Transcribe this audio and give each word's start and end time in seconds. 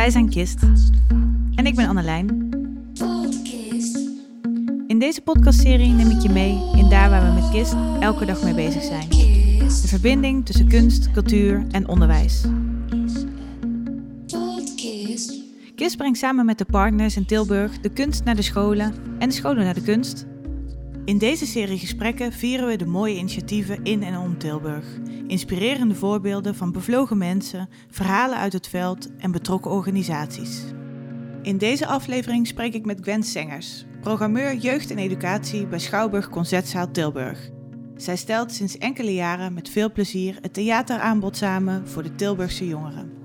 Wij 0.00 0.10
zijn 0.10 0.28
Kist. 0.28 0.62
En 1.54 1.66
ik 1.66 1.74
ben 1.74 1.88
Annelijn. 1.88 2.28
In 4.86 4.98
deze 4.98 5.20
podcastserie 5.20 5.92
neem 5.92 6.10
ik 6.10 6.20
je 6.20 6.28
mee 6.28 6.60
in 6.76 6.88
daar 6.88 7.10
waar 7.10 7.26
we 7.26 7.40
met 7.40 7.50
Kist 7.50 7.74
elke 8.00 8.24
dag 8.24 8.42
mee 8.42 8.54
bezig 8.54 8.82
zijn. 8.82 9.08
De 9.58 9.88
verbinding 9.88 10.46
tussen 10.46 10.68
kunst, 10.68 11.10
cultuur 11.10 11.66
en 11.70 11.88
onderwijs. 11.88 12.44
KISS 15.74 15.96
brengt 15.96 16.18
samen 16.18 16.44
met 16.44 16.58
de 16.58 16.64
partners 16.64 17.16
in 17.16 17.26
Tilburg 17.26 17.80
de 17.80 17.90
kunst 17.90 18.24
naar 18.24 18.36
de 18.36 18.42
scholen 18.42 18.94
en 19.18 19.28
de 19.28 19.34
scholen 19.34 19.64
naar 19.64 19.74
de 19.74 19.82
kunst. 19.82 20.26
In 21.04 21.18
deze 21.18 21.46
serie 21.46 21.78
gesprekken 21.78 22.32
vieren 22.32 22.66
we 22.66 22.76
de 22.76 22.86
mooie 22.86 23.16
initiatieven 23.16 23.82
in 23.82 24.02
en 24.02 24.18
om 24.18 24.38
Tilburg. 24.38 24.84
Inspirerende 25.30 25.94
voorbeelden 25.94 26.54
van 26.54 26.72
bevlogen 26.72 27.18
mensen, 27.18 27.68
verhalen 27.90 28.38
uit 28.38 28.52
het 28.52 28.68
veld 28.68 29.16
en 29.16 29.30
betrokken 29.30 29.70
organisaties. 29.70 30.62
In 31.42 31.58
deze 31.58 31.86
aflevering 31.86 32.46
spreek 32.46 32.74
ik 32.74 32.84
met 32.84 32.98
Gwen 33.02 33.22
Sengers, 33.22 33.84
programmeur 34.00 34.54
jeugd 34.54 34.90
en 34.90 34.98
educatie 34.98 35.66
bij 35.66 35.78
Schouwburg 35.78 36.28
Concertzaal 36.28 36.90
Tilburg. 36.90 37.50
Zij 37.96 38.16
stelt 38.16 38.52
sinds 38.52 38.78
enkele 38.78 39.14
jaren 39.14 39.54
met 39.54 39.68
veel 39.68 39.92
plezier 39.92 40.38
het 40.40 40.54
theateraanbod 40.54 41.36
samen 41.36 41.88
voor 41.88 42.02
de 42.02 42.14
Tilburgse 42.14 42.66
jongeren. 42.66 43.19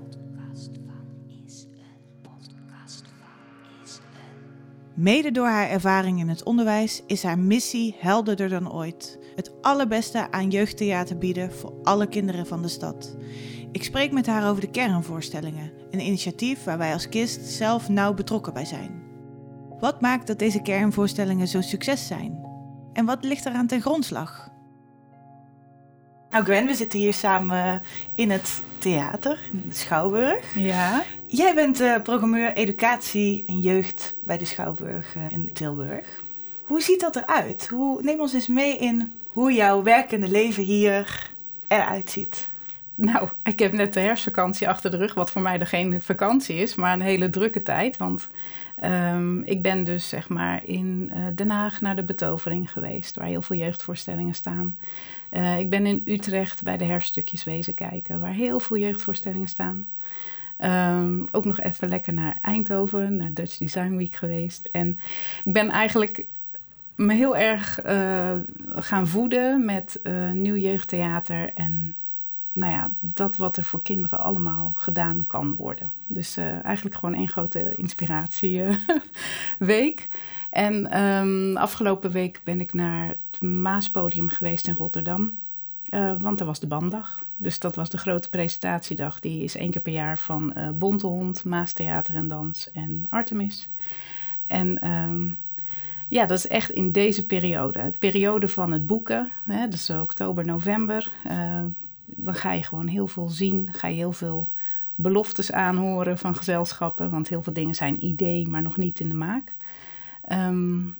Mede 4.96 5.30
door 5.30 5.46
haar 5.46 5.68
ervaring 5.68 6.20
in 6.20 6.28
het 6.28 6.42
onderwijs 6.44 7.02
is 7.06 7.22
haar 7.22 7.38
missie 7.38 7.96
helderder 7.98 8.48
dan 8.48 8.72
ooit. 8.72 9.18
Het 9.34 9.52
allerbeste 9.62 10.30
aan 10.30 10.50
jeugdtheater 10.50 11.18
bieden 11.18 11.52
voor 11.52 11.72
alle 11.82 12.08
kinderen 12.08 12.46
van 12.46 12.62
de 12.62 12.68
stad. 12.68 13.16
Ik 13.72 13.84
spreek 13.84 14.12
met 14.12 14.26
haar 14.26 14.48
over 14.48 14.60
de 14.60 14.70
kernvoorstellingen, 14.70 15.72
een 15.90 16.00
initiatief 16.00 16.64
waar 16.64 16.78
wij 16.78 16.92
als 16.92 17.08
KIST 17.08 17.46
zelf 17.46 17.88
nauw 17.88 18.14
betrokken 18.14 18.52
bij 18.52 18.64
zijn. 18.64 19.02
Wat 19.80 20.00
maakt 20.00 20.26
dat 20.26 20.38
deze 20.38 20.62
kernvoorstellingen 20.62 21.48
zo'n 21.48 21.62
succes 21.62 22.06
zijn? 22.06 22.46
En 22.92 23.04
wat 23.04 23.24
ligt 23.24 23.46
eraan 23.46 23.66
ten 23.66 23.80
grondslag? 23.80 24.50
Nou 26.30 26.44
Gwen, 26.44 26.66
we 26.66 26.74
zitten 26.74 26.98
hier 26.98 27.14
samen 27.14 27.82
in 28.14 28.30
het 28.30 28.62
theater, 28.78 29.38
in 29.52 29.64
de 29.68 29.74
Schouwburg. 29.74 30.54
Ja. 30.54 31.04
Jij 31.28 31.54
bent 31.54 31.80
uh, 31.80 32.02
programmeur 32.02 32.52
educatie 32.52 33.44
en 33.46 33.60
jeugd 33.60 34.14
bij 34.24 34.38
de 34.38 34.44
Schouwburg 34.44 35.14
uh, 35.16 35.22
in 35.30 35.52
Tilburg. 35.52 36.22
Hoe 36.64 36.82
ziet 36.82 37.00
dat 37.00 37.16
eruit? 37.16 37.66
Hoe, 37.66 38.02
neem 38.02 38.20
ons 38.20 38.32
eens 38.32 38.46
mee 38.46 38.76
in 38.76 39.12
hoe 39.26 39.52
jouw 39.52 39.82
werkende 39.82 40.28
leven 40.28 40.62
hier 40.62 41.30
eruit 41.68 42.10
ziet. 42.10 42.48
Nou, 42.94 43.28
ik 43.42 43.58
heb 43.58 43.72
net 43.72 43.92
de 43.92 44.00
herfstvakantie 44.00 44.68
achter 44.68 44.90
de 44.90 44.96
rug, 44.96 45.14
wat 45.14 45.30
voor 45.30 45.42
mij 45.42 45.60
er 45.60 45.66
geen 45.66 46.02
vakantie 46.02 46.56
is, 46.56 46.74
maar 46.74 46.92
een 46.92 47.00
hele 47.00 47.30
drukke 47.30 47.62
tijd. 47.62 47.96
Want 47.96 48.28
um, 48.84 49.42
ik 49.42 49.62
ben 49.62 49.84
dus 49.84 50.08
zeg 50.08 50.28
maar 50.28 50.64
in 50.64 51.10
uh, 51.14 51.24
Den 51.34 51.50
Haag 51.50 51.80
naar 51.80 51.96
de 51.96 52.04
betovering 52.04 52.72
geweest, 52.72 53.16
waar 53.16 53.26
heel 53.26 53.42
veel 53.42 53.56
jeugdvoorstellingen 53.56 54.34
staan. 54.34 54.78
Ik 55.58 55.70
ben 55.70 55.86
in 55.86 56.02
Utrecht 56.06 56.62
bij 56.62 56.76
de 56.76 56.84
herststukjes 56.84 57.44
wezen 57.44 57.74
kijken, 57.74 58.20
waar 58.20 58.32
heel 58.32 58.60
veel 58.60 58.76
jeugdvoorstellingen 58.76 59.48
staan. 59.48 59.86
Um, 60.64 61.28
ook 61.30 61.44
nog 61.44 61.60
even 61.60 61.88
lekker 61.88 62.12
naar 62.12 62.38
Eindhoven, 62.42 63.16
naar 63.16 63.32
Dutch 63.32 63.56
Design 63.56 63.96
Week 63.96 64.14
geweest. 64.14 64.68
En 64.72 64.98
ik 65.44 65.52
ben 65.52 65.70
eigenlijk 65.70 66.24
me 66.94 67.14
heel 67.14 67.36
erg 67.36 67.86
uh, 67.86 68.32
gaan 68.74 69.08
voeden 69.08 69.64
met 69.64 70.00
uh, 70.02 70.30
nieuw 70.30 70.56
jeugdtheater 70.56 71.50
en 71.54 71.96
nou 72.52 72.72
ja, 72.72 72.90
dat 73.00 73.36
wat 73.36 73.56
er 73.56 73.64
voor 73.64 73.82
kinderen 73.82 74.20
allemaal 74.20 74.72
gedaan 74.76 75.24
kan 75.26 75.56
worden. 75.56 75.92
Dus 76.06 76.38
uh, 76.38 76.64
eigenlijk 76.64 76.96
gewoon 76.96 77.14
één 77.14 77.28
grote 77.28 77.74
inspiratieweek. 77.74 80.08
en 80.50 81.02
um, 81.02 81.56
afgelopen 81.56 82.10
week 82.10 82.40
ben 82.44 82.60
ik 82.60 82.74
naar 82.74 83.08
het 83.08 83.42
Maaspodium 83.42 84.28
geweest 84.28 84.66
in 84.66 84.74
Rotterdam. 84.74 85.38
Want 86.18 86.40
er 86.40 86.46
was 86.46 86.60
de 86.60 86.66
banddag. 86.66 87.18
Dus 87.36 87.58
dat 87.58 87.76
was 87.76 87.90
de 87.90 87.98
grote 87.98 88.28
presentatiedag. 88.28 89.20
Die 89.20 89.42
is 89.42 89.56
één 89.56 89.70
keer 89.70 89.82
per 89.82 89.92
jaar 89.92 90.18
van 90.18 90.52
uh, 90.56 90.68
Bontehond, 90.70 91.44
Maastheater 91.44 92.14
en 92.14 92.28
Dans 92.28 92.70
en 92.72 93.06
Artemis. 93.10 93.68
En 94.46 94.90
um, 94.90 95.38
ja, 96.08 96.26
dat 96.26 96.38
is 96.38 96.46
echt 96.46 96.70
in 96.70 96.92
deze 96.92 97.26
periode. 97.26 97.90
De 97.90 97.98
periode 97.98 98.48
van 98.48 98.72
het 98.72 98.86
boeken, 98.86 99.30
hè, 99.44 99.66
is 99.68 99.90
oktober, 99.90 100.44
november. 100.44 101.10
Uh, 101.26 101.60
dan 102.04 102.34
ga 102.34 102.52
je 102.52 102.62
gewoon 102.62 102.86
heel 102.86 103.08
veel 103.08 103.28
zien, 103.28 103.68
ga 103.72 103.88
je 103.88 103.94
heel 103.94 104.12
veel 104.12 104.52
beloftes 104.94 105.52
aanhoren 105.52 106.18
van 106.18 106.36
gezelschappen. 106.36 107.10
Want 107.10 107.28
heel 107.28 107.42
veel 107.42 107.52
dingen 107.52 107.74
zijn 107.74 108.04
idee, 108.04 108.48
maar 108.48 108.62
nog 108.62 108.76
niet 108.76 109.00
in 109.00 109.08
de 109.08 109.14
maak. 109.14 109.54
Um, 110.32 110.96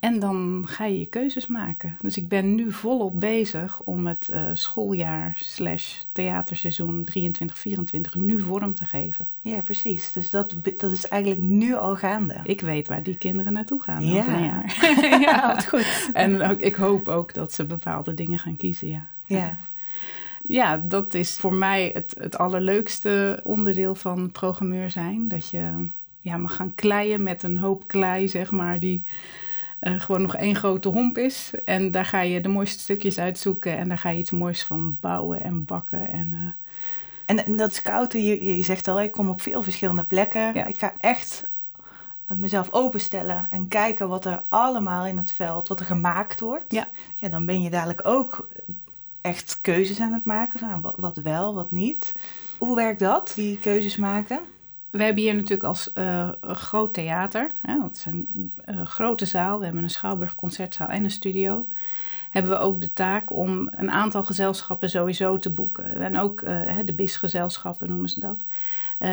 en 0.00 0.18
dan 0.18 0.64
ga 0.66 0.84
je 0.84 0.98
je 0.98 1.06
keuzes 1.06 1.46
maken. 1.46 1.96
Dus 2.00 2.16
ik 2.16 2.28
ben 2.28 2.54
nu 2.54 2.72
volop 2.72 3.20
bezig 3.20 3.80
om 3.80 4.06
het 4.06 4.28
uh, 4.32 4.42
schooljaar 4.52 5.32
slash 5.36 5.98
theaterseizoen 6.12 7.08
23-24 7.18 7.20
nu 8.14 8.40
vorm 8.40 8.74
te 8.74 8.84
geven. 8.84 9.28
Ja, 9.40 9.60
precies. 9.60 10.12
Dus 10.12 10.30
dat, 10.30 10.54
dat 10.76 10.92
is 10.92 11.08
eigenlijk 11.08 11.42
nu 11.42 11.74
al 11.74 11.96
gaande. 11.96 12.40
Ik 12.44 12.60
weet 12.60 12.88
waar 12.88 13.02
die 13.02 13.16
kinderen 13.16 13.52
naartoe 13.52 13.82
gaan 13.82 14.04
ja. 14.04 14.18
over 14.18 14.32
een 14.32 14.44
jaar. 14.44 14.76
ja, 15.26 15.54
wat 15.54 15.66
goed. 15.66 16.10
En 16.12 16.42
ook, 16.42 16.60
ik 16.60 16.74
hoop 16.74 17.08
ook 17.08 17.34
dat 17.34 17.52
ze 17.52 17.64
bepaalde 17.64 18.14
dingen 18.14 18.38
gaan 18.38 18.56
kiezen, 18.56 18.88
ja. 18.88 19.06
Ja. 19.24 19.56
Ja, 20.46 20.76
dat 20.76 21.14
is 21.14 21.36
voor 21.36 21.54
mij 21.54 21.90
het, 21.94 22.14
het 22.18 22.38
allerleukste 22.38 23.40
onderdeel 23.44 23.94
van 23.94 24.30
programmeur 24.30 24.90
zijn. 24.90 25.28
Dat 25.28 25.50
je 25.50 25.70
ja, 26.20 26.36
mag 26.36 26.56
gaan 26.56 26.74
kleien 26.74 27.22
met 27.22 27.42
een 27.42 27.56
hoop 27.56 27.84
klei, 27.86 28.28
zeg 28.28 28.50
maar, 28.50 28.78
die 28.78 29.04
uh, 29.80 30.00
gewoon 30.00 30.22
nog 30.22 30.36
één 30.36 30.56
grote 30.56 30.88
homp 30.88 31.18
is. 31.18 31.50
En 31.64 31.90
daar 31.90 32.04
ga 32.04 32.20
je 32.20 32.40
de 32.40 32.48
mooiste 32.48 32.80
stukjes 32.80 33.18
uitzoeken 33.18 33.76
en 33.76 33.88
daar 33.88 33.98
ga 33.98 34.08
je 34.08 34.18
iets 34.18 34.30
moois 34.30 34.64
van 34.64 34.96
bouwen 35.00 35.42
en 35.42 35.64
bakken. 35.64 36.08
En, 36.08 36.28
uh... 36.32 36.66
en, 37.24 37.46
en, 37.46 37.56
dat 37.56 37.74
scouten, 37.74 38.24
je, 38.24 38.56
je 38.56 38.62
zegt 38.62 38.88
al, 38.88 39.00
ik 39.00 39.12
kom 39.12 39.28
op 39.28 39.40
veel 39.40 39.62
verschillende 39.62 40.04
plekken. 40.04 40.54
Ja. 40.54 40.64
Ik 40.64 40.78
ga 40.78 40.94
echt 41.00 41.50
mezelf 42.26 42.70
openstellen 42.70 43.46
en 43.50 43.68
kijken 43.68 44.08
wat 44.08 44.24
er 44.24 44.42
allemaal 44.48 45.06
in 45.06 45.16
het 45.16 45.32
veld, 45.32 45.68
wat 45.68 45.80
er 45.80 45.86
gemaakt 45.86 46.40
wordt. 46.40 46.72
Ja. 46.72 46.88
ja 47.14 47.28
dan 47.28 47.46
ben 47.46 47.62
je 47.62 47.70
dadelijk 47.70 48.06
ook 48.06 48.48
echt 49.20 49.58
keuzes 49.60 50.00
aan 50.00 50.12
het 50.12 50.24
maken. 50.24 50.80
Wat, 50.80 50.94
wat 50.96 51.16
wel, 51.16 51.54
wat 51.54 51.70
niet. 51.70 52.14
Hoe 52.58 52.76
werkt 52.76 53.00
dat, 53.00 53.32
die 53.34 53.58
keuzes 53.58 53.96
maken? 53.96 54.40
We 54.90 55.02
hebben 55.02 55.22
hier 55.22 55.34
natuurlijk 55.34 55.64
als 55.64 55.90
uh, 55.94 56.28
groot 56.42 56.94
theater, 56.94 57.50
hè, 57.62 57.82
het 57.82 57.96
is 57.96 58.04
een 58.04 58.52
uh, 58.68 58.84
grote 58.84 59.26
zaal, 59.26 59.58
we 59.58 59.64
hebben 59.64 59.82
een 59.82 59.90
schouwburg 59.90 60.34
concertzaal 60.34 60.88
en 60.88 61.04
een 61.04 61.10
studio. 61.10 61.66
Hebben 62.30 62.50
we 62.52 62.58
ook 62.58 62.80
de 62.80 62.92
taak 62.92 63.32
om 63.32 63.68
een 63.70 63.90
aantal 63.90 64.22
gezelschappen 64.22 64.90
sowieso 64.90 65.36
te 65.36 65.50
boeken. 65.50 65.94
En 65.94 66.18
ook 66.18 66.40
uh, 66.40 66.76
de 66.84 66.92
BIS-gezelschappen 66.92 67.88
noemen 67.88 68.08
ze 68.08 68.20
dat. 68.20 68.44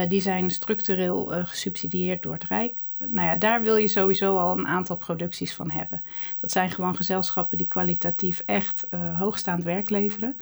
die 0.09 0.21
zijn 0.21 0.49
structureel 0.49 1.25
gesubsidieerd 1.25 2.23
door 2.23 2.33
het 2.33 2.43
Rijk. 2.43 2.81
Nou 2.97 3.27
ja, 3.27 3.35
daar 3.35 3.63
wil 3.63 3.75
je 3.75 3.87
sowieso 3.87 4.37
al 4.37 4.57
een 4.57 4.67
aantal 4.67 4.97
producties 4.97 5.53
van 5.53 5.71
hebben. 5.71 6.01
Dat 6.39 6.51
zijn 6.51 6.69
gewoon 6.69 6.95
gezelschappen 6.95 7.57
die 7.57 7.67
kwalitatief 7.67 8.43
echt 8.45 8.87
hoogstaand 9.17 9.63
werk 9.63 9.89
leveren. 9.89 10.35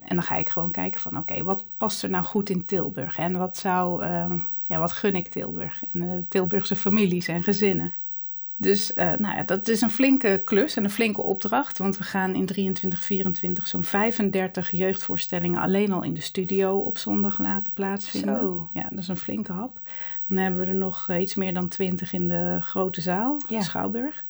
En 0.00 0.14
dan 0.14 0.24
ga 0.24 0.36
ik 0.36 0.48
gewoon 0.48 0.70
kijken 0.70 1.00
van 1.00 1.16
oké, 1.16 1.42
wat 1.42 1.64
past 1.76 2.02
er 2.02 2.10
nou 2.10 2.24
goed 2.24 2.50
in 2.50 2.64
Tilburg? 2.64 3.18
En 3.18 3.38
wat 3.38 3.56
zou 3.56 4.04
ja, 4.66 4.78
wat 4.78 4.92
gun 4.92 5.14
ik 5.14 5.28
Tilburg 5.28 5.82
en 5.92 6.00
de 6.00 6.24
Tilburgse 6.28 6.76
families 6.76 7.28
en 7.28 7.42
gezinnen. 7.42 7.92
Dus 8.58 8.90
uh, 8.94 9.12
nou 9.16 9.36
ja, 9.36 9.42
dat 9.42 9.68
is 9.68 9.80
een 9.80 9.90
flinke 9.90 10.40
klus 10.44 10.76
en 10.76 10.84
een 10.84 10.90
flinke 10.90 11.22
opdracht. 11.22 11.78
Want 11.78 11.98
we 11.98 12.04
gaan 12.04 12.34
in 12.34 12.46
23, 12.46 13.04
24 13.04 13.66
zo'n 13.66 13.84
35 13.84 14.70
jeugdvoorstellingen 14.70 15.60
alleen 15.60 15.92
al 15.92 16.02
in 16.02 16.14
de 16.14 16.20
studio 16.20 16.78
op 16.78 16.98
zondag 16.98 17.38
laten 17.38 17.72
plaatsvinden. 17.72 18.36
Zo. 18.36 18.68
Ja, 18.72 18.86
dat 18.90 18.98
is 18.98 19.08
een 19.08 19.16
flinke 19.16 19.52
hap. 19.52 19.80
Dan 20.26 20.38
hebben 20.38 20.60
we 20.60 20.66
er 20.66 20.74
nog 20.74 21.10
iets 21.10 21.34
meer 21.34 21.54
dan 21.54 21.68
20 21.68 22.12
in 22.12 22.28
de 22.28 22.58
grote 22.60 23.00
zaal, 23.00 23.40
ja. 23.48 23.62
Schouwburg. 23.62 24.24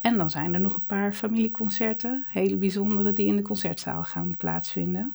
En 0.00 0.16
dan 0.16 0.30
zijn 0.30 0.54
er 0.54 0.60
nog 0.60 0.74
een 0.74 0.86
paar 0.86 1.12
familieconcerten, 1.12 2.24
hele 2.28 2.56
bijzondere, 2.56 3.12
die 3.12 3.26
in 3.26 3.36
de 3.36 3.42
concertzaal 3.42 4.04
gaan 4.04 4.36
plaatsvinden. 4.36 5.12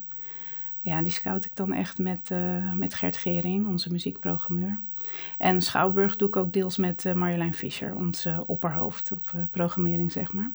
Ja, 0.81 1.01
die 1.01 1.11
scout 1.11 1.45
ik 1.45 1.55
dan 1.55 1.73
echt 1.73 1.97
met, 1.97 2.29
uh, 2.31 2.73
met 2.73 2.93
Gert 2.93 3.17
Gering, 3.17 3.67
onze 3.67 3.91
muziekprogrammeur. 3.91 4.79
En 5.37 5.61
Schouwburg 5.61 6.15
doe 6.15 6.27
ik 6.27 6.35
ook 6.35 6.53
deels 6.53 6.77
met 6.77 7.05
uh, 7.05 7.13
Marjolein 7.13 7.53
Fischer, 7.53 7.95
onze 7.95 8.43
opperhoofd 8.47 9.11
op 9.11 9.31
uh, 9.35 9.41
programmering, 9.51 10.11
zeg 10.11 10.33
maar. 10.33 10.51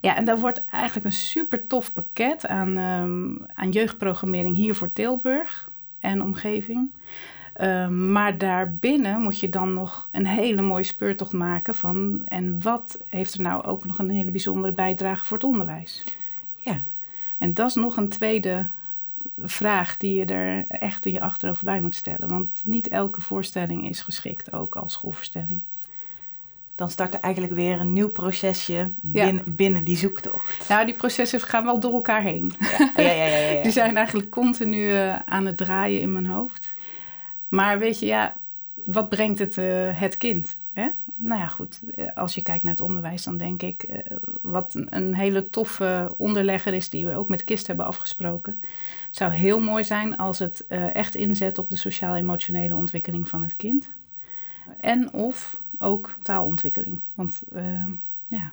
Ja, 0.00 0.16
en 0.16 0.24
daar 0.24 0.38
wordt 0.38 0.64
eigenlijk 0.64 1.06
een 1.06 1.12
super 1.12 1.66
tof 1.66 1.92
pakket 1.92 2.46
aan, 2.46 2.76
um, 2.76 3.46
aan 3.54 3.70
jeugdprogrammering 3.70 4.56
hier 4.56 4.74
voor 4.74 4.92
Tilburg 4.92 5.68
en 6.00 6.22
omgeving. 6.22 6.90
Uh, 7.60 7.88
maar 7.88 8.38
daarbinnen 8.38 9.20
moet 9.20 9.40
je 9.40 9.48
dan 9.48 9.72
nog 9.72 10.08
een 10.10 10.26
hele 10.26 10.62
mooie 10.62 10.82
speurtocht 10.84 11.32
maken 11.32 11.74
van... 11.74 12.22
en 12.24 12.62
wat 12.62 12.98
heeft 13.08 13.34
er 13.34 13.42
nou 13.42 13.64
ook 13.64 13.84
nog 13.84 13.98
een 13.98 14.10
hele 14.10 14.30
bijzondere 14.30 14.72
bijdrage 14.72 15.24
voor 15.24 15.36
het 15.36 15.46
onderwijs? 15.46 16.04
Ja. 16.56 16.80
En 17.38 17.54
dat 17.54 17.68
is 17.68 17.74
nog 17.74 17.96
een 17.96 18.08
tweede 18.08 18.66
vraag 19.36 19.96
die 19.96 20.14
je 20.14 20.24
er 20.24 20.64
echt 20.66 21.06
in 21.06 21.12
je 21.12 21.20
achterover 21.20 21.64
bij 21.64 21.80
moet 21.80 21.94
stellen. 21.94 22.28
Want 22.28 22.62
niet 22.64 22.88
elke 22.88 23.20
voorstelling 23.20 23.88
is 23.88 24.00
geschikt, 24.00 24.52
ook 24.52 24.76
als 24.76 24.92
schoolvoorstelling. 24.92 25.60
Dan 26.74 26.90
start 26.90 27.14
er 27.14 27.20
eigenlijk 27.20 27.54
weer 27.54 27.80
een 27.80 27.92
nieuw 27.92 28.08
procesje 28.08 28.90
binnen, 29.00 29.42
binnen 29.46 29.84
die 29.84 29.96
zoektocht. 29.96 30.68
Nou, 30.68 30.86
die 30.86 30.94
processen 30.94 31.40
gaan 31.40 31.64
wel 31.64 31.80
door 31.80 31.92
elkaar 31.92 32.22
heen. 32.22 32.52
Ja. 32.58 32.90
Ja, 32.96 33.10
ja, 33.10 33.24
ja, 33.26 33.62
die 33.62 33.72
zijn 33.72 33.96
eigenlijk 33.96 34.30
continu 34.30 34.92
uh, 34.92 35.16
aan 35.16 35.46
het 35.46 35.56
draaien 35.56 36.00
in 36.00 36.12
mijn 36.12 36.26
hoofd. 36.26 36.70
Maar 37.48 37.78
weet 37.78 37.98
je, 37.98 38.06
ja, 38.06 38.34
wat 38.84 39.08
brengt 39.08 39.38
het 39.38 39.56
uh, 39.56 40.00
het 40.00 40.16
kind? 40.16 40.56
Hè? 40.72 40.88
Nou 41.16 41.40
ja, 41.40 41.46
goed. 41.46 41.80
Eh, 41.96 42.06
als 42.14 42.34
je 42.34 42.42
kijkt 42.42 42.64
naar 42.64 42.72
het 42.72 42.82
onderwijs, 42.82 43.24
dan 43.24 43.36
denk 43.36 43.62
ik... 43.62 43.84
Uh, 43.90 43.96
wat 44.40 44.74
een 44.90 45.14
hele 45.14 45.50
toffe 45.50 46.14
onderlegger 46.16 46.74
is... 46.74 46.88
die 46.88 47.06
we 47.06 47.16
ook 47.16 47.28
met 47.28 47.44
KIST 47.44 47.66
hebben 47.66 47.86
afgesproken... 47.86 48.60
Zou 49.12 49.32
heel 49.32 49.60
mooi 49.60 49.84
zijn 49.84 50.16
als 50.16 50.38
het 50.38 50.64
uh, 50.68 50.94
echt 50.94 51.14
inzet 51.14 51.58
op 51.58 51.70
de 51.70 51.76
sociaal-emotionele 51.76 52.74
ontwikkeling 52.74 53.28
van 53.28 53.42
het 53.42 53.56
kind. 53.56 53.90
En 54.80 55.12
of 55.12 55.60
ook 55.78 56.16
taalontwikkeling. 56.22 57.00
Want 57.14 57.42
ja, 58.26 58.52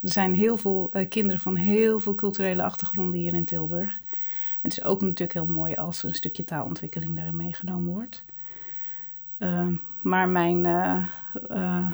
er 0.00 0.08
zijn 0.08 0.34
heel 0.34 0.56
veel 0.56 0.92
kinderen 1.08 1.40
van 1.40 1.56
heel 1.56 2.00
veel 2.00 2.14
culturele 2.14 2.62
achtergronden 2.62 3.20
hier 3.20 3.34
in 3.34 3.44
Tilburg. 3.44 3.90
En 3.92 4.70
het 4.70 4.72
is 4.72 4.84
ook 4.84 5.00
natuurlijk 5.00 5.32
heel 5.32 5.46
mooi 5.46 5.74
als 5.74 6.02
een 6.02 6.14
stukje 6.14 6.44
taalontwikkeling 6.44 7.16
daarin 7.16 7.36
meegenomen 7.36 7.92
wordt. 7.92 8.24
Uh, 9.38 9.66
maar 10.02 10.28
mijn 10.28 10.66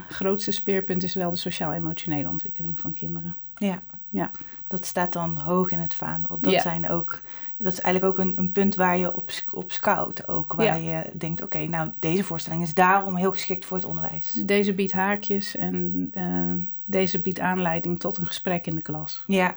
grootste 0.09 0.53
speerpunt 0.53 1.03
is 1.03 1.15
wel 1.15 1.31
de 1.31 1.37
sociaal-emotionele 1.37 2.29
ontwikkeling 2.29 2.81
van 2.81 2.95
kinderen. 2.95 3.37
Ja. 3.67 3.83
ja, 4.09 4.31
dat 4.69 4.85
staat 4.85 5.13
dan 5.13 5.39
hoog 5.39 5.71
in 5.71 5.79
het 5.79 5.95
vaandel. 5.95 6.39
Dat, 6.41 6.61
zijn 6.61 6.91
ook, 6.91 7.21
dat 7.59 7.73
is 7.73 7.81
eigenlijk 7.81 8.19
ook 8.19 8.25
een, 8.25 8.39
een 8.39 8.53
punt 8.53 8.75
waar 8.75 8.97
je 8.97 9.15
op, 9.15 9.31
op 9.51 9.73
scout 9.73 10.29
ook. 10.29 10.53
Waar 10.53 10.81
je 10.81 11.11
denkt, 11.13 11.43
oké, 11.43 11.59
nou 11.59 11.91
deze 11.99 12.25
voorstelling 12.25 12.63
is 12.63 12.75
daarom 12.75 13.17
heel 13.17 13.33
geschikt 13.33 13.65
voor 13.65 13.77
het 13.77 13.87
onderwijs. 13.87 14.33
Deze 14.33 14.73
biedt 14.73 14.93
haakjes 14.93 15.57
en 15.57 16.11
uh, 16.15 16.53
deze 16.85 17.21
biedt 17.21 17.41
aanleiding 17.41 18.01
tot 18.01 18.19
een 18.19 18.27
gesprek 18.27 18.67
in 18.67 18.75
de 18.75 18.83
klas. 18.83 19.25
Ja, 19.27 19.57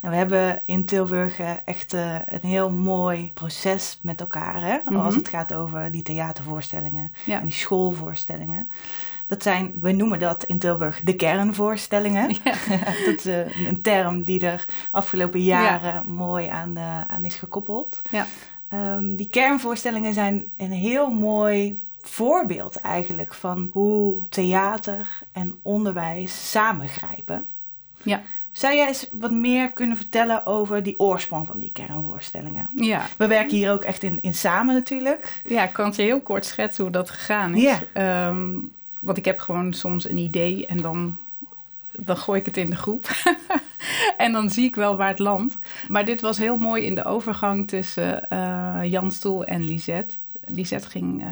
nou, 0.00 0.12
we 0.14 0.16
hebben 0.16 0.62
in 0.64 0.84
Tilburg 0.84 1.38
uh, 1.40 1.50
echt 1.64 1.94
uh, 1.94 2.18
een 2.26 2.48
heel 2.48 2.70
mooi 2.70 3.30
proces 3.34 3.98
met 4.02 4.20
elkaar. 4.20 4.60
Hè? 4.60 4.76
Mm 4.76 4.82
-hmm. 4.84 4.96
Als 4.96 5.14
het 5.14 5.28
gaat 5.28 5.54
over 5.54 5.90
die 5.90 6.02
theatervoorstellingen 6.02 7.12
ja. 7.24 7.38
en 7.38 7.44
die 7.44 7.54
schoolvoorstellingen. 7.54 8.68
Dat 9.26 9.42
zijn, 9.42 9.74
we 9.80 9.92
noemen 9.92 10.18
dat 10.18 10.44
in 10.44 10.58
Tilburg 10.58 11.00
de 11.00 11.16
kernvoorstellingen. 11.16 12.30
Ja. 12.44 12.54
dat 13.06 13.14
is 13.16 13.26
uh, 13.26 13.66
een 13.66 13.82
term 13.82 14.22
die 14.22 14.40
er 14.40 14.66
afgelopen 14.90 15.42
jaren 15.42 15.92
ja. 15.92 16.02
mooi 16.06 16.46
aan, 16.46 16.78
aan 17.08 17.24
is 17.24 17.34
gekoppeld. 17.34 18.02
Ja. 18.10 18.26
Um, 18.74 19.16
die 19.16 19.28
kernvoorstellingen 19.28 20.14
zijn 20.14 20.50
een 20.56 20.72
heel 20.72 21.10
mooi 21.10 21.84
voorbeeld 22.00 22.76
eigenlijk 22.80 23.34
van 23.34 23.70
hoe 23.72 24.28
theater 24.28 25.06
en 25.32 25.58
onderwijs 25.62 26.50
samengrijpen. 26.50 27.46
Ja. 28.02 28.22
Zou 28.52 28.74
jij 28.74 28.86
eens 28.86 29.08
wat 29.12 29.30
meer 29.30 29.72
kunnen 29.72 29.96
vertellen 29.96 30.46
over 30.46 30.82
die 30.82 30.98
oorsprong 30.98 31.46
van 31.46 31.58
die 31.58 31.72
kernvoorstellingen? 31.72 32.68
Ja. 32.74 33.06
We 33.16 33.26
werken 33.26 33.56
hier 33.56 33.72
ook 33.72 33.82
echt 33.82 34.02
in, 34.02 34.18
in 34.22 34.34
samen 34.34 34.74
natuurlijk. 34.74 35.40
Ja, 35.48 35.64
ik 35.64 35.72
kan 35.72 35.86
het 35.86 35.96
je 35.96 36.02
heel 36.02 36.20
kort 36.20 36.44
schetsen 36.44 36.84
hoe 36.84 36.92
dat 36.92 37.10
gegaan 37.10 37.54
is. 37.54 37.78
Ja. 37.94 38.28
Um, 38.28 38.72
want 39.06 39.18
ik 39.18 39.24
heb 39.24 39.38
gewoon 39.38 39.72
soms 39.72 40.08
een 40.08 40.18
idee 40.18 40.66
en 40.66 40.80
dan, 40.80 41.16
dan 41.90 42.16
gooi 42.16 42.40
ik 42.40 42.46
het 42.46 42.56
in 42.56 42.70
de 42.70 42.76
groep. 42.76 43.08
en 44.16 44.32
dan 44.32 44.50
zie 44.50 44.64
ik 44.64 44.74
wel 44.74 44.96
waar 44.96 45.08
het 45.08 45.18
landt. 45.18 45.58
Maar 45.88 46.04
dit 46.04 46.20
was 46.20 46.38
heel 46.38 46.56
mooi 46.56 46.84
in 46.84 46.94
de 46.94 47.04
overgang 47.04 47.68
tussen 47.68 48.26
uh, 48.32 48.78
Jan 48.82 49.10
Stoel 49.10 49.44
en 49.44 49.64
Lisette. 49.64 50.14
Lisette 50.44 50.88
ging 50.88 51.22
uh, 51.22 51.28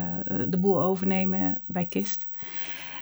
de 0.49 0.57
boel 0.57 0.83
overnemen 0.83 1.61
bij 1.67 1.85
Kist. 1.85 2.27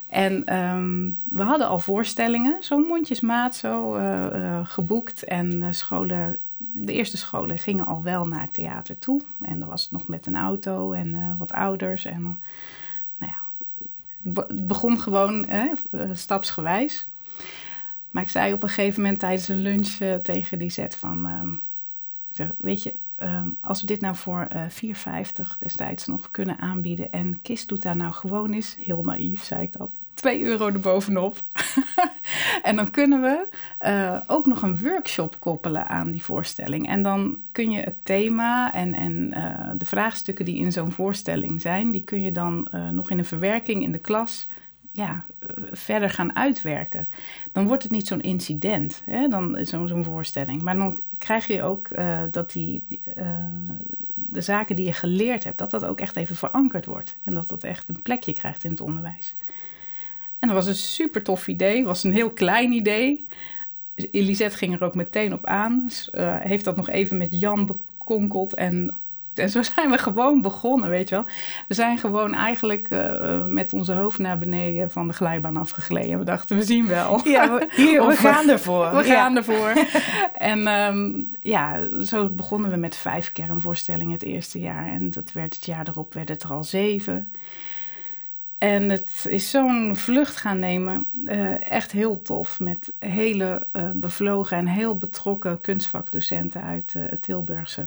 En 0.09 0.57
um, 0.57 1.19
we 1.29 1.43
hadden 1.43 1.69
al 1.69 1.79
voorstellingen, 1.79 2.57
zo'n 2.61 2.83
mondjesmaat, 2.83 3.55
zo 3.55 3.97
uh, 3.97 4.67
geboekt. 4.67 5.25
En 5.25 5.75
scholen, 5.75 6.39
de 6.57 6.93
eerste 6.93 7.17
scholen 7.17 7.59
gingen 7.59 7.87
al 7.87 8.03
wel 8.03 8.27
naar 8.27 8.41
het 8.41 8.55
theater 8.55 8.99
toe. 8.99 9.23
En 9.43 9.59
dan 9.59 9.69
was 9.69 9.83
het 9.83 9.93
nog 9.93 10.09
met 10.09 10.27
een 10.27 10.37
auto 10.37 10.93
en 10.93 11.37
wat 11.39 11.53
ouders. 11.53 12.05
En 12.05 12.23
dan, 12.23 12.39
het 14.25 14.67
begon 14.67 15.01
gewoon 15.01 15.47
stapsgewijs. 16.13 17.05
Maar 18.11 18.23
ik 18.23 18.29
zei 18.29 18.53
op 18.53 18.63
een 18.63 18.69
gegeven 18.69 19.03
moment 19.03 19.21
tijdens 19.21 19.49
een 19.49 19.63
lunch 19.63 20.21
tegen 20.23 20.59
die 20.59 20.71
zet 20.71 20.95
van... 20.95 21.27
Um, 21.27 21.63
weet 22.59 22.83
je, 22.83 22.95
um, 23.23 23.57
als 23.61 23.81
we 23.81 23.87
dit 23.87 24.01
nou 24.01 24.17
voor 24.17 24.49
uh, 24.53 24.95
4,50 25.23 25.59
destijds 25.59 26.07
nog 26.07 26.31
kunnen 26.31 26.59
aanbieden 26.59 27.13
en 27.13 27.43
Kist 27.43 27.69
doet 27.69 27.83
daar 27.83 27.97
nou 27.97 28.13
gewoon 28.13 28.55
is, 28.55 28.77
heel 28.81 29.03
naïef 29.03 29.45
zei 29.45 29.63
ik 29.63 29.73
dat, 29.73 29.91
2 30.15 30.43
euro 30.43 30.67
erbovenop. 30.67 31.43
en 32.63 32.77
dan 32.77 32.91
kunnen 32.91 33.21
we 33.21 33.47
uh, 33.87 34.17
ook 34.27 34.47
nog 34.47 34.63
een 34.63 34.79
workshop 34.79 35.37
koppelen 35.39 35.89
aan 35.89 36.11
die 36.11 36.23
voorstelling. 36.23 36.89
En 36.89 37.03
dan 37.03 37.39
kun 37.53 37.71
je 37.71 37.81
het 37.81 37.97
thema 38.03 38.73
en, 38.73 38.95
en 38.95 39.35
uh, 39.37 39.71
de 39.79 39.87
vraagstukken 39.87 40.45
die 40.45 40.59
in 40.59 40.73
zo'n 40.73 40.93
voorstelling 40.93 41.61
zijn, 41.61 41.91
die 41.91 42.05
kun 42.05 42.23
je 42.23 42.33
dan 42.33 42.69
nog 42.93 43.11
in 43.11 43.19
een 43.19 43.25
verwerking 43.25 43.83
in 43.83 43.93
de 43.93 43.99
klas 43.99 44.47
ja, 44.93 45.25
verder 45.73 46.11
gaan 46.11 46.37
uitwerken. 46.37 47.07
Dan 47.53 47.67
wordt 47.67 47.83
het 47.83 47.93
niet 47.93 48.07
zo'n 48.07 48.21
incident, 48.21 49.03
hè, 49.05 49.29
dan 49.29 49.59
zo'n 49.61 49.89
zo'n 49.89 50.05
voorstelling. 50.05 50.63
Maar 50.63 50.77
dan 50.77 51.01
krijg 51.19 51.47
je 51.47 51.63
ook 51.63 51.89
dat 52.31 52.53
die, 52.53 52.85
de 54.15 54.41
zaken 54.41 54.77
die 54.77 54.85
je 54.85 54.93
geleerd 54.93 55.45
hebt, 55.45 55.59
dat 55.59 55.71
dat 55.71 55.85
ook 55.85 56.01
echt 56.01 56.17
even 56.17 56.37
verankerd 56.37 56.85
wordt. 56.85 57.17
En 57.25 57.35
dat 57.35 57.49
dat 57.49 57.65
echt 57.65 57.89
een 57.89 58.03
plekje 58.03 58.33
krijgt 58.33 58.65
in 58.65 58.71
het 58.71 58.81
onderwijs. 58.81 59.35
En 60.39 60.49
dat 60.49 60.57
was 60.57 60.67
een 60.67 60.75
super 60.75 61.23
tof 61.23 61.49
idee. 61.49 61.85
was 61.85 62.05
een 62.05 62.13
heel 62.13 62.31
klein 62.31 62.73
idee. 62.73 63.27
Elisette 63.95 64.57
ging 64.57 64.75
er 64.75 64.85
ook 64.85 64.95
meteen 64.95 65.33
op 65.33 65.47
aan. 65.47 65.89
Heeft 66.39 66.65
dat 66.65 66.77
nog 66.77 66.89
even 66.89 67.17
met 67.17 67.41
Jan 67.41 67.67
bekonkeld. 67.67 68.55
En, 68.55 68.95
en 69.35 69.51
zo 69.51 69.63
zijn 69.63 69.91
we 69.91 69.99
gewoon 69.99 70.41
begonnen, 70.41 70.91
weet 70.91 71.09
je 71.09 71.15
wel. 71.15 71.25
We 71.69 71.75
zijn 71.75 71.99
gewoon 71.99 72.35
eigenlijk 72.35 72.91
uh, 72.91 73.45
met 73.45 73.73
onze 73.73 73.93
hoofd 73.93 74.19
naar 74.19 74.39
beneden 74.39 74.91
van 74.91 75.09
de 75.09 75.15
glijbaan 75.15 75.57
afgegleden. 75.57 76.19
We 76.19 76.25
dachten, 76.25 76.57
we 76.57 76.65
zien 76.65 76.87
wel. 76.87 77.21
Ja, 77.25 77.59
we, 77.59 77.69
hier, 77.77 78.07
we 78.07 78.17
gaan 78.17 78.49
ervoor. 78.49 78.97
We 78.97 79.05
gaan 79.05 79.37
ervoor. 79.37 79.73
en 80.53 80.67
um, 80.67 81.37
ja, 81.41 81.79
zo 82.05 82.29
begonnen 82.29 82.71
we 82.71 82.77
met 82.77 82.97
vijf 82.97 83.33
kernvoorstellingen 83.33 84.13
het 84.13 84.23
eerste 84.23 84.61
jaar. 84.61 84.87
En 84.87 85.11
dat 85.11 85.33
werd 85.33 85.55
het 85.55 85.65
jaar 85.65 85.89
erop 85.89 86.15
werd 86.15 86.29
het 86.29 86.43
er 86.43 86.53
al 86.53 86.65
zeven. 86.65 87.31
En 88.59 88.89
het 88.89 89.27
is 89.29 89.51
zo'n 89.51 89.97
vlucht 89.97 90.37
gaan 90.37 90.59
nemen. 90.59 91.07
Uh, 91.25 91.71
echt 91.71 91.93
heel 91.93 92.23
tof. 92.23 92.61
Met 92.61 92.93
hele 92.99 93.67
uh, 93.73 93.91
bevlogen 93.95 94.57
en 94.57 94.67
heel 94.67 94.97
betrokken 94.97 95.61
kunstvakdocenten 95.61 96.63
uit 96.63 96.95
het 96.99 97.23
Tilburgse. 97.23 97.87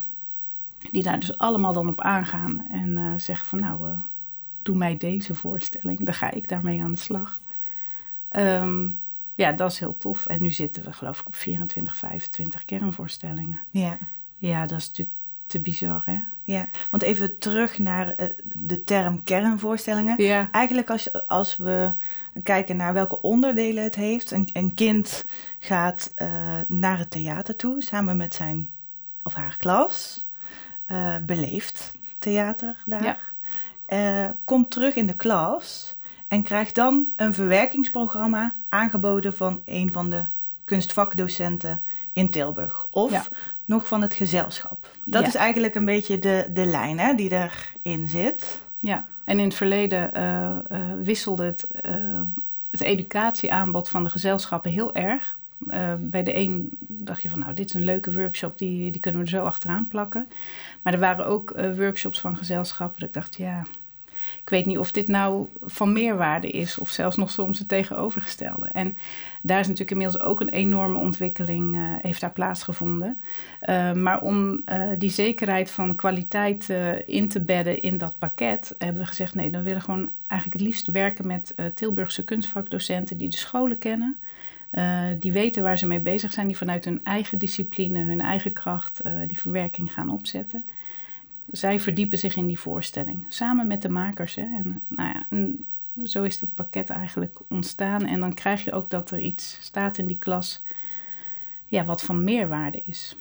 Die 0.92 1.04
daar 1.04 1.20
dus 1.20 1.38
allemaal 1.38 1.74
dan 1.74 1.89
op 1.89 2.01
aangaan. 2.01 2.65
En 2.70 3.22
zeggen 3.22 3.48
van 3.48 3.60
nou, 3.60 3.98
doe 4.62 4.75
mij 4.75 4.98
deze 4.98 5.36
voorstelling. 5.36 6.06
Dan 6.06 6.13
ga 6.13 6.32
ik 6.32 6.50
daarmee 6.50 6.82
aan 6.82 6.92
de 6.92 7.00
slag. 7.00 7.39
Um, 8.32 9.00
ja, 9.36 9.51
dat 9.51 9.72
is 9.72 9.80
heel 9.80 9.98
tof. 9.98 10.25
En 10.25 10.42
nu 10.42 10.51
zitten 10.51 10.84
we 10.84 10.94
geloof 10.94 11.20
ik 11.20 11.27
op 11.27 11.36
24, 11.36 11.96
25 11.96 12.65
kernvoorstellingen. 12.65 13.60
Ja. 13.70 13.98
Ja, 14.38 14.65
dat 14.65 14.80
is 14.80 14.88
natuurlijk 14.88 15.18
te 15.48 15.60
bizar, 15.60 16.01
hè? 16.06 16.20
Ja, 16.44 16.68
want 16.89 17.04
even 17.04 17.38
terug 17.38 17.77
naar 17.80 18.08
uh, 18.08 18.27
de 18.44 18.84
term 18.84 19.24
kernvoorstellingen. 19.24 20.24
Ja. 20.24 20.50
Eigenlijk 20.51 20.89
als, 20.89 21.27
als 21.27 21.58
we 21.58 21.92
kijken 22.44 22.77
naar 22.77 22.94
welke 22.94 23.22
onderdelen 23.22 23.84
het 23.84 23.96
heeft. 23.96 24.32
Een, 24.32 24.50
een 24.54 24.74
kind 24.74 25.25
gaat 25.60 26.13
naar 26.68 26.98
het 26.98 27.12
theater 27.12 27.56
toe 27.56 27.82
samen 27.82 28.18
met 28.18 28.34
zijn 28.34 28.70
of 29.24 29.34
haar 29.34 29.58
klas. 29.58 30.25
Uh, 30.92 31.15
beleeft 31.25 31.94
theater 32.20 32.84
daar. 32.86 33.27
Ja. 33.88 34.36
komt 34.44 34.72
terug 34.72 34.96
in 34.96 35.08
de 35.08 35.15
klas 35.15 35.96
en 36.27 36.44
krijgt 36.44 36.75
dan 36.75 37.08
een 37.15 37.34
verwerkingsprogramma 37.34 38.54
aangeboden 38.70 39.34
van 39.34 39.62
een 39.65 39.92
van 39.92 40.10
de 40.10 40.24
kunstvakdocenten 40.65 41.82
in 42.13 42.30
Tilburg. 42.30 42.88
Of 42.92 43.12
ja 43.12 43.25
nog 43.65 43.88
van 43.88 44.01
het 44.01 44.13
gezelschap. 44.13 44.88
Dat 45.06 45.27
is 45.27 45.36
eigenlijk 45.36 45.75
een 45.75 45.86
beetje 45.86 46.20
de, 46.20 46.50
de 46.54 46.65
lijn 46.65 47.00
hè, 47.00 47.15
die 47.15 47.32
erin 47.84 48.08
zit. 48.08 48.60
Ja, 48.80 49.06
en 49.24 49.39
in 49.39 49.46
het 49.46 49.56
verleden 49.56 50.12
uh, 50.18 50.77
uh, 50.77 50.86
wisselde 51.01 51.44
het, 51.44 51.68
het 52.72 52.82
educatieaanbod 52.82 53.89
van 53.89 54.04
de 54.04 54.10
gezelschappen 54.10 54.72
heel 54.72 54.96
erg. 54.96 55.36
Bij 56.00 56.24
de 56.24 56.36
een 56.36 56.69
dacht 56.79 57.22
je 57.22 57.29
van, 57.29 57.39
nou, 57.39 57.53
dit 57.53 57.67
is 57.67 57.74
een 57.74 57.84
leuke 57.84 58.13
workshop, 58.13 58.57
die, 58.57 58.91
die 58.91 59.01
kunnen 59.01 59.19
we 59.19 59.25
er 59.25 59.38
zo 59.38 59.45
achteraan 59.45 59.88
plakken. 59.88 60.27
Maar 60.81 60.93
er 60.93 61.00
waren 61.00 61.25
ook 61.25 61.53
workshops 61.75 62.19
van 62.19 62.38
gezelschappen 62.38 63.00
dat 63.00 63.07
ik 63.07 63.13
dacht, 63.13 63.36
ja, 63.36 63.63
ik 64.41 64.50
weet 64.50 64.65
niet 64.65 64.77
of 64.77 64.91
dit 64.91 65.07
nou 65.07 65.48
van 65.63 65.93
meerwaarde 65.93 66.50
is 66.50 66.77
of 66.77 66.89
zelfs 66.89 67.15
nog 67.15 67.31
soms 67.31 67.60
het 67.60 67.67
tegenovergestelde. 67.67 68.65
En 68.65 68.98
daar 69.41 69.60
is 69.60 69.67
natuurlijk 69.67 69.91
inmiddels 69.91 70.24
ook 70.24 70.39
een 70.39 70.50
enorme 70.50 71.00
ontwikkeling 71.00 71.75
uh, 71.75 71.81
heeft 72.01 72.22
daar 72.22 72.31
plaatsgevonden. 72.31 73.19
Uh, 73.69 73.93
maar 73.93 74.22
om 74.22 74.63
die 74.98 75.10
zekerheid 75.10 75.72
van 75.72 75.95
kwaliteit 75.95 76.74
in 77.05 77.27
te 77.27 77.41
bedden 77.41 77.81
in 77.81 77.98
dat 77.98 78.15
pakket, 78.17 78.75
hebben 78.77 79.01
we 79.01 79.07
gezegd: 79.07 79.36
nee, 79.36 79.50
dan 79.50 79.63
willen 79.63 79.79
we 79.79 79.86
gewoon 79.86 80.10
eigenlijk 80.27 80.60
het 80.60 80.69
liefst 80.69 80.88
werken 80.88 81.27
met 81.27 81.55
Tilburgse 81.74 82.24
kunstvakdocenten 82.24 83.17
die 83.17 83.29
de 83.29 83.38
scholen 83.38 83.77
kennen. 83.77 84.19
Die 85.19 85.31
weten 85.31 85.63
waar 85.63 85.77
ze 85.77 85.88
mee 85.88 86.00
bezig 86.00 86.34
zijn, 86.34 86.48
die 86.48 86.57
vanuit 86.57 86.86
hun 86.86 87.00
eigen 87.03 87.38
discipline, 87.38 88.00
hun 88.00 88.22
eigen 88.22 88.53
kracht 88.53 89.01
die 89.27 89.39
verwerking 89.39 89.93
gaan 89.93 90.10
opzetten 90.10 90.63
zij 91.51 91.79
verdiepen 91.79 92.17
zich 92.17 92.36
in 92.36 92.48
die 92.48 92.60
voorstelling. 92.60 93.25
Samen 93.27 93.67
met 93.67 93.81
de 93.81 93.89
makers. 93.89 94.36
Hè. 94.36 94.41
En, 94.41 94.81
nou 94.88 95.10
ja, 95.10 95.25
en 95.29 95.65
zo 96.03 96.24
is 96.24 96.39
dat 96.39 96.53
pakket 96.53 96.89
eigenlijk 96.89 97.39
ontstaan. 97.48 98.05
En 98.05 98.19
dan 98.19 98.34
krijg 98.34 98.63
je 98.63 98.72
ook 98.72 98.89
dat 98.89 99.12
er 99.12 99.19
iets 99.19 99.57
staat 99.62 99.98
in 99.98 100.05
die 100.05 100.17
klas 100.17 100.63
ja, 101.67 101.86
wat 101.86 102.03
van 102.03 102.24
meerwaarde 102.24 102.81
is. 102.86 103.15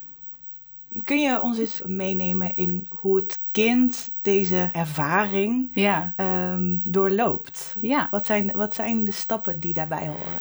Kun 1.05 1.21
je 1.21 1.43
ons 1.43 1.59
eens 1.59 1.83
meenemen 1.85 2.57
in 2.57 2.89
hoe 2.91 3.17
het 3.17 3.41
kind 3.51 4.11
deze 4.23 4.71
ervaring 4.73 5.71
ja. 5.73 6.15
um, 6.53 6.83
doorloopt? 6.85 7.77
Ja. 7.81 8.09
Wat, 8.11 8.27
zijn, 8.27 8.53
wat 8.55 8.75
zijn 8.75 9.05
de 9.05 9.11
stappen 9.11 9.61
die 9.61 9.73
daarbij 9.73 10.07
horen? 10.07 10.41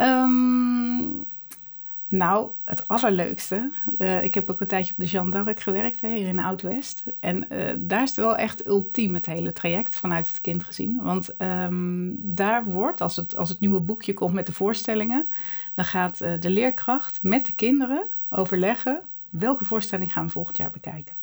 Um, 0.00 1.26
nou, 2.12 2.50
het 2.64 2.88
allerleukste. 2.88 3.70
Uh, 3.98 4.22
ik 4.22 4.34
heb 4.34 4.50
ook 4.50 4.60
een 4.60 4.66
tijdje 4.66 4.92
op 4.92 4.98
de 4.98 5.06
Jeanne 5.06 5.30
d'Arc 5.30 5.60
gewerkt, 5.60 6.00
hè, 6.00 6.14
hier 6.14 6.28
in 6.28 6.38
Oud-West. 6.38 7.02
En 7.20 7.46
uh, 7.52 7.72
daar 7.76 8.02
is 8.02 8.08
het 8.08 8.18
wel 8.18 8.36
echt 8.36 8.66
ultiem 8.66 9.14
het 9.14 9.26
hele 9.26 9.52
traject 9.52 9.96
vanuit 9.96 10.28
het 10.28 10.40
kind 10.40 10.64
gezien. 10.64 10.98
Want 11.02 11.30
um, 11.38 12.16
daar 12.20 12.64
wordt, 12.64 13.00
als 13.00 13.16
het, 13.16 13.36
als 13.36 13.48
het 13.48 13.60
nieuwe 13.60 13.80
boekje 13.80 14.14
komt 14.14 14.34
met 14.34 14.46
de 14.46 14.52
voorstellingen, 14.52 15.26
dan 15.74 15.84
gaat 15.84 16.22
uh, 16.22 16.32
de 16.40 16.50
leerkracht 16.50 17.18
met 17.22 17.46
de 17.46 17.54
kinderen 17.54 18.04
overleggen 18.28 19.02
welke 19.28 19.64
voorstelling 19.64 20.12
gaan 20.12 20.24
we 20.24 20.30
volgend 20.30 20.56
jaar 20.56 20.70
bekijken. 20.70 21.14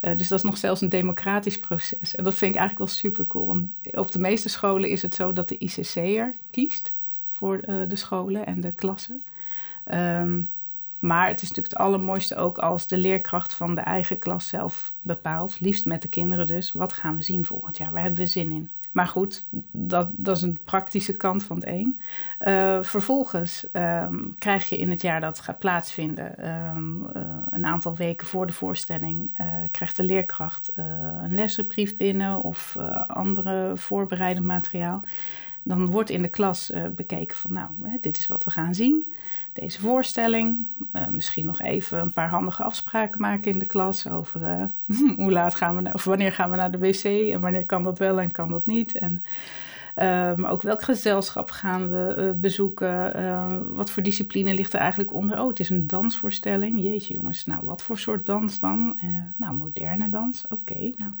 dus 0.00 0.28
dat 0.28 0.38
is 0.38 0.44
nog 0.44 0.56
zelfs 0.56 0.80
een 0.80 0.88
democratisch 0.88 1.58
proces. 1.58 2.14
En 2.14 2.24
dat 2.24 2.34
vind 2.34 2.54
ik 2.54 2.60
eigenlijk 2.60 2.90
wel 2.90 3.00
super 3.00 3.26
cool. 3.26 3.46
Want 3.46 3.70
op 3.92 4.12
de 4.12 4.18
meeste 4.18 4.48
scholen 4.48 4.90
is 4.90 5.02
het 5.02 5.14
zo 5.14 5.32
dat 5.32 5.48
de 5.48 5.58
ICC'er 5.58 6.34
kiest 6.50 6.92
voor 7.42 7.60
de 7.88 7.96
scholen 7.96 8.46
en 8.46 8.60
de 8.60 8.72
klassen. 8.72 9.20
Um, 9.94 10.50
maar 10.98 11.28
het 11.28 11.42
is 11.42 11.48
natuurlijk 11.48 11.74
het 11.74 11.82
allermooiste 11.82 12.36
ook 12.36 12.58
als 12.58 12.86
de 12.86 12.96
leerkracht 12.96 13.54
van 13.54 13.74
de 13.74 13.80
eigen 13.80 14.18
klas 14.18 14.48
zelf 14.48 14.92
bepaalt. 15.02 15.60
Liefst 15.60 15.86
met 15.86 16.02
de 16.02 16.08
kinderen 16.08 16.46
dus. 16.46 16.72
Wat 16.72 16.92
gaan 16.92 17.16
we 17.16 17.22
zien 17.22 17.44
volgend 17.44 17.76
jaar? 17.76 17.92
Waar 17.92 18.02
hebben 18.02 18.20
we 18.20 18.26
zin 18.26 18.50
in? 18.50 18.70
Maar 18.92 19.06
goed, 19.06 19.44
dat, 19.70 20.08
dat 20.12 20.36
is 20.36 20.42
een 20.42 20.58
praktische 20.64 21.16
kant 21.16 21.42
van 21.42 21.56
het 21.56 21.66
een. 21.66 22.00
Uh, 22.40 22.82
vervolgens 22.82 23.66
um, 23.72 24.34
krijg 24.38 24.68
je 24.68 24.78
in 24.78 24.90
het 24.90 25.02
jaar 25.02 25.20
dat 25.20 25.40
gaat 25.40 25.58
plaatsvinden, 25.58 26.48
um, 26.76 27.06
uh, 27.16 27.22
een 27.50 27.66
aantal 27.66 27.96
weken 27.96 28.26
voor 28.26 28.46
de 28.46 28.52
voorstelling, 28.52 29.36
krijgt 29.70 29.96
de 29.96 30.02
leerkracht 30.02 30.70
een 31.22 31.34
lessenbrief 31.34 31.96
binnen 31.96 32.42
of 32.42 32.76
andere 33.06 33.72
voorbereidend 33.76 34.46
materiaal. 34.46 35.02
Dan 35.62 35.86
wordt 35.86 36.10
in 36.10 36.22
de 36.22 36.28
klas 36.28 36.72
bekeken 36.96 37.36
van, 37.36 37.52
nou, 37.52 37.68
hè, 37.82 37.96
dit 38.00 38.18
is 38.18 38.26
wat 38.26 38.44
we 38.44 38.50
gaan 38.50 38.74
zien 38.74 39.12
deze 39.52 39.80
voorstelling. 39.80 40.66
Uh, 40.92 41.06
misschien 41.06 41.46
nog 41.46 41.60
even 41.60 41.98
een 41.98 42.12
paar 42.12 42.28
handige 42.28 42.62
afspraken 42.62 43.20
maken 43.20 43.50
in 43.50 43.58
de 43.58 43.66
klas 43.66 44.08
over 44.08 44.40
uh, 44.42 44.64
hoe 45.16 45.32
laat 45.32 45.54
gaan 45.54 45.76
we, 45.76 45.82
naar, 45.82 45.94
of 45.94 46.04
wanneer 46.04 46.32
gaan 46.32 46.50
we 46.50 46.56
naar 46.56 46.70
de 46.70 46.78
wc 46.78 47.04
en 47.04 47.40
wanneer 47.40 47.66
kan 47.66 47.82
dat 47.82 47.98
wel 47.98 48.20
en 48.20 48.30
kan 48.30 48.50
dat 48.50 48.66
niet. 48.66 48.94
En, 48.94 49.22
maar 49.94 50.50
ook 50.50 50.62
welk 50.62 50.82
gezelschap 50.82 51.50
gaan 51.50 51.88
we 51.88 52.34
bezoeken? 52.40 53.74
wat 53.74 53.90
voor 53.90 54.02
discipline 54.02 54.54
ligt 54.54 54.72
er 54.72 54.80
eigenlijk 54.80 55.12
onder? 55.12 55.40
Oh, 55.40 55.48
het 55.48 55.60
is 55.60 55.70
een 55.70 55.86
dansvoorstelling. 55.86 56.82
Jeetje 56.82 57.14
jongens, 57.14 57.46
nou 57.46 57.64
wat 57.64 57.82
voor 57.82 57.98
soort 57.98 58.26
dans 58.26 58.60
dan? 58.60 58.98
nou, 59.36 59.54
moderne 59.54 60.10
dans. 60.10 60.44
Oké, 60.48 60.78
nou. 60.78 61.12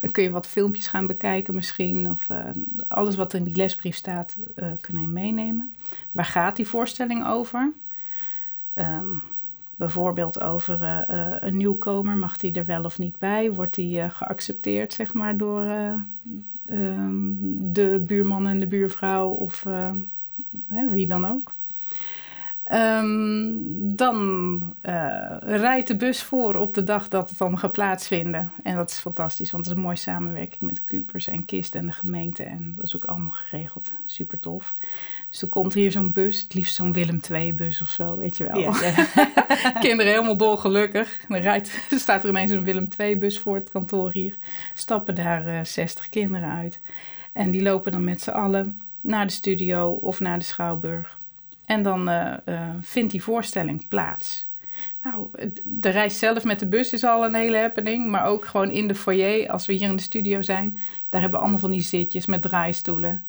Dan 0.00 0.10
kun 0.10 0.22
je 0.22 0.30
wat 0.30 0.46
filmpjes 0.46 0.86
gaan 0.86 1.06
bekijken 1.06 1.54
misschien. 1.54 2.10
Of 2.10 2.28
alles 2.88 3.16
wat 3.16 3.34
in 3.34 3.44
die 3.44 3.56
lesbrief 3.56 3.96
staat, 3.96 4.36
kunnen 4.80 5.02
je 5.02 5.08
meenemen. 5.08 5.74
Waar 6.12 6.24
gaat 6.24 6.56
die 6.56 6.66
voorstelling 6.66 7.26
over? 7.26 7.72
Um, 8.74 9.22
bijvoorbeeld 9.76 10.40
over 10.40 11.04
een 11.44 11.56
nieuwkomer, 11.56 12.16
mag 12.16 12.36
die 12.36 12.52
er 12.52 12.66
wel 12.66 12.84
of 12.84 12.98
niet 12.98 13.18
bij? 13.18 13.52
Wordt 13.52 13.74
die 13.74 14.10
geaccepteerd, 14.10 14.92
zeg 14.92 15.12
maar, 15.12 15.36
door 15.36 15.64
de 17.72 18.04
buurman 18.06 18.46
en 18.46 18.60
de 18.60 18.66
buurvrouw 18.66 19.28
of 19.28 19.64
hè, 20.66 20.88
wie 20.90 21.06
dan 21.06 21.26
ook? 21.26 21.52
Um, 22.72 23.96
dan 23.96 24.74
rijdt 25.40 25.88
de 25.88 25.96
bus 25.96 26.22
voor 26.22 26.54
op 26.54 26.74
de 26.74 26.84
dag 26.84 27.08
dat 27.08 27.28
het 27.28 27.38
dan 27.38 27.58
gaat 27.58 27.72
plaatsvinden. 27.72 28.50
En 28.62 28.76
dat 28.76 28.90
is 28.90 28.98
fantastisch, 28.98 29.50
want 29.50 29.64
het 29.64 29.72
is 29.72 29.78
een 29.78 29.86
mooie 29.86 29.98
samenwerking 29.98 30.60
met 30.60 30.84
Cupers 30.84 31.28
en 31.28 31.44
Kist 31.44 31.74
en 31.74 31.86
de 31.86 31.92
gemeente. 31.92 32.42
En 32.42 32.72
dat 32.76 32.84
is 32.84 32.96
ook 32.96 33.04
allemaal 33.04 33.30
geregeld. 33.30 33.92
Super 34.06 34.40
tof. 34.40 34.74
Dus 35.30 35.42
er 35.42 35.48
komt 35.48 35.74
hier 35.74 35.92
zo'n 35.92 36.12
bus, 36.12 36.42
het 36.42 36.54
liefst 36.54 36.74
zo'n 36.74 36.92
Willem 36.92 37.20
II-bus 37.30 37.80
of 37.80 37.88
zo, 37.88 38.16
weet 38.16 38.36
je 38.36 38.44
wel. 38.44 38.72
Kinderen 39.80 40.12
helemaal 40.12 40.36
dolgelukkig. 40.36 41.20
Dan 41.28 41.38
rijdt, 41.38 41.86
staat 41.90 42.22
er 42.22 42.28
ineens 42.28 42.50
een 42.50 42.64
Willem 42.64 42.88
II-bus 42.98 43.38
voor 43.38 43.54
het 43.54 43.70
kantoor 43.70 44.10
hier. 44.12 44.36
Stappen 44.74 45.14
daar 45.14 45.46
uh, 45.46 45.58
eh, 45.58 45.64
60 45.64 46.08
kinderen 46.08 46.50
uit. 46.50 46.80
En 47.32 47.50
die 47.50 47.62
lopen 47.62 47.92
dan 47.92 48.04
met 48.04 48.22
z'n 48.22 48.30
allen 48.30 48.80
naar 49.00 49.26
de 49.26 49.32
studio 49.32 49.90
of 49.90 50.20
naar 50.20 50.38
de 50.38 50.44
Schouwburg. 50.44 51.18
En 51.64 51.82
dan 51.82 52.08
uh, 52.08 52.32
uh, 52.48 52.60
vindt 52.80 53.10
die 53.10 53.22
voorstelling 53.22 53.88
plaats. 53.88 54.46
Nou, 55.02 55.28
de 55.64 55.88
reis 55.88 56.18
zelf 56.18 56.44
met 56.44 56.58
de 56.58 56.66
bus 56.66 56.92
is 56.92 57.04
al 57.04 57.24
een 57.24 57.34
hele 57.34 57.56
happening. 57.56 58.10
Maar 58.10 58.26
ook 58.26 58.44
gewoon 58.44 58.70
in 58.70 58.88
de 58.88 58.94
foyer, 58.94 59.50
als 59.50 59.66
we 59.66 59.72
hier 59.72 59.88
in 59.88 59.96
de 59.96 60.02
studio 60.02 60.42
zijn. 60.42 60.78
Daar 61.08 61.20
hebben 61.20 61.38
we 61.38 61.44
allemaal 61.44 61.60
van 61.62 61.70
die 61.70 61.82
zitjes 61.82 62.26
met 62.26 62.42
draaistoelen. 62.42 63.24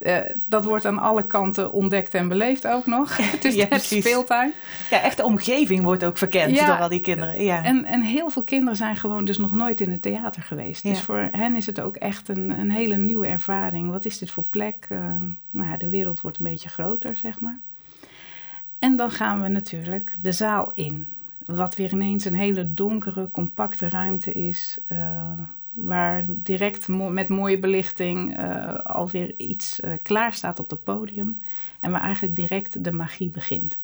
Uh, 0.00 0.18
dat 0.46 0.64
wordt 0.64 0.84
aan 0.84 0.98
alle 0.98 1.26
kanten 1.26 1.72
ontdekt 1.72 2.14
en 2.14 2.28
beleefd 2.28 2.66
ook 2.66 2.86
nog. 2.86 3.16
Het 3.16 3.44
is 3.44 3.54
ja, 3.54 3.66
net 3.70 3.82
speeltuin. 3.82 4.52
Ja, 4.90 5.00
echt 5.00 5.16
de 5.16 5.24
omgeving 5.24 5.82
wordt 5.82 6.04
ook 6.04 6.18
verkend 6.18 6.58
door 6.58 6.78
al 6.78 6.88
die 6.88 7.00
kinderen. 7.00 7.44
Ja. 7.44 7.64
En, 7.64 7.84
en 7.84 8.02
heel 8.02 8.30
veel 8.30 8.42
kinderen 8.42 8.76
zijn 8.76 8.96
gewoon 8.96 9.24
dus 9.24 9.38
nog 9.38 9.54
nooit 9.54 9.80
in 9.80 9.90
het 9.90 10.02
theater 10.02 10.42
geweest. 10.42 10.82
Dus 10.82 11.00
voor 11.00 11.28
hen 11.32 11.56
is 11.56 11.66
het 11.66 11.80
ook 11.80 11.96
echt 11.96 12.28
een, 12.28 12.50
een 12.60 12.70
hele 12.70 12.96
nieuwe 12.96 13.26
ervaring. 13.26 13.90
Wat 13.90 14.04
is 14.04 14.18
dit 14.18 14.30
voor 14.30 14.44
plek? 14.44 14.86
Uh, 14.88 15.16
nou, 15.50 15.78
de 15.78 15.88
wereld 15.88 16.20
wordt 16.20 16.38
een 16.38 16.50
beetje 16.50 16.68
groter, 16.68 17.16
zeg 17.16 17.40
maar. 17.40 17.58
En 18.78 18.96
dan 18.96 19.10
gaan 19.10 19.42
we 19.42 19.48
natuurlijk 19.48 20.16
de 20.20 20.32
zaal 20.32 20.70
in. 20.74 21.06
Wat 21.44 21.76
weer 21.76 21.92
ineens 21.92 22.24
een 22.24 22.34
hele 22.34 22.74
donkere, 22.74 23.30
compacte 23.30 23.88
ruimte 23.88 24.32
is. 24.32 24.78
Uh, 24.92 25.30
waar 25.72 26.24
direct 26.28 26.88
met 26.88 27.28
mooie 27.28 27.58
belichting 27.58 28.38
uh, 28.38 28.74
alweer 28.74 29.34
iets 29.36 29.80
uh, 29.80 29.92
klaar 30.02 30.32
staat 30.32 30.58
op 30.58 30.70
het 30.70 30.82
podium. 30.82 31.40
En 31.80 31.90
waar 31.90 32.00
eigenlijk 32.00 32.36
direct 32.36 32.84
de 32.84 32.92
magie 32.92 33.30
begint. 33.30 33.78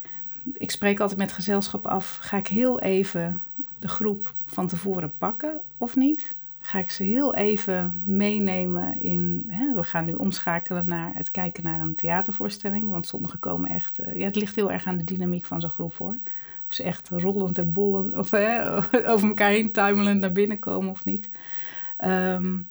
Ik 0.52 0.70
spreek 0.70 1.00
altijd 1.00 1.18
met 1.18 1.32
gezelschap 1.32 1.86
af: 1.86 2.18
ga 2.20 2.36
ik 2.36 2.46
heel 2.46 2.80
even 2.80 3.40
de 3.78 3.88
groep 3.88 4.34
van 4.46 4.66
tevoren 4.66 5.12
pakken 5.18 5.60
of 5.78 5.96
niet? 5.96 6.34
Ga 6.66 6.78
ik 6.78 6.90
ze 6.90 7.02
heel 7.02 7.34
even 7.34 8.02
meenemen 8.04 9.00
in. 9.02 9.44
Hè, 9.48 9.74
we 9.74 9.84
gaan 9.84 10.04
nu 10.04 10.12
omschakelen 10.12 10.88
naar 10.88 11.10
het 11.14 11.30
kijken 11.30 11.64
naar 11.64 11.80
een 11.80 11.94
theatervoorstelling. 11.94 12.90
Want 12.90 13.06
sommigen 13.06 13.38
komen 13.38 13.70
echt. 13.70 14.00
Uh, 14.00 14.16
ja, 14.16 14.24
het 14.24 14.36
ligt 14.36 14.54
heel 14.54 14.72
erg 14.72 14.86
aan 14.86 14.96
de 14.96 15.04
dynamiek 15.04 15.44
van 15.44 15.60
zo'n 15.60 15.70
groep 15.70 15.94
hoor. 15.96 16.16
Of 16.68 16.74
ze 16.74 16.82
echt 16.82 17.08
rollend 17.08 17.58
en 17.58 17.72
bollend. 17.72 18.16
of 18.16 18.32
over 19.12 19.28
elkaar 19.28 19.50
heen 19.50 19.72
tuimelend 19.72 20.20
naar 20.20 20.32
binnen 20.32 20.58
komen 20.58 20.90
of 20.90 21.04
niet. 21.04 21.28
Um, 22.04 22.68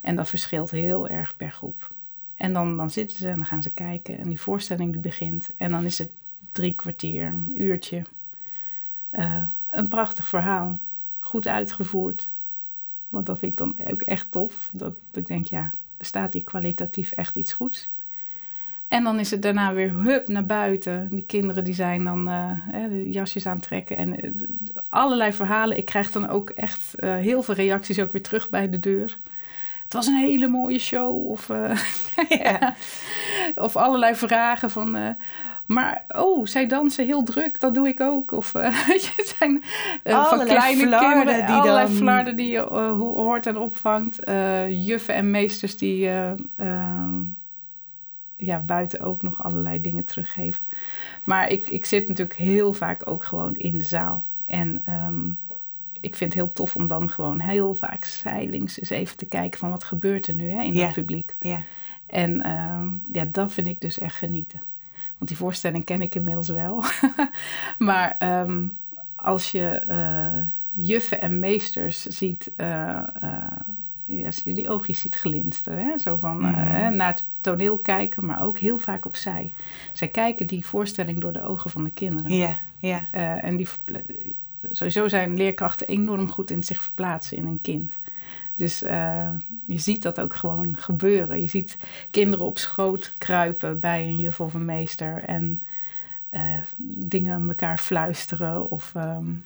en 0.00 0.16
dat 0.16 0.28
verschilt 0.28 0.70
heel 0.70 1.08
erg 1.08 1.36
per 1.36 1.50
groep. 1.50 1.90
En 2.36 2.52
dan, 2.52 2.76
dan 2.76 2.90
zitten 2.90 3.16
ze 3.18 3.28
en 3.28 3.36
dan 3.36 3.46
gaan 3.46 3.62
ze 3.62 3.70
kijken 3.70 4.18
en 4.18 4.28
die 4.28 4.40
voorstelling 4.40 4.92
die 4.92 5.00
begint. 5.00 5.50
En 5.56 5.70
dan 5.70 5.84
is 5.84 5.98
het 5.98 6.10
drie 6.52 6.74
kwartier, 6.74 7.26
een 7.26 7.62
uurtje. 7.62 8.02
Uh, 9.12 9.42
een 9.70 9.88
prachtig 9.88 10.28
verhaal. 10.28 10.78
Goed 11.20 11.46
uitgevoerd. 11.46 12.30
Want 13.08 13.26
dat 13.26 13.38
vind 13.38 13.52
ik 13.52 13.58
dan 13.58 13.76
ook 13.90 14.02
echt 14.02 14.26
tof. 14.30 14.68
Dat, 14.72 14.94
dat 15.10 15.22
ik 15.22 15.26
denk, 15.26 15.46
ja, 15.46 15.70
er 15.96 16.06
staat 16.06 16.32
hier 16.32 16.42
kwalitatief 16.44 17.10
echt 17.10 17.36
iets 17.36 17.52
goeds. 17.52 17.90
En 18.88 19.04
dan 19.04 19.18
is 19.18 19.30
het 19.30 19.42
daarna 19.42 19.72
weer 19.72 19.92
hup 19.92 20.28
naar 20.28 20.46
buiten. 20.46 21.08
Die 21.08 21.24
kinderen 21.26 21.64
die 21.64 21.74
zijn 21.74 22.04
dan 22.04 22.28
uh, 22.28 22.50
de 22.88 23.10
jasjes 23.10 23.46
aantrekken 23.46 23.96
en 23.96 24.24
uh, 24.24 24.30
allerlei 24.88 25.32
verhalen. 25.32 25.76
Ik 25.76 25.84
krijg 25.84 26.12
dan 26.12 26.28
ook 26.28 26.50
echt 26.50 26.94
uh, 26.96 27.14
heel 27.14 27.42
veel 27.42 27.54
reacties 27.54 28.00
ook 28.00 28.12
weer 28.12 28.22
terug 28.22 28.50
bij 28.50 28.70
de 28.70 28.78
deur. 28.78 29.18
Het 29.82 29.92
was 29.92 30.06
een 30.06 30.16
hele 30.16 30.48
mooie 30.48 30.78
show. 30.78 31.26
Of, 31.26 31.48
ja. 32.44 32.74
of 33.66 33.76
allerlei 33.76 34.14
vragen 34.14 34.70
van... 34.70 35.16
Maar, 35.68 36.04
oh, 36.08 36.46
zij 36.46 36.66
dansen 36.66 37.06
heel 37.06 37.22
druk, 37.22 37.60
dat 37.60 37.74
doe 37.74 37.88
ik 37.88 38.00
ook. 38.00 38.32
Of 38.32 38.54
uh, 38.56 38.86
het 38.86 39.34
zijn 39.38 39.62
uh, 40.04 40.26
van 40.26 40.44
kleine 40.44 40.98
kinderen. 40.98 41.46
Die 41.46 41.54
allerlei 41.54 41.86
dan... 41.86 41.96
flarden 41.96 42.36
die 42.36 42.48
je 42.48 42.68
uh, 42.72 42.98
hoort 42.98 43.46
en 43.46 43.56
opvangt. 43.56 44.20
juffen 44.68 45.14
en 45.14 45.30
meesters 45.30 45.76
die 45.76 46.08
ehm, 46.08 47.22
ja, 48.36 48.58
buiten 48.58 49.00
ook 49.00 49.22
nog 49.22 49.42
allerlei 49.42 49.80
dingen 49.80 50.04
teruggeven. 50.04 50.64
Maar 51.24 51.50
ik, 51.50 51.68
ik 51.68 51.84
zit 51.84 52.08
natuurlijk 52.08 52.38
heel 52.38 52.72
vaak 52.72 53.08
ook 53.08 53.24
gewoon 53.24 53.56
in 53.56 53.78
de 53.78 53.84
zaal. 53.84 54.24
En 54.44 54.82
um, 55.06 55.38
ik 56.00 56.14
vind 56.14 56.34
het 56.34 56.42
heel 56.42 56.52
tof 56.52 56.76
om 56.76 56.86
dan 56.86 57.10
gewoon 57.10 57.40
heel 57.40 57.74
vaak 57.74 58.04
zijlings 58.04 58.80
eens 58.80 58.90
even 58.90 59.16
te 59.16 59.26
kijken 59.26 59.58
van 59.58 59.70
wat 59.70 59.84
gebeurt 59.84 60.26
er 60.26 60.34
nu 60.34 60.50
hè, 60.50 60.62
in 60.62 60.76
het 60.76 60.92
publiek. 60.92 61.36
Ja. 61.40 61.62
En 62.06 62.46
uh, 62.46 63.12
ja, 63.12 63.24
dat 63.30 63.52
vind 63.52 63.66
ik 63.66 63.80
dus 63.80 63.98
echt 63.98 64.16
genieten. 64.16 64.60
Want 65.18 65.30
die 65.30 65.36
voorstelling 65.36 65.84
ken 65.84 66.00
ik 66.00 66.14
inmiddels 66.14 66.48
wel. 66.48 66.84
maar 67.88 68.16
um, 68.42 68.76
als 69.14 69.50
je 69.50 69.82
uh, 69.88 70.44
juffen 70.86 71.20
en 71.20 71.38
meesters 71.38 72.02
ziet, 72.02 72.50
uh, 72.56 72.66
ja, 74.04 74.26
als 74.26 74.40
je 74.44 74.52
die 74.52 74.68
oogjes 74.68 75.00
ziet 75.00 75.14
glinsteren. 75.14 75.78
Hè? 75.78 75.98
Zo 75.98 76.16
van 76.16 76.36
mm. 76.36 76.96
naar 76.96 77.10
het 77.10 77.24
toneel 77.40 77.78
kijken, 77.78 78.26
maar 78.26 78.42
ook 78.42 78.58
heel 78.58 78.78
vaak 78.78 79.06
opzij. 79.06 79.50
Zij 79.92 80.08
kijken 80.08 80.46
die 80.46 80.66
voorstelling 80.66 81.20
door 81.20 81.32
de 81.32 81.42
ogen 81.42 81.70
van 81.70 81.84
de 81.84 81.90
kinderen. 81.90 82.32
Ja, 82.32 82.58
ja. 82.78 83.06
en 83.40 83.56
die 83.56 83.68
sowieso 84.72 85.08
zijn 85.08 85.36
leerkrachten 85.36 85.88
enorm 85.88 86.28
goed 86.30 86.50
in 86.50 86.64
zich 86.64 86.82
verplaatsen 86.82 87.36
in 87.36 87.46
een 87.46 87.60
kind. 87.60 87.92
Dus 88.58 88.82
uh, 88.82 89.28
je 89.66 89.78
ziet 89.78 90.02
dat 90.02 90.20
ook 90.20 90.34
gewoon 90.34 90.76
gebeuren. 90.78 91.40
Je 91.40 91.46
ziet 91.46 91.76
kinderen 92.10 92.46
op 92.46 92.58
schoot 92.58 93.12
kruipen 93.18 93.80
bij 93.80 94.02
een 94.02 94.16
juf 94.16 94.40
of 94.40 94.54
een 94.54 94.64
meester 94.64 95.22
en 95.24 95.62
uh, 96.30 96.40
dingen 96.78 97.34
aan 97.34 97.48
elkaar 97.48 97.78
fluisteren 97.78 98.70
of 98.70 98.92
um, 98.96 99.44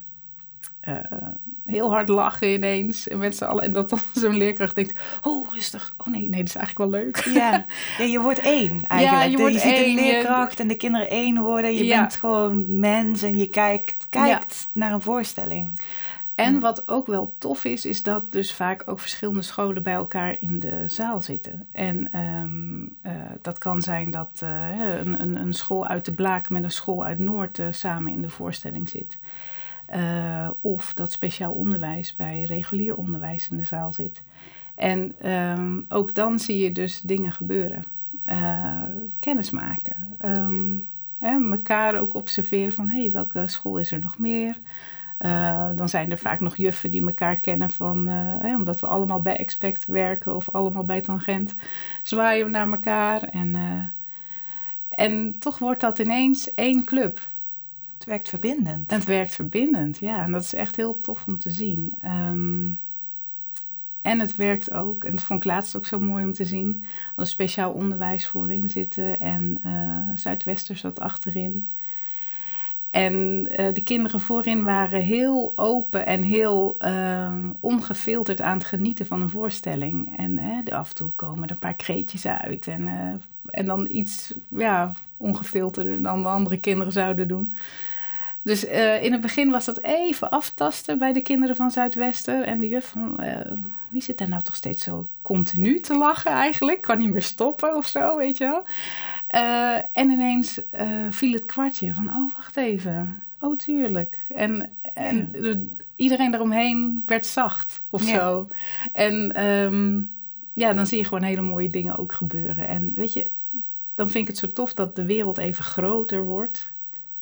uh, 0.88 0.95
heel 1.64 1.90
hard 1.90 2.09
lachen 2.09 2.52
ineens. 2.52 3.09
En, 3.09 3.19
met 3.19 3.42
allen, 3.42 3.62
en 3.62 3.73
dat 3.73 3.88
dan 3.88 3.99
zo'n 4.23 4.37
leerkracht 4.37 4.75
denkt: 4.75 5.00
Oh, 5.23 5.52
rustig. 5.52 5.95
Oh 5.97 6.07
nee, 6.07 6.28
nee, 6.28 6.38
dat 6.38 6.49
is 6.49 6.57
eigenlijk 6.57 6.90
wel 6.90 7.00
leuk. 7.00 7.16
Ja, 7.25 7.64
ja 7.99 8.04
je 8.04 8.21
wordt 8.21 8.38
één 8.38 8.85
eigenlijk. 8.87 9.25
Ja, 9.25 9.31
je, 9.31 9.37
wordt 9.37 9.54
je 9.54 9.61
ziet 9.61 9.76
de 9.76 9.92
leerkracht 9.95 10.61
en 10.61 10.69
de 10.69 10.76
kinderen 10.76 11.09
één 11.09 11.40
worden. 11.40 11.75
Je 11.75 11.85
ja. 11.85 11.99
bent 11.99 12.14
gewoon 12.14 12.78
mens 12.81 13.23
en 13.23 13.38
je 13.38 13.49
kijkt, 13.49 14.07
kijkt 14.09 14.69
naar 14.73 14.92
een 14.92 15.02
voorstelling. 15.02 15.69
En 16.35 16.61
wat 16.61 16.89
ook 16.89 17.07
wel 17.07 17.35
tof 17.39 17.65
is, 17.65 17.87
is 17.87 18.03
dat 18.03 18.33
dus 18.33 18.55
vaak 18.55 18.83
ook 18.87 19.01
verschillende 19.01 19.43
scholen 19.43 19.83
bij 19.83 19.93
elkaar 19.93 20.37
in 20.41 20.61
de 20.61 20.85
zaal 20.87 21.21
zitten. 21.21 21.67
En 21.73 22.19
um, 22.21 22.97
uh, 23.07 23.12
dat 23.43 23.59
kan 23.59 23.83
zijn 23.83 24.11
dat 24.11 24.41
uh, 24.43 24.51
een, 25.01 25.21
een, 25.21 25.37
een, 25.37 25.53
school 25.53 25.87
uit 25.87 26.05
de 26.05 26.12
Blaak 26.12 26.51
met 26.51 26.65
een 26.65 26.71
school 26.71 27.05
uit 27.05 27.19
Noord 27.19 27.59
uh, 27.59 27.67
samen 27.71 28.12
in 28.12 28.23
de 28.23 28.29
voorstelling 28.29 28.89
zit. 28.89 29.19
Of 30.61 30.95
dat 30.95 31.12
speciaal 31.12 31.53
onderwijs 31.53 32.17
bij 32.17 32.43
regulier 32.43 32.97
onderwijs 32.97 33.49
in 33.49 33.57
de 33.57 33.65
zaal 33.65 33.93
zit. 33.93 34.23
En 34.75 35.31
um, 35.31 35.85
ook 35.89 36.15
dan 36.15 36.39
zie 36.39 36.59
je 36.59 36.73
dus 36.73 37.01
dingen 37.01 37.33
gebeuren. 37.33 37.85
Kennis 39.21 39.51
maken. 39.51 40.17
Um, 40.25 40.89
hè, 41.19 41.51
elkaar 41.51 42.01
ook 42.01 42.15
observeren 42.15 42.73
van 42.73 42.89
hé, 42.89 43.01
hey, 43.01 43.12
welke 43.12 43.43
school 43.47 43.79
is 43.79 43.93
er 43.93 43.99
nog 43.99 44.19
meer? 44.19 44.57
Uh, 45.25 45.69
dan 45.76 45.88
zijn 45.88 46.11
er 46.11 46.19
vaak 46.19 46.41
nog 46.41 46.57
juffen 46.57 46.91
die 46.91 47.07
elkaar 47.07 47.37
kennen 47.37 47.71
van, 47.71 48.07
hè, 48.07 48.57
omdat 48.57 48.81
we 48.81 48.87
allemaal 48.87 49.23
bij 49.23 49.37
Expect 49.37 49.87
werken 49.87 50.37
of 50.37 50.49
allemaal 50.49 50.85
bij 50.85 51.00
Tangent, 51.00 51.55
zwaaien 52.02 52.45
we 52.45 52.50
naar 52.50 52.71
elkaar. 52.71 53.23
En, 53.23 53.57
en 54.88 55.38
toch 55.38 55.59
wordt 55.59 55.81
dat 55.81 55.99
ineens 55.99 56.55
één 56.55 56.85
club. 56.85 57.29
Het 57.95 58.05
werkt 58.05 58.29
verbindend. 58.29 58.91
Het 58.91 59.05
werkt 59.05 59.35
verbindend, 59.35 59.99
ja. 59.99 60.23
En 60.23 60.33
dat 60.33 60.43
is 60.43 60.55
echt 60.55 60.76
heel 60.76 61.00
tof 61.00 61.25
om 61.26 61.38
te 61.38 61.50
zien. 61.50 61.95
Um, 62.05 62.81
en 64.02 64.21
het 64.21 64.37
werkt 64.37 64.73
ook, 64.73 65.05
en 65.05 65.11
dat 65.11 65.23
vond 65.23 65.45
ik 65.45 65.50
laatst 65.50 65.76
ook 65.76 65.87
zo 65.87 66.00
mooi 66.00 66.25
om 66.25 66.33
te 66.33 66.45
zien, 66.45 66.85
als 67.17 67.31
speciaal 67.31 67.73
onderwijs 67.73 68.26
voorin 68.26 68.71
zitten 68.71 69.21
en 69.21 69.61
uh, 69.67 69.99
Zuidwester 70.14 70.76
zat 70.76 71.00
achterin. 71.00 71.71
En 72.93 73.49
uh, 73.51 73.75
de 73.75 73.83
kinderen 73.83 74.21
voorin 74.21 74.65
waren 74.65 75.03
heel 75.03 75.53
open 75.57 76.07
en 76.07 76.23
heel 76.23 76.77
uh, 76.81 77.33
ongefilterd 77.61 78.41
aan 78.41 78.59
het 78.59 78.67
genieten 78.67 79.07
van 79.07 79.23
een 79.23 79.31
voorstelling. 79.31 80.17
En 80.17 80.41
af 80.71 80.89
en 80.89 80.95
toe 80.95 81.11
komen 81.11 81.45
er 81.45 81.50
een 81.50 81.59
paar 81.59 81.75
kreetjes 81.75 82.26
uit 82.26 82.67
en, 82.67 82.89
en 83.50 83.67
dan 83.67 83.87
iets 83.91 84.35
ja, 84.49 84.93
ongefilterder 85.17 86.02
dan 86.02 86.23
de 86.23 86.28
andere 86.28 86.59
kinderen 86.59 86.93
zouden 86.93 87.28
doen. 87.28 87.52
Dus 88.43 88.65
uh, 88.65 89.02
in 89.02 89.13
het 89.13 89.21
begin 89.21 89.50
was 89.50 89.65
dat 89.65 89.81
even 89.81 90.31
aftasten 90.31 90.99
bij 90.99 91.13
de 91.13 91.23
kinderen 91.23 91.57
van 91.57 91.71
Zuidwester. 91.71 92.43
En 92.43 92.61
de 92.61 92.69
juf 92.69 92.89
van, 92.89 93.21
wie 93.89 94.02
zit 94.02 94.19
daar 94.19 94.28
nou 94.28 94.43
toch 94.43 94.57
steeds 94.57 94.83
zo 94.83 95.09
continu 95.23 95.81
te 95.81 95.99
lachen 95.99 96.33
eigenlijk? 96.33 96.81
Kan 96.81 96.99
niet 96.99 97.13
meer 97.13 97.23
stoppen 97.23 97.76
of 97.76 97.87
zo, 97.87 98.17
weet 98.17 98.39
je 98.39 98.45
wel. 98.45 98.65
Uh, 99.34 99.76
en 99.76 100.10
ineens 100.10 100.60
viel 101.10 101.32
het 101.32 101.47
kwartje 101.47 101.95
van, 101.95 102.08
oh, 102.08 102.34
wacht 102.34 102.56
even. 102.56 103.23
Oh, 103.38 103.56
tuurlijk. 103.56 104.18
En, 104.34 104.71
en 104.95 105.28
ja. 105.32 105.54
iedereen 105.97 106.30
daaromheen 106.30 107.02
werd 107.06 107.26
zacht 107.26 107.82
of 107.90 108.06
ja. 108.08 108.18
zo. 108.18 108.49
En 108.92 109.45
um, 109.47 110.10
ja, 110.52 110.73
dan 110.73 110.86
zie 110.86 110.99
je 110.99 111.04
gewoon 111.04 111.23
hele 111.23 111.40
mooie 111.40 111.68
dingen 111.68 111.99
ook 111.99 112.12
gebeuren. 112.12 112.68
En 112.68 112.95
weet 112.95 113.12
je, 113.12 113.30
dan 113.95 114.10
vind 114.10 114.28
ik 114.28 114.28
het 114.28 114.38
zo 114.38 114.52
tof 114.52 114.75
dat 114.75 114.97
de 114.97 115.04
wereld 115.04 115.38
even 115.38 115.64
groter 115.64 116.25
wordt 116.25 116.73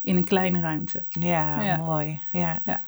in 0.01 0.17
een 0.17 0.25
kleine 0.25 0.61
ruimte. 0.61 1.03
Ja, 1.09 1.63
ja. 1.63 1.77
mooi. 1.77 2.21
Ja. 2.33 2.61
ja. 2.65 2.81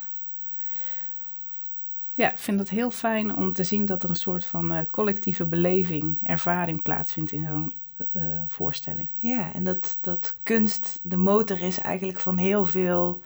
Ja, 2.14 2.30
ik 2.30 2.38
vind 2.38 2.58
het 2.58 2.70
heel 2.70 2.90
fijn 2.90 3.36
om 3.36 3.52
te 3.52 3.64
zien 3.64 3.86
dat 3.86 4.02
er 4.02 4.10
een 4.10 4.16
soort 4.16 4.44
van 4.44 4.72
uh, 4.72 4.78
collectieve 4.90 5.44
beleving, 5.44 6.18
ervaring 6.22 6.82
plaatsvindt 6.82 7.32
in 7.32 7.46
zo'n 7.48 7.72
uh, 8.12 8.22
voorstelling. 8.46 9.08
Ja, 9.16 9.52
en 9.52 9.64
dat, 9.64 9.98
dat 10.00 10.36
kunst 10.42 10.98
de 11.02 11.16
motor 11.16 11.60
is 11.60 11.78
eigenlijk 11.78 12.20
van 12.20 12.36
heel 12.36 12.64
veel 12.64 13.20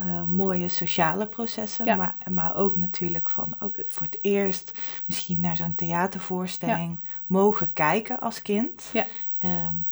uh, 0.00 0.24
mooie 0.24 0.68
sociale 0.68 1.26
processen, 1.26 1.84
ja. 1.84 1.96
maar, 1.96 2.14
maar 2.30 2.56
ook 2.56 2.76
natuurlijk 2.76 3.30
van 3.30 3.54
ook 3.60 3.76
voor 3.84 4.06
het 4.06 4.18
eerst 4.22 4.78
misschien 5.04 5.40
naar 5.40 5.56
zo'n 5.56 5.74
theatervoorstelling 5.74 6.98
ja. 7.02 7.08
mogen 7.26 7.72
kijken 7.72 8.20
als 8.20 8.42
kind. 8.42 8.84
Ja. 8.92 9.06
Um, 9.68 9.86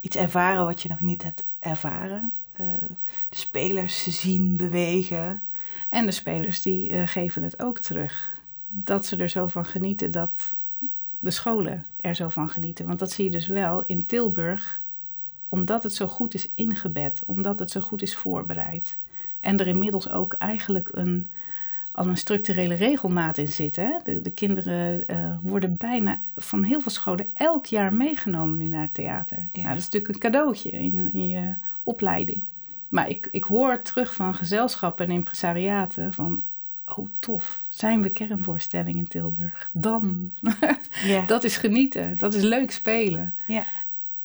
iets 0.00 0.16
ervaren 0.16 0.64
wat 0.64 0.82
je 0.82 0.88
nog 0.88 1.00
niet 1.00 1.22
hebt 1.22 1.44
ervaren. 1.58 2.32
Uh, 2.60 2.66
de 3.28 3.36
spelers 3.36 4.20
zien 4.20 4.56
bewegen. 4.56 5.42
En 5.88 6.06
de 6.06 6.12
spelers 6.12 6.62
die 6.62 6.90
uh, 6.90 7.06
geven 7.06 7.42
het 7.42 7.62
ook 7.62 7.78
terug. 7.78 8.40
Dat 8.68 9.06
ze 9.06 9.16
er 9.16 9.28
zo 9.28 9.46
van 9.46 9.64
genieten 9.64 10.10
dat 10.10 10.54
de 11.22 11.30
scholen 11.30 11.84
er 11.96 12.14
zo 12.14 12.28
van 12.28 12.48
genieten. 12.48 12.86
Want 12.86 12.98
dat 12.98 13.10
zie 13.10 13.24
je 13.24 13.30
dus 13.30 13.46
wel 13.46 13.84
in 13.86 14.06
Tilburg, 14.06 14.80
omdat 15.48 15.82
het 15.82 15.94
zo 15.94 16.06
goed 16.06 16.34
is 16.34 16.48
ingebed, 16.54 17.22
omdat 17.26 17.58
het 17.58 17.70
zo 17.70 17.80
goed 17.80 18.02
is 18.02 18.16
voorbereid. 18.16 18.96
En 19.40 19.58
er 19.58 19.66
inmiddels 19.66 20.10
ook 20.10 20.32
eigenlijk 20.32 20.88
een, 20.92 21.26
al 21.92 22.06
een 22.06 22.16
structurele 22.16 22.74
regelmaat 22.74 23.38
in 23.38 23.48
zit. 23.48 23.76
Hè? 23.76 23.90
De, 24.04 24.22
de 24.22 24.30
kinderen 24.30 25.04
uh, 25.10 25.36
worden 25.42 25.76
bijna 25.76 26.18
van 26.36 26.62
heel 26.62 26.80
veel 26.80 26.90
scholen 26.90 27.26
elk 27.34 27.66
jaar 27.66 27.94
meegenomen 27.94 28.58
nu 28.58 28.68
naar 28.68 28.82
het 28.82 28.94
theater. 28.94 29.36
Ja. 29.38 29.46
Nou, 29.52 29.68
dat 29.68 29.76
is 29.76 29.84
natuurlijk 29.84 30.14
een 30.14 30.30
cadeautje 30.30 30.70
in, 30.70 31.12
in 31.12 31.28
je 31.28 31.54
opleiding. 31.82 32.44
Maar 32.88 33.08
ik, 33.08 33.28
ik 33.30 33.44
hoor 33.44 33.82
terug 33.82 34.14
van 34.14 34.34
gezelschappen 34.34 35.06
en 35.06 35.12
impresariaten 35.12 36.12
van... 36.12 36.42
oh 36.96 37.08
tof, 37.18 37.62
zijn 37.68 38.02
we 38.02 38.08
kernvoorstelling 38.08 38.96
in 38.96 39.08
Tilburg? 39.08 39.70
Dan. 39.72 40.30
Ja. 41.04 41.26
dat 41.26 41.44
is 41.44 41.56
genieten, 41.56 42.16
dat 42.18 42.34
is 42.34 42.42
leuk 42.42 42.70
spelen. 42.70 43.34
Ja. 43.46 43.64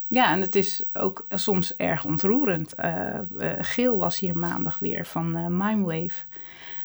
Ja, 0.07 0.31
en 0.31 0.41
het 0.41 0.55
is 0.55 0.83
ook 0.93 1.25
soms 1.29 1.75
erg 1.75 2.05
ontroerend. 2.05 2.73
Uh, 2.79 3.05
uh, 3.39 3.51
Geel 3.59 3.97
was 3.97 4.19
hier 4.19 4.37
maandag 4.37 4.79
weer 4.79 5.05
van 5.05 5.37
uh, 5.37 5.45
Mindwave. 5.47 6.23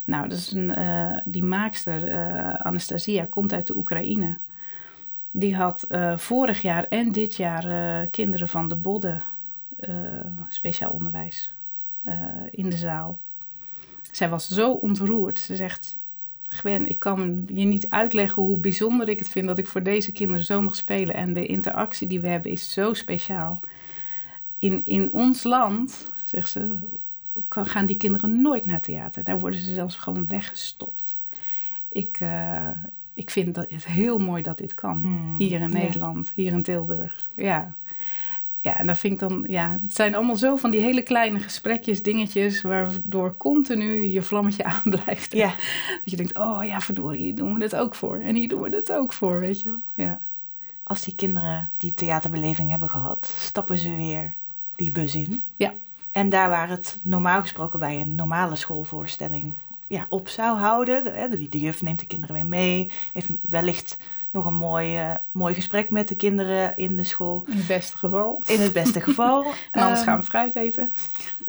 Nou, 0.05 0.29
dat 0.29 0.39
is 0.39 0.53
een, 0.53 0.75
die 1.25 1.43
maakster, 1.43 2.15
Anastasia, 2.63 3.27
komt 3.31 3.53
uit 3.53 3.67
de 3.67 3.77
Oekraïne. 3.77 4.37
Die 5.31 5.57
had 5.57 5.87
vorig 6.17 6.63
jaar 6.63 6.87
en 6.89 7.13
dit 7.13 7.37
jaar 7.37 8.07
kinderen 8.07 8.49
van 8.49 8.69
de 8.69 8.77
Bodden 8.77 9.23
speciaal 10.49 10.91
onderwijs 10.91 11.51
in 12.51 12.71
de 12.71 12.77
zaal. 12.77 13.19
Zij 14.13 14.29
was 14.29 14.49
zo 14.49 14.71
ontroerd. 14.71 15.39
Ze 15.39 15.57
zegt: 15.57 15.97
Gwen, 16.49 16.89
ik 16.89 16.99
kan 16.99 17.45
je 17.49 17.65
niet 17.65 17.91
uitleggen 17.91 18.43
hoe 18.43 18.57
bijzonder 18.57 19.09
ik 19.09 19.19
het 19.19 19.29
vind 19.29 19.47
dat 19.47 19.59
ik 19.59 19.67
voor 19.67 19.83
deze 19.83 20.13
kinderen 20.13 20.45
zo 20.45 20.63
mag 20.63 20.77
spelen. 20.77 21.15
En 21.15 21.33
de 21.33 21.47
interactie 21.47 22.07
die 22.07 22.21
we 22.21 22.29
hebben 22.29 22.51
is 22.51 22.73
zo 22.73 22.95
speciaal. 22.95 23.61
In, 24.59 24.85
in 24.85 25.13
ons 25.13 25.43
land, 25.43 26.13
zegt 26.25 26.51
ze, 26.51 26.77
gaan 27.49 27.87
die 27.87 27.97
kinderen 27.97 28.43
nooit 28.43 28.65
naar 28.65 28.81
theater. 28.81 29.25
Daar 29.25 29.41
worden 29.41 29.61
ze 29.61 29.75
zelfs 29.75 29.95
gewoon 29.95 30.27
weggestopt. 30.27 31.19
Ik, 31.89 32.21
uh, 32.21 32.69
ik 33.15 33.31
vind 33.31 33.55
dat 33.55 33.71
het 33.71 33.87
heel 33.87 34.19
mooi 34.19 34.43
dat 34.43 34.59
dit 34.59 34.75
kan. 34.75 35.01
Hmm, 35.01 35.35
hier 35.39 35.61
in 35.61 35.69
ja. 35.69 35.79
Nederland, 35.79 36.33
hier 36.35 36.53
in 36.53 36.63
Tilburg. 36.63 37.31
Ja. 37.35 37.75
Ja, 38.63 38.79
en 38.79 38.87
dat 38.87 38.99
vind 38.99 39.13
ik 39.13 39.19
dan, 39.19 39.45
ja, 39.49 39.71
het 39.83 39.95
zijn 39.95 40.15
allemaal 40.15 40.37
zo 40.37 40.57
van 40.57 40.71
die 40.71 40.81
hele 40.81 41.03
kleine 41.03 41.39
gesprekjes, 41.39 42.03
dingetjes, 42.03 42.63
waardoor 42.63 43.37
continu 43.37 44.03
je 44.03 44.23
vlammetje 44.23 44.65
aanblijft. 44.75 45.33
Ja. 45.33 45.49
Dat 46.03 46.11
je 46.11 46.17
denkt, 46.17 46.39
oh 46.39 46.65
ja, 46.65 46.81
verdorie, 46.81 47.23
hier 47.23 47.35
doen 47.35 47.55
we 47.55 47.63
het 47.63 47.77
ook 47.77 47.95
voor. 47.95 48.19
En 48.19 48.35
hier 48.35 48.49
doen 48.49 48.61
we 48.63 48.77
het 48.77 48.93
ook 48.93 49.13
voor, 49.13 49.41
weet 49.41 49.61
je 49.61 49.69
wel. 49.69 50.07
Ja. 50.07 50.21
Als 50.83 51.03
die 51.03 51.15
kinderen 51.15 51.71
die 51.79 51.95
theaterbeleving 51.95 52.71
hebben 52.71 52.91
gehad, 52.91 53.35
stappen 53.39 53.79
ze 53.79 53.97
weer 53.97 54.33
die 54.75 54.91
bus 54.91 55.15
in. 55.15 55.43
Ja. 55.57 55.75
En 56.11 56.29
daar 56.29 56.49
waar 56.49 56.69
het 56.69 56.99
normaal 57.03 57.41
gesproken 57.41 57.79
bij 57.79 58.01
een 58.01 58.15
normale 58.15 58.57
schoolvoorstelling 58.57 59.53
ja, 59.87 60.07
op 60.09 60.29
zou 60.29 60.59
houden. 60.59 61.05
De, 61.05 61.29
de, 61.31 61.49
de 61.49 61.61
juf 61.61 61.83
neemt 61.83 62.01
de 62.01 62.07
kinderen 62.07 62.35
weer 62.35 62.47
mee. 62.47 62.91
Heeft 63.13 63.29
wellicht 63.41 63.97
nog 64.33 64.47
een 64.47 64.55
mooi, 64.55 65.01
uh, 65.01 65.15
mooi 65.31 65.55
gesprek 65.55 65.91
met 65.91 66.09
de 66.09 66.17
kinderen 66.17 66.77
in 66.77 66.97
de 66.97 67.05
school. 67.05 67.45
In 67.47 67.57
het 67.57 67.67
beste 67.67 67.97
geval. 67.97 68.43
In 68.47 68.61
het 68.61 68.73
beste 68.73 69.01
geval. 69.01 69.45
en 69.73 69.83
anders 69.83 70.01
um, 70.01 70.07
gaan 70.07 70.19
we 70.19 70.25
fruit 70.25 70.57
eten. 70.57 70.93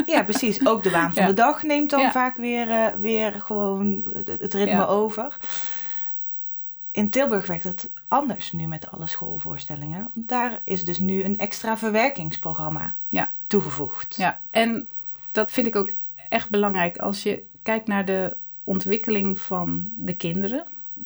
ja, 0.05 0.23
precies. 0.23 0.65
Ook 0.67 0.83
de 0.83 0.89
waan 0.89 1.13
van 1.13 1.21
ja. 1.21 1.27
de 1.27 1.33
dag 1.33 1.63
neemt 1.63 1.89
dan 1.89 2.01
ja. 2.01 2.11
vaak 2.11 2.37
weer, 2.37 2.67
uh, 2.67 2.87
weer 2.99 3.31
gewoon 3.31 4.03
het 4.25 4.53
ritme 4.53 4.71
ja. 4.71 4.85
over. 4.85 5.37
In 6.91 7.09
Tilburg 7.09 7.47
werkt 7.47 7.63
dat 7.63 7.89
anders 8.07 8.51
nu 8.51 8.67
met 8.67 8.91
alle 8.91 9.07
schoolvoorstellingen. 9.07 10.09
Want 10.13 10.29
daar 10.29 10.61
is 10.63 10.85
dus 10.85 10.99
nu 10.99 11.23
een 11.23 11.37
extra 11.37 11.77
verwerkingsprogramma 11.77 12.95
toegevoegd. 13.47 14.15
Ja, 14.15 14.39
en 14.51 14.87
dat 15.31 15.51
vind 15.51 15.67
ik 15.67 15.75
ook 15.75 15.91
echt 16.29 16.49
belangrijk. 16.49 16.97
Als 16.97 17.23
je 17.23 17.43
kijkt 17.63 17.87
naar 17.87 18.05
de 18.05 18.35
ontwikkeling 18.63 19.39
van 19.39 19.89
de 19.97 20.15
kinderen, 20.15 20.65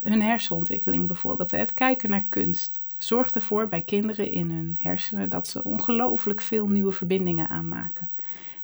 hun 0.09 0.21
hersenontwikkeling 0.21 1.07
bijvoorbeeld, 1.07 1.51
het 1.51 1.73
kijken 1.73 2.09
naar 2.09 2.25
kunst, 2.29 2.79
zorgt 2.97 3.35
ervoor 3.35 3.67
bij 3.67 3.81
kinderen 3.81 4.31
in 4.31 4.49
hun 4.49 4.77
hersenen 4.79 5.29
dat 5.29 5.47
ze 5.47 5.63
ongelooflijk 5.63 6.41
veel 6.41 6.67
nieuwe 6.67 6.91
verbindingen 6.91 7.49
aanmaken. 7.49 8.09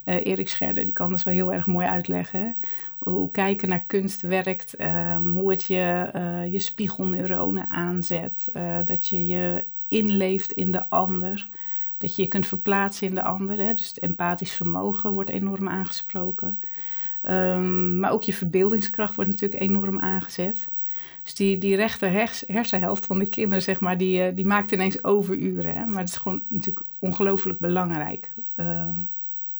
Uh, 0.06 0.26
Erik 0.26 0.50
Scherder 0.50 0.84
die 0.84 0.94
kan 0.94 1.10
dat 1.10 1.24
wel 1.24 1.34
heel 1.34 1.54
erg 1.54 1.68
mooi 1.68 1.88
uitleggen. 1.88 2.56
Hoe 2.98 3.32
kijken 3.32 3.70
naar 3.70 3.84
kunst 3.88 4.22
werkt, 4.22 4.82
um, 4.82 5.38
hoe 5.38 5.52
het 5.52 5.64
je, 5.64 6.10
uh, 6.16 6.52
je 6.52 6.60
spiegelneuronen 6.60 7.70
aanzet, 7.70 8.50
uh, 8.56 8.78
dat 8.86 9.08
je 9.08 9.28
je 9.28 9.64
inleeft 9.88 10.52
in 10.52 10.72
de 10.72 10.90
ander, 10.90 11.50
dat 11.98 12.16
je 12.16 12.22
je 12.22 12.28
kunt 12.28 12.48
verplaatsen 12.48 13.08
in 13.08 13.16
de 13.16 13.24
ander. 13.24 13.58
Hè? 13.58 13.74
Dus 13.74 13.88
het 13.88 14.00
empathisch 14.00 14.52
vermogen 14.52 15.14
wordt 15.14 15.30
enorm 15.30 15.70
aangesproken. 15.70 16.60
Um, 17.30 18.00
maar 18.00 18.12
ook 18.12 18.24
je 18.24 18.34
verbeeldingskracht 18.34 19.16
wordt 19.16 19.30
natuurlijk 19.30 19.62
enorm 19.62 20.00
aangezet. 20.00 20.70
Dus 21.24 21.36
die, 21.36 21.58
die 21.58 21.76
rechter 21.76 22.12
hers, 22.12 22.44
hersenhelft 22.48 23.06
van 23.06 23.20
de 23.20 23.30
kinderen, 23.30 23.64
zeg 23.64 23.80
maar, 23.80 23.98
die, 23.98 24.34
die 24.34 24.46
maakt 24.46 24.72
ineens 24.72 25.04
overuren. 25.04 25.76
Hè? 25.76 25.86
Maar 25.86 26.00
het 26.00 26.10
is 26.10 26.16
gewoon 26.16 26.42
natuurlijk 26.48 26.86
ongelooflijk 27.00 27.60
belangrijk. 27.60 28.32
Uh, 28.56 28.88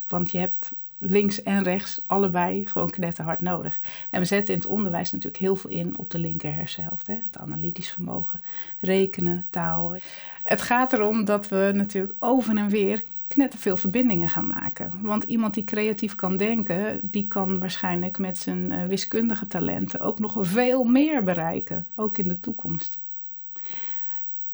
want 0.08 0.32
je 0.32 0.38
hebt 0.38 0.72
links 0.98 1.44
en 1.44 1.64
rechts 1.64 2.02
allebei 2.06 2.68
gewoon 2.68 2.90
knetterhard 2.90 3.42
nodig. 3.42 3.80
En 4.10 4.20
we 4.20 4.26
zetten 4.26 4.54
in 4.54 4.60
het 4.60 4.70
onderwijs 4.70 5.12
natuurlijk 5.12 5.44
heel 5.44 5.56
veel 5.56 5.70
in 5.70 5.98
op 5.98 6.10
de 6.10 6.20
linker 6.20 6.54
hersenhelft. 6.54 7.08
Hè? 7.08 7.14
Het 7.14 7.38
analytisch 7.38 7.90
vermogen, 7.90 8.42
rekenen, 8.80 9.46
taal. 9.50 9.96
Het 10.44 10.62
gaat 10.62 10.94
erom 10.94 11.26
dat 11.26 11.48
we 11.48 11.72
natuurlijk 11.74 12.14
over 12.20 12.58
en 12.58 12.70
weer 12.70 13.04
knetterveel 13.34 13.78
verbindingen 13.78 14.30
gaan 14.30 14.48
maken. 14.48 14.92
Want 15.02 15.24
iemand 15.24 15.54
die 15.54 15.64
creatief 15.64 16.16
kan 16.16 16.38
denken, 16.38 17.00
die 17.02 17.28
kan 17.28 17.60
waarschijnlijk 17.60 18.18
met 18.18 18.38
zijn 18.38 18.72
uh, 18.72 18.86
wiskundige 18.86 19.48
talenten 19.48 20.00
ook 20.00 20.20
nog 20.20 20.38
veel 20.40 20.84
meer 20.84 21.24
bereiken, 21.24 21.86
ook 21.96 22.18
in 22.18 22.28
de 22.28 22.40
toekomst. 22.40 23.00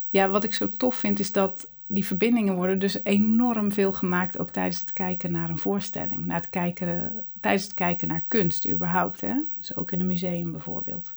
Ja, 0.09 0.29
wat 0.29 0.43
ik 0.43 0.53
zo 0.53 0.69
tof 0.69 0.95
vind 0.95 1.19
is 1.19 1.31
dat 1.31 1.67
die 1.87 2.05
verbindingen 2.05 2.55
worden 2.55 2.79
dus 2.79 3.03
enorm 3.03 3.71
veel 3.71 3.91
gemaakt, 3.91 4.37
ook 4.37 4.49
tijdens 4.49 4.79
het 4.79 4.93
kijken 4.93 5.31
naar 5.31 5.49
een 5.49 5.57
voorstelling. 5.57 6.25
Naar 6.25 6.39
het 6.39 6.49
kijken, 6.49 7.23
tijdens 7.39 7.63
het 7.63 7.73
kijken 7.73 8.07
naar 8.07 8.23
kunst 8.27 8.67
überhaupt. 8.67 9.21
Hè? 9.21 9.33
Dus 9.59 9.75
ook 9.75 9.91
in 9.91 9.99
een 9.99 10.07
museum 10.07 10.51
bijvoorbeeld. 10.51 11.13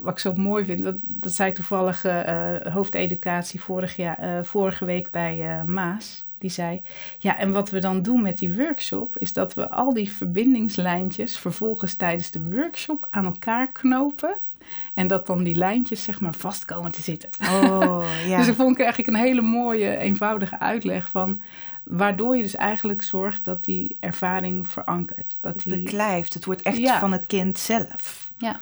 Wat 0.00 0.12
ik 0.12 0.18
zo 0.18 0.34
mooi 0.34 0.64
vind, 0.64 0.82
dat, 0.82 0.96
dat 1.00 1.32
zei 1.32 1.52
toevallig 1.52 2.04
uh, 2.04 2.56
hoofdeducatie 2.56 3.60
vorig 3.60 3.96
jaar, 3.96 4.44
vorige 4.44 4.84
week 4.84 5.10
bij 5.10 5.64
Maas. 5.66 6.26
Die 6.38 6.50
zei, 6.50 6.82
ja, 7.18 7.38
en 7.38 7.52
wat 7.52 7.70
we 7.70 7.78
dan 7.78 8.02
doen 8.02 8.22
met 8.22 8.38
die 8.38 8.54
workshop... 8.54 9.18
is 9.18 9.32
dat 9.32 9.54
we 9.54 9.68
al 9.68 9.94
die 9.94 10.12
verbindingslijntjes 10.12 11.38
vervolgens 11.38 11.94
tijdens 11.94 12.30
de 12.30 12.50
workshop 12.50 13.06
aan 13.10 13.24
elkaar 13.24 13.72
knopen... 13.72 14.36
En 14.94 15.06
dat 15.06 15.26
dan 15.26 15.42
die 15.42 15.54
lijntjes 15.54 16.02
zeg 16.02 16.20
maar 16.20 16.34
vast 16.34 16.64
komen 16.64 16.92
te 16.92 17.02
zitten. 17.02 17.30
Oh, 17.40 18.06
ja. 18.26 18.36
dus 18.36 18.48
ik 18.48 18.54
vond 18.54 18.78
ik 18.78 18.84
eigenlijk 18.84 19.08
een 19.08 19.24
hele 19.24 19.40
mooie, 19.40 19.96
eenvoudige 19.96 20.58
uitleg 20.58 21.08
van... 21.08 21.40
waardoor 21.82 22.36
je 22.36 22.42
dus 22.42 22.54
eigenlijk 22.54 23.02
zorgt 23.02 23.44
dat 23.44 23.64
die 23.64 23.96
ervaring 24.00 24.68
verankert. 24.68 25.36
Dat 25.40 25.54
het 25.54 25.64
die... 25.64 25.82
beklijft, 25.82 26.34
het 26.34 26.44
wordt 26.44 26.62
echt 26.62 26.76
ja. 26.76 26.98
van 26.98 27.12
het 27.12 27.26
kind 27.26 27.58
zelf. 27.58 28.30
Ja. 28.38 28.60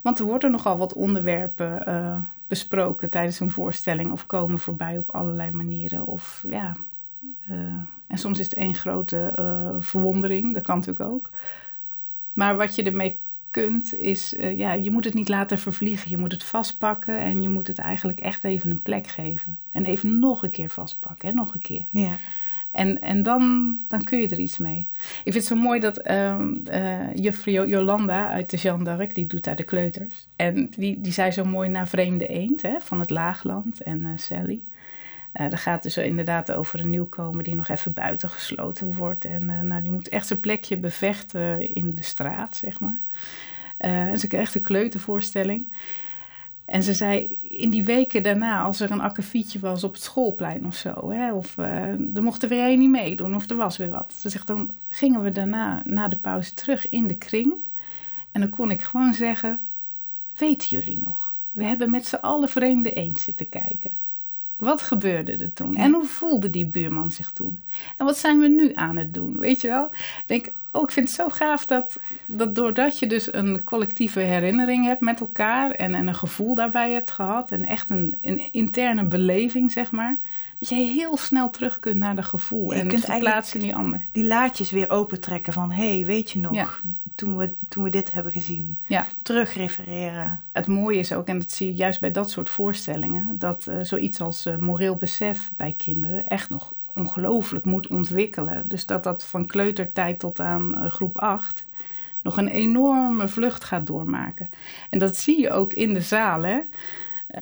Want 0.00 0.18
er 0.18 0.24
worden 0.24 0.50
nogal 0.50 0.78
wat 0.78 0.92
onderwerpen 0.92 1.82
uh, 1.88 2.18
besproken 2.46 3.10
tijdens 3.10 3.40
een 3.40 3.50
voorstelling... 3.50 4.12
of 4.12 4.26
komen 4.26 4.58
voorbij 4.58 4.98
op 4.98 5.10
allerlei 5.10 5.50
manieren. 5.50 6.06
Of 6.06 6.44
ja... 6.48 6.76
Uh, 7.50 7.56
en 8.06 8.18
soms 8.18 8.38
is 8.38 8.44
het 8.44 8.54
één 8.54 8.74
grote 8.74 9.32
uh, 9.38 9.76
verwondering, 9.78 10.54
dat 10.54 10.62
kan 10.62 10.78
natuurlijk 10.78 11.10
ook. 11.10 11.30
Maar 12.32 12.56
wat 12.56 12.74
je 12.74 12.82
ermee 12.82 13.18
kunt, 13.50 13.94
is 13.94 14.34
uh, 14.34 14.58
ja, 14.58 14.72
je 14.72 14.90
moet 14.90 15.04
het 15.04 15.14
niet 15.14 15.28
laten 15.28 15.58
vervliegen. 15.58 16.10
Je 16.10 16.16
moet 16.16 16.32
het 16.32 16.44
vastpakken 16.44 17.18
en 17.18 17.42
je 17.42 17.48
moet 17.48 17.66
het 17.66 17.78
eigenlijk 17.78 18.20
echt 18.20 18.44
even 18.44 18.70
een 18.70 18.82
plek 18.82 19.06
geven. 19.06 19.58
En 19.70 19.84
even 19.84 20.18
nog 20.18 20.42
een 20.42 20.50
keer 20.50 20.68
vastpakken, 20.68 21.34
nog 21.34 21.54
een 21.54 21.60
keer. 21.60 21.84
Ja. 21.90 22.16
En, 22.76 23.02
en 23.02 23.22
dan, 23.22 23.76
dan 23.88 24.04
kun 24.04 24.18
je 24.18 24.28
er 24.28 24.38
iets 24.38 24.58
mee. 24.58 24.88
Ik 25.24 25.32
vind 25.32 25.34
het 25.34 25.44
zo 25.44 25.56
mooi 25.56 25.80
dat 25.80 26.08
uh, 26.08 26.36
uh, 26.70 27.14
juffrouw 27.14 27.66
Jolanda 27.66 28.30
uit 28.30 28.50
de 28.50 28.56
Jeanne 28.56 28.84
d'Arc, 28.84 29.14
die 29.14 29.26
doet 29.26 29.44
daar 29.44 29.56
de 29.56 29.62
kleuters. 29.62 30.26
En 30.36 30.70
die, 30.76 31.00
die 31.00 31.12
zei 31.12 31.30
zo 31.30 31.44
mooi 31.44 31.68
naar 31.68 31.88
Vreemde 31.88 32.26
Eend 32.26 32.62
hè, 32.62 32.80
van 32.80 33.00
het 33.00 33.10
Laagland 33.10 33.80
en 33.80 34.00
uh, 34.00 34.08
Sally. 34.16 34.60
Uh, 35.34 35.50
dat 35.50 35.58
gaat 35.58 35.82
dus 35.82 35.96
inderdaad 35.96 36.52
over 36.52 36.80
een 36.80 36.90
nieuwkomer 36.90 37.44
die 37.44 37.54
nog 37.54 37.68
even 37.68 37.94
buiten 37.94 38.28
gesloten 38.28 38.94
wordt. 38.94 39.24
En 39.24 39.66
nou, 39.66 39.82
die 39.82 39.92
moet 39.92 40.08
echt 40.08 40.26
zijn 40.26 40.40
plekje 40.40 40.76
bevechten 40.76 41.74
in 41.74 41.94
de 41.94 42.02
straat, 42.02 42.56
zeg 42.56 42.80
maar. 42.80 43.00
Uh, 43.80 43.90
en 43.90 44.18
ze 44.18 44.26
kreeg 44.26 44.54
een 44.54 44.62
kleutervoorstelling. 44.62 45.66
En 46.66 46.82
ze 46.82 46.94
zei, 46.94 47.38
in 47.40 47.70
die 47.70 47.84
weken 47.84 48.22
daarna, 48.22 48.62
als 48.62 48.80
er 48.80 48.90
een 48.90 49.00
akkefietje 49.00 49.58
was 49.58 49.84
op 49.84 49.92
het 49.92 50.02
schoolplein 50.02 50.66
of 50.66 50.74
zo, 50.74 51.10
hè, 51.10 51.32
of 51.32 51.56
er 51.56 52.22
mocht 52.22 52.42
er 52.42 52.48
weer 52.48 52.68
een 52.68 52.78
niet 52.78 52.90
meedoen, 52.90 53.34
of 53.34 53.50
er 53.50 53.56
was 53.56 53.76
weer 53.76 53.90
wat. 53.90 54.14
Ze 54.18 54.28
zegt, 54.28 54.46
dan 54.46 54.70
gingen 54.88 55.22
we 55.22 55.30
daarna, 55.30 55.82
na 55.84 56.08
de 56.08 56.16
pauze, 56.16 56.54
terug 56.54 56.88
in 56.88 57.06
de 57.06 57.16
kring. 57.16 57.54
En 58.32 58.40
dan 58.40 58.50
kon 58.50 58.70
ik 58.70 58.82
gewoon 58.82 59.14
zeggen, 59.14 59.60
weten 60.36 60.68
jullie 60.68 60.98
nog? 60.98 61.34
We 61.50 61.64
hebben 61.64 61.90
met 61.90 62.06
z'n 62.06 62.14
allen 62.14 62.48
vreemde 62.48 62.92
eend 62.92 63.20
zitten 63.20 63.48
kijken. 63.48 63.90
Wat 64.56 64.82
gebeurde 64.82 65.36
er 65.36 65.52
toen? 65.52 65.76
En 65.76 65.92
hoe 65.92 66.04
voelde 66.04 66.50
die 66.50 66.66
buurman 66.66 67.10
zich 67.10 67.30
toen? 67.30 67.60
En 67.96 68.04
wat 68.04 68.18
zijn 68.18 68.38
we 68.38 68.48
nu 68.48 68.74
aan 68.74 68.96
het 68.96 69.14
doen? 69.14 69.38
Weet 69.38 69.60
je 69.60 69.68
wel? 69.68 69.84
Ik 69.84 70.22
denk, 70.26 70.52
oh, 70.76 70.82
ik 70.82 70.90
vind 70.90 71.08
het 71.08 71.16
zo 71.16 71.28
gaaf 71.28 71.66
dat, 71.66 71.98
dat 72.26 72.54
doordat 72.54 72.98
je 72.98 73.06
dus 73.06 73.32
een 73.32 73.64
collectieve 73.64 74.20
herinnering 74.20 74.86
hebt 74.86 75.00
met 75.00 75.20
elkaar 75.20 75.70
en, 75.70 75.94
en 75.94 76.06
een 76.06 76.14
gevoel 76.14 76.54
daarbij 76.54 76.92
hebt 76.92 77.10
gehad 77.10 77.50
en 77.50 77.66
echt 77.66 77.90
een, 77.90 78.16
een 78.20 78.52
interne 78.52 79.04
beleving, 79.04 79.72
zeg 79.72 79.90
maar, 79.90 80.18
dat 80.58 80.68
je 80.68 80.74
heel 80.74 81.16
snel 81.16 81.50
terug 81.50 81.78
kunt 81.78 81.96
naar 81.96 82.16
dat 82.16 82.24
gevoel 82.24 82.74
en 82.74 82.88
kunt 82.88 83.04
verplaatsen 83.04 83.60
in 83.60 83.66
die 83.66 83.76
ander. 83.76 84.00
Die 84.12 84.24
laadjes 84.24 84.70
weer 84.70 84.90
opentrekken 84.90 85.52
van, 85.52 85.70
hé, 85.70 85.96
hey, 85.96 86.06
weet 86.06 86.30
je 86.30 86.38
nog, 86.38 86.54
ja. 86.54 86.68
toen, 87.14 87.36
we, 87.36 87.50
toen 87.68 87.84
we 87.84 87.90
dit 87.90 88.12
hebben 88.12 88.32
gezien, 88.32 88.78
ja. 88.86 89.06
terugrefereren. 89.22 90.40
Het 90.52 90.66
mooie 90.66 90.98
is 90.98 91.12
ook, 91.12 91.26
en 91.26 91.38
dat 91.38 91.50
zie 91.50 91.66
je 91.66 91.74
juist 91.74 92.00
bij 92.00 92.10
dat 92.10 92.30
soort 92.30 92.50
voorstellingen, 92.50 93.38
dat 93.38 93.66
uh, 93.68 93.76
zoiets 93.82 94.20
als 94.20 94.46
uh, 94.46 94.56
moreel 94.56 94.96
besef 94.96 95.50
bij 95.56 95.74
kinderen 95.76 96.28
echt 96.28 96.50
nog 96.50 96.72
ongelooflijk 96.96 97.64
moet 97.64 97.86
ontwikkelen. 97.86 98.68
Dus 98.68 98.86
dat 98.86 99.04
dat 99.04 99.24
van 99.24 99.46
kleutertijd 99.46 100.18
tot 100.18 100.40
aan 100.40 100.74
uh, 100.78 100.90
groep 100.90 101.18
8 101.18 101.64
nog 102.22 102.36
een 102.36 102.48
enorme 102.48 103.28
vlucht 103.28 103.64
gaat 103.64 103.86
doormaken. 103.86 104.48
En 104.90 104.98
dat 104.98 105.16
zie 105.16 105.40
je 105.40 105.50
ook 105.50 105.72
in 105.72 105.94
de 105.94 106.00
zaal, 106.00 106.42
hè. 106.42 106.60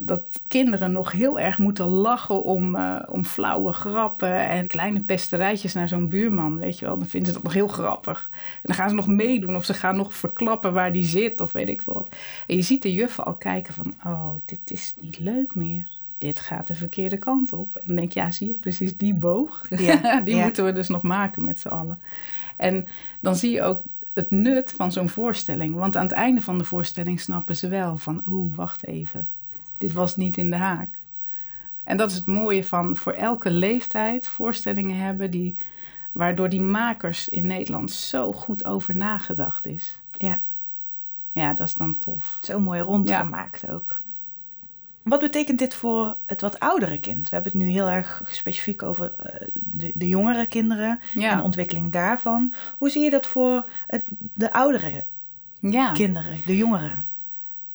Dat 0.00 0.40
kinderen 0.48 0.92
nog 0.92 1.12
heel 1.12 1.40
erg 1.40 1.58
moeten 1.58 1.86
lachen 1.86 2.42
om, 2.42 2.76
uh, 2.76 3.00
om 3.08 3.24
flauwe 3.24 3.72
grappen 3.72 4.48
en 4.48 4.66
kleine 4.66 5.02
pesterijtjes 5.02 5.72
naar 5.72 5.88
zo'n 5.88 6.08
buurman, 6.08 6.58
weet 6.58 6.78
je 6.78 6.86
wel. 6.86 6.98
Dan 6.98 7.06
vinden 7.06 7.28
ze 7.28 7.34
dat 7.34 7.42
nog 7.42 7.52
heel 7.52 7.68
grappig. 7.68 8.28
En 8.32 8.60
dan 8.62 8.74
gaan 8.74 8.88
ze 8.88 8.94
nog 8.94 9.06
meedoen 9.06 9.56
of 9.56 9.64
ze 9.64 9.74
gaan 9.74 9.96
nog 9.96 10.14
verklappen 10.14 10.72
waar 10.72 10.92
die 10.92 11.04
zit 11.04 11.40
of 11.40 11.52
weet 11.52 11.68
ik 11.68 11.82
wat. 11.82 12.16
En 12.46 12.56
je 12.56 12.62
ziet 12.62 12.82
de 12.82 12.92
juffen 12.92 13.24
al 13.24 13.34
kijken 13.34 13.74
van, 13.74 13.94
oh, 14.04 14.30
dit 14.44 14.70
is 14.70 14.94
niet 15.00 15.18
leuk 15.18 15.54
meer 15.54 15.93
dit 16.18 16.40
gaat 16.40 16.66
de 16.66 16.74
verkeerde 16.74 17.18
kant 17.18 17.52
op. 17.52 17.76
En 17.76 17.82
dan 17.86 17.96
denk 17.96 18.12
je, 18.12 18.20
ja, 18.20 18.30
zie 18.30 18.48
je, 18.48 18.54
precies 18.54 18.96
die 18.96 19.14
boog, 19.14 19.66
ja, 19.68 20.20
die 20.24 20.36
ja. 20.36 20.42
moeten 20.42 20.64
we 20.64 20.72
dus 20.72 20.88
nog 20.88 21.02
maken 21.02 21.44
met 21.44 21.58
z'n 21.58 21.68
allen. 21.68 21.98
En 22.56 22.86
dan 23.20 23.36
zie 23.36 23.50
je 23.50 23.62
ook 23.62 23.80
het 24.12 24.30
nut 24.30 24.72
van 24.76 24.92
zo'n 24.92 25.08
voorstelling. 25.08 25.74
Want 25.74 25.96
aan 25.96 26.06
het 26.06 26.12
einde 26.12 26.40
van 26.40 26.58
de 26.58 26.64
voorstelling 26.64 27.20
snappen 27.20 27.56
ze 27.56 27.68
wel 27.68 27.96
van, 27.96 28.22
oeh, 28.26 28.56
wacht 28.56 28.86
even, 28.86 29.28
dit 29.78 29.92
was 29.92 30.16
niet 30.16 30.36
in 30.36 30.50
de 30.50 30.56
haak. 30.56 30.88
En 31.84 31.96
dat 31.96 32.10
is 32.10 32.16
het 32.16 32.26
mooie 32.26 32.64
van 32.64 32.96
voor 32.96 33.12
elke 33.12 33.50
leeftijd 33.50 34.26
voorstellingen 34.26 34.96
hebben 34.96 35.30
die, 35.30 35.56
waardoor 36.12 36.48
die 36.48 36.60
makers 36.60 37.28
in 37.28 37.46
Nederland 37.46 37.90
zo 37.90 38.32
goed 38.32 38.64
over 38.64 38.96
nagedacht 38.96 39.66
is. 39.66 39.98
Ja. 40.18 40.40
Ja, 41.32 41.52
dat 41.52 41.66
is 41.66 41.74
dan 41.74 41.98
tof. 41.98 42.38
Zo 42.42 42.60
mooi 42.60 42.80
rondgemaakt 42.80 43.68
ook. 43.68 44.00
Wat 45.04 45.20
betekent 45.20 45.58
dit 45.58 45.74
voor 45.74 46.16
het 46.26 46.40
wat 46.40 46.60
oudere 46.60 47.00
kind? 47.00 47.28
We 47.28 47.34
hebben 47.34 47.52
het 47.52 47.62
nu 47.62 47.68
heel 47.68 47.88
erg 47.88 48.22
specifiek 48.26 48.82
over 48.82 49.12
eh, 49.16 49.48
de, 49.52 49.92
de, 49.94 50.08
jongere 50.08 50.46
kinderen 50.46 51.00
Ja. 51.14 51.30
en 51.30 51.36
de 51.36 51.42
ontwikkeling 51.42 51.92
daarvan. 51.92 52.52
Hoe 52.78 52.90
zie 52.90 53.02
je 53.02 53.10
dat 53.10 53.26
voor 53.26 53.64
het, 53.86 54.02
de 54.32 54.52
oudere 54.52 55.04
ja. 55.60 55.92
kinderen, 55.92 56.40
de 56.46 56.56
jongeren? 56.56 57.04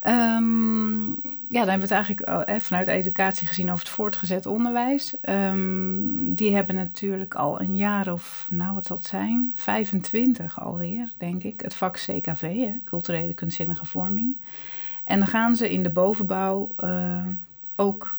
Ehm, 0.00 1.08
ja, 1.48 1.60
dan 1.60 1.68
hebben 1.68 1.88
we 1.88 1.94
het 1.94 2.06
eigenlijk 2.06 2.20
eh, 2.48 2.60
vanuit 2.60 2.88
educatie 2.88 3.46
gezien 3.46 3.70
over 3.70 3.84
het 3.84 3.94
voortgezet 3.94 4.46
onderwijs. 4.46 5.20
Ehm, 5.20 6.34
die 6.34 6.54
hebben 6.54 6.74
natuurlijk 6.74 7.34
al 7.34 7.60
een 7.60 7.76
jaar 7.76 8.12
of, 8.12 8.46
nou 8.50 8.74
wat 8.74 8.86
zal 8.86 8.96
het 8.96 9.06
zijn, 9.06 9.52
25 9.54 10.60
alweer, 10.60 11.12
denk 11.16 11.42
ik. 11.42 11.60
Het 11.60 11.74
vak 11.74 11.94
CKV, 11.94 12.40
hè, 12.40 12.72
culturele 12.84 13.34
kunstzinnige 13.34 13.86
vorming. 13.86 14.36
En 15.10 15.18
dan 15.18 15.28
gaan 15.28 15.56
ze 15.56 15.72
in 15.72 15.82
de 15.82 15.90
bovenbouw 15.90 16.74
eh, 16.76 17.26
ook 17.74 18.14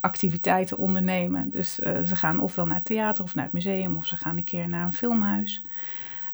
activiteiten 0.00 0.78
ondernemen. 0.78 1.50
Dus 1.50 1.80
eh, 1.80 2.02
ze 2.04 2.16
gaan 2.16 2.40
ofwel 2.40 2.66
naar 2.66 2.76
het 2.76 2.84
theater 2.84 3.24
of 3.24 3.34
naar 3.34 3.44
het 3.44 3.52
museum 3.52 3.96
of 3.96 4.06
ze 4.06 4.16
gaan 4.16 4.36
een 4.36 4.44
keer 4.44 4.68
naar 4.68 4.86
een 4.86 4.92
filmhuis. 4.92 5.62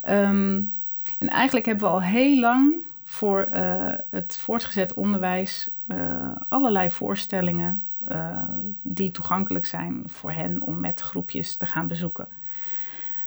Ehm, 0.01 0.61
en 1.19 1.29
eigenlijk 1.29 1.67
hebben 1.67 1.85
we 1.85 1.91
al 1.91 2.03
heel 2.03 2.41
lang 2.41 2.75
voor 3.05 3.41
eh, 3.41 3.93
het 4.11 4.37
voortgezet 4.37 4.95
onderwijs 4.95 5.71
allerlei 6.49 6.91
voorstellingen 6.91 7.83
die 8.83 9.11
toegankelijk 9.11 9.67
zijn 9.67 10.03
voor 10.07 10.33
hen 10.33 10.63
om 10.63 10.81
met 10.81 11.01
groepjes 11.01 11.57
te 11.57 11.67
gaan 11.67 11.89
bezoeken. 11.89 12.29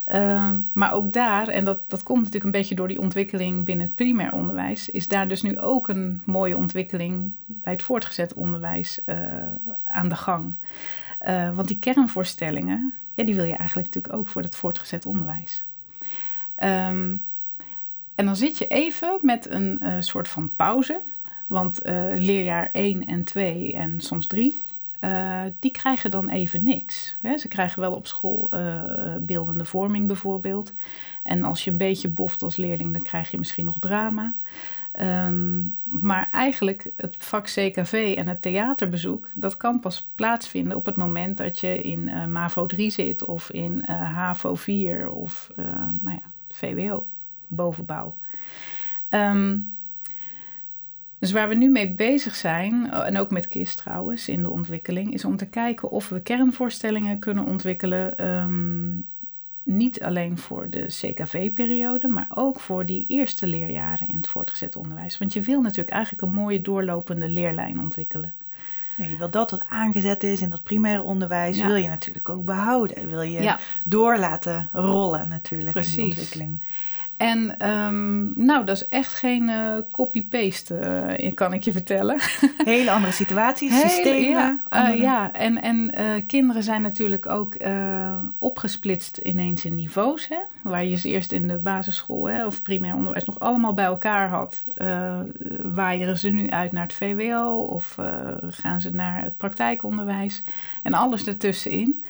Ehm, 0.08 0.60
maar 0.74 0.94
ook 0.94 1.14
daar, 1.14 1.48
en 1.48 1.66
dat, 1.66 1.90
dat 1.90 2.04
komt 2.04 2.18
natuurlijk 2.18 2.46
een 2.46 2.60
beetje 2.60 2.76
door 2.76 2.88
die 2.88 3.00
ontwikkeling 3.00 3.66
binnen 3.66 3.86
het 3.86 3.96
primair 3.96 4.32
onderwijs, 4.32 4.90
is 4.90 5.08
daar 5.08 5.28
dus 5.28 5.42
nu 5.42 5.60
ook 5.60 5.88
een 5.88 6.22
mooie 6.26 6.58
ontwikkeling 6.58 7.32
bij 7.46 7.74
het 7.74 7.84
voortgezet 7.84 8.34
onderwijs 8.34 9.04
eh, 9.04 9.18
aan 9.84 10.10
de 10.10 10.16
gang. 10.16 10.54
Eh, 11.20 11.56
want 11.56 11.68
die 11.68 11.80
kernvoorstellingen, 11.80 12.94
ja, 13.14 13.24
die 13.24 13.36
wil 13.36 13.44
je 13.44 13.56
eigenlijk 13.56 13.88
natuurlijk 13.88 14.14
ook 14.14 14.28
voor 14.28 14.42
het 14.42 14.56
voortgezet 14.56 15.06
onderwijs. 15.06 15.64
Ehm, 16.56 17.16
en 18.16 18.26
dan 18.26 18.36
zit 18.36 18.58
je 18.58 18.68
even 18.68 19.18
met 19.22 19.50
een 19.50 19.82
eh, 19.82 19.94
soort 20.00 20.28
van 20.28 20.56
pauze. 20.56 21.00
Want 21.48 21.82
leerjaar 22.16 22.70
1 22.72 23.06
en 23.06 23.24
2 23.24 23.74
en 23.74 24.02
soms 24.02 24.28
3, 24.28 24.54
eh, 25.00 25.42
die 25.60 25.72
krijgen 25.72 26.12
dan 26.12 26.30
even 26.30 26.64
niks. 26.64 27.16
Hè? 27.22 27.38
Ze 27.38 27.48
krijgen 27.48 27.80
wel 27.80 27.94
op 27.94 28.08
school 28.08 28.48
eh, 28.52 29.16
beeldende 29.20 29.66
vorming 29.66 30.08
bijvoorbeeld. 30.08 30.74
En 31.24 31.44
als 31.44 31.64
je 31.64 31.72
een 31.72 31.78
beetje 31.78 32.10
boft 32.10 32.44
als 32.44 32.56
leerling, 32.56 32.94
dan 32.94 33.02
krijg 33.02 33.32
je 33.32 33.38
misschien 33.38 33.66
nog 33.66 33.80
drama. 33.80 34.36
Ehm, 34.92 35.62
maar 35.84 36.30
eigenlijk 36.32 36.92
het 36.96 37.16
vak 37.18 37.46
CKV 37.46 38.14
en 38.18 38.28
het 38.28 38.42
theaterbezoek, 38.42 39.30
dat 39.34 39.58
kan 39.58 39.80
pas 39.80 40.10
plaatsvinden 40.16 40.78
op 40.78 40.86
het 40.86 40.96
moment 40.96 41.38
dat 41.38 41.60
je 41.60 41.82
in 41.82 42.10
eh, 42.10 42.26
MAVO 42.26 42.66
3 42.66 42.90
zit 42.90 43.26
of 43.26 43.50
in 43.50 43.86
HAVO 43.86 44.56
4 44.56 45.10
of 45.10 45.52
nou 46.02 46.20
ja, 46.22 46.32
VWO, 46.50 47.08
bovenbouw. 47.48 48.16
Ehm, 49.10 49.58
dus 51.20 51.32
waar 51.32 51.50
we 51.50 51.56
nu 51.56 51.70
mee 51.70 51.92
bezig 51.92 52.36
zijn, 52.36 52.92
eh, 52.92 53.06
en 53.08 53.18
ook 53.18 53.32
met 53.32 53.48
KIS 53.48 53.76
trouwens 53.76 54.28
in 54.30 54.42
de 54.44 54.50
ontwikkeling, 54.50 55.14
is 55.14 55.26
om 55.26 55.38
te 55.38 55.46
kijken 55.50 55.90
of 55.92 56.10
we 56.10 56.22
kernvoorstellingen 56.22 57.20
kunnen 57.20 57.46
ontwikkelen. 57.46 58.18
ehm, 58.18 58.96
niet 59.64 60.02
alleen 60.04 60.38
voor 60.38 60.70
de 60.70 60.86
CKV-periode, 60.86 62.08
maar 62.08 62.28
ook 62.34 62.60
voor 62.60 62.86
die 62.86 63.06
eerste 63.08 63.48
leerjaren 63.48 64.08
in 64.08 64.16
het 64.16 64.28
voortgezet 64.28 64.76
onderwijs. 64.76 65.18
Want 65.18 65.34
je 65.34 65.42
wil 65.42 65.62
natuurlijk 65.62 65.90
eigenlijk 65.90 66.24
een 66.24 66.34
mooie 66.34 66.62
doorlopende 66.62 67.30
leerlijn 67.30 67.80
ontwikkelen. 67.80 68.34
Ja, 68.96 69.06
je 69.06 69.18
wil 69.18 69.30
dat 69.30 69.52
wat 69.52 69.64
aangezet 69.70 70.24
is 70.24 70.42
in 70.42 70.50
dat 70.50 70.64
primaire 70.64 71.02
onderwijs, 71.02 71.58
Ja. 71.58 71.66
wil 71.66 71.76
je 71.76 71.88
natuurlijk 71.88 72.30
ook 72.30 72.46
behouden. 72.46 73.10
Wil 73.10 73.22
je 73.22 73.42
Ja. 73.42 73.60
door 73.86 74.18
laten 74.18 74.70
rollen 74.74 75.30
natuurlijk 75.30 75.76
in 75.76 75.96
de 75.96 76.02
ontwikkeling. 76.02 76.60
En 77.18 77.60
ehm, 77.60 78.46
nou, 78.46 78.66
dat 78.66 78.76
is 78.76 78.88
echt 78.88 79.14
geen 79.14 79.50
eh, 79.50 79.72
copy-paste, 79.92 80.76
eh, 80.76 81.34
kan 81.34 81.54
ik 81.54 81.64
je 81.64 81.72
vertellen. 81.72 82.18
Hele 82.66 82.92
andere 82.92 83.14
situaties, 83.14 83.72
Hele- 83.72 83.90
systemen. 83.90 84.62
Ja, 84.70 84.92
eh, 84.92 85.00
ja. 85.00 85.34
en, 85.34 85.62
en 85.62 85.92
kinderen 86.26 86.64
zijn 86.64 86.82
natuurlijk 86.82 87.26
ook 87.26 87.56
opgesplitst 88.40 89.18
ineens 89.18 89.66
in 89.66 89.76
niveaus. 89.76 90.28
Hè? 90.28 90.38
Waar 90.62 90.86
je 90.86 90.96
ze 90.96 91.10
eerst 91.10 91.32
in 91.32 91.48
de 91.48 91.58
basisschool 91.58 92.26
hè, 92.26 92.46
of 92.46 92.62
primair 92.62 92.96
onderwijs 92.96 93.26
nog 93.26 93.40
allemaal 93.40 93.74
bij 93.74 93.86
elkaar 93.86 94.30
had. 94.30 94.64
waaieren 95.74 96.18
ze 96.18 96.30
nu 96.30 96.50
uit 96.50 96.72
naar 96.72 96.84
het 96.84 96.94
VWO 96.94 97.58
of 97.58 97.98
gaan 98.50 98.82
ze 98.82 98.90
naar 98.90 99.22
het 99.22 99.38
praktijkonderwijs. 99.38 100.44
En 100.84 100.94
alles 100.94 101.26
ertussenin. 101.28 102.04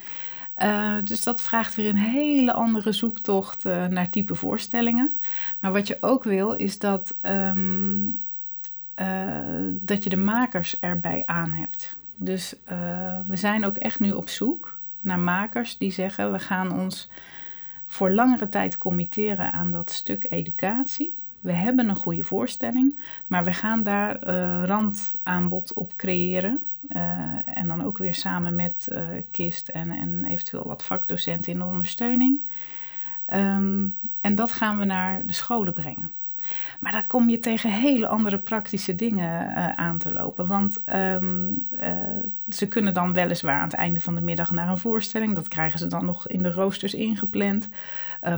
Eh, 0.58 0.94
dus 1.04 1.24
dat 1.24 1.40
vraagt 1.40 1.74
weer 1.74 1.88
een 1.88 1.96
hele 1.96 2.52
andere 2.52 2.92
zoektocht 2.92 3.64
eh, 3.64 3.86
naar 3.86 4.10
type 4.10 4.34
voorstellingen. 4.34 5.12
Maar 5.60 5.72
wat 5.72 5.86
je 5.86 5.96
ook 6.00 6.24
wil, 6.24 6.52
is 6.52 6.78
dat, 6.78 7.16
ehm, 7.20 8.06
eh, 8.94 9.06
dat 9.70 10.04
je 10.04 10.10
de 10.10 10.16
makers 10.16 10.80
erbij 10.80 11.22
aan 11.26 11.50
hebt. 11.50 11.96
Dus 12.16 12.54
we 13.26 13.36
zijn 13.36 13.66
ook 13.66 13.76
echt 13.76 14.00
nu 14.00 14.12
op 14.12 14.28
zoek 14.28 14.78
naar 15.00 15.18
makers 15.18 15.78
die 15.78 15.92
zeggen: 15.92 16.32
we 16.32 16.38
gaan 16.38 16.72
ons 16.72 17.10
voor 17.86 18.10
langere 18.10 18.48
tijd 18.48 18.78
committeren 18.78 19.52
aan 19.52 19.70
dat 19.70 19.90
stuk 19.90 20.26
educatie. 20.30 21.14
We 21.40 21.52
hebben 21.52 21.88
een 21.88 21.96
goede 21.96 22.24
voorstelling, 22.24 22.98
maar 23.26 23.44
we 23.44 23.52
gaan 23.52 23.82
daar 23.82 24.24
randaanbod 24.64 25.72
op 25.72 25.96
creëren. 25.96 26.62
Eh, 26.88 27.02
en 27.44 27.68
dan 27.68 27.84
ook 27.84 27.98
weer 27.98 28.14
samen 28.14 28.54
met 28.54 28.88
eh, 28.92 29.06
KIST 29.30 29.68
en, 29.68 29.90
en 29.90 30.24
eventueel 30.24 30.66
wat 30.66 30.84
vakdocenten 30.84 31.52
in 31.52 31.58
de 31.58 31.64
ondersteuning. 31.64 32.42
Ehm, 33.24 33.86
en 34.20 34.34
dat 34.34 34.52
gaan 34.52 34.78
we 34.78 34.84
naar 34.84 35.26
de 35.26 35.32
scholen 35.32 35.72
brengen. 35.72 36.10
Maar 36.80 36.92
dan 36.92 37.06
kom 37.06 37.28
je 37.28 37.38
tegen 37.38 37.70
hele 37.70 38.08
andere 38.08 38.38
praktische 38.38 38.94
dingen 38.94 39.54
eh, 39.54 39.68
aan 39.68 39.98
te 39.98 40.12
lopen. 40.12 40.46
Want 40.46 40.84
ehm, 40.84 41.46
eh, 41.78 41.92
ze 42.48 42.68
kunnen 42.68 42.94
dan 42.94 43.12
weliswaar 43.12 43.58
aan 43.58 43.68
het 43.68 43.74
einde 43.74 44.00
van 44.00 44.14
de 44.14 44.20
middag 44.20 44.50
naar 44.50 44.68
een 44.68 44.78
voorstelling. 44.78 45.34
Dat 45.34 45.48
krijgen 45.48 45.78
ze 45.78 45.86
dan 45.86 46.04
nog 46.04 46.28
in 46.28 46.42
de 46.42 46.52
roosters 46.52 46.94
ingepland. 46.94 47.68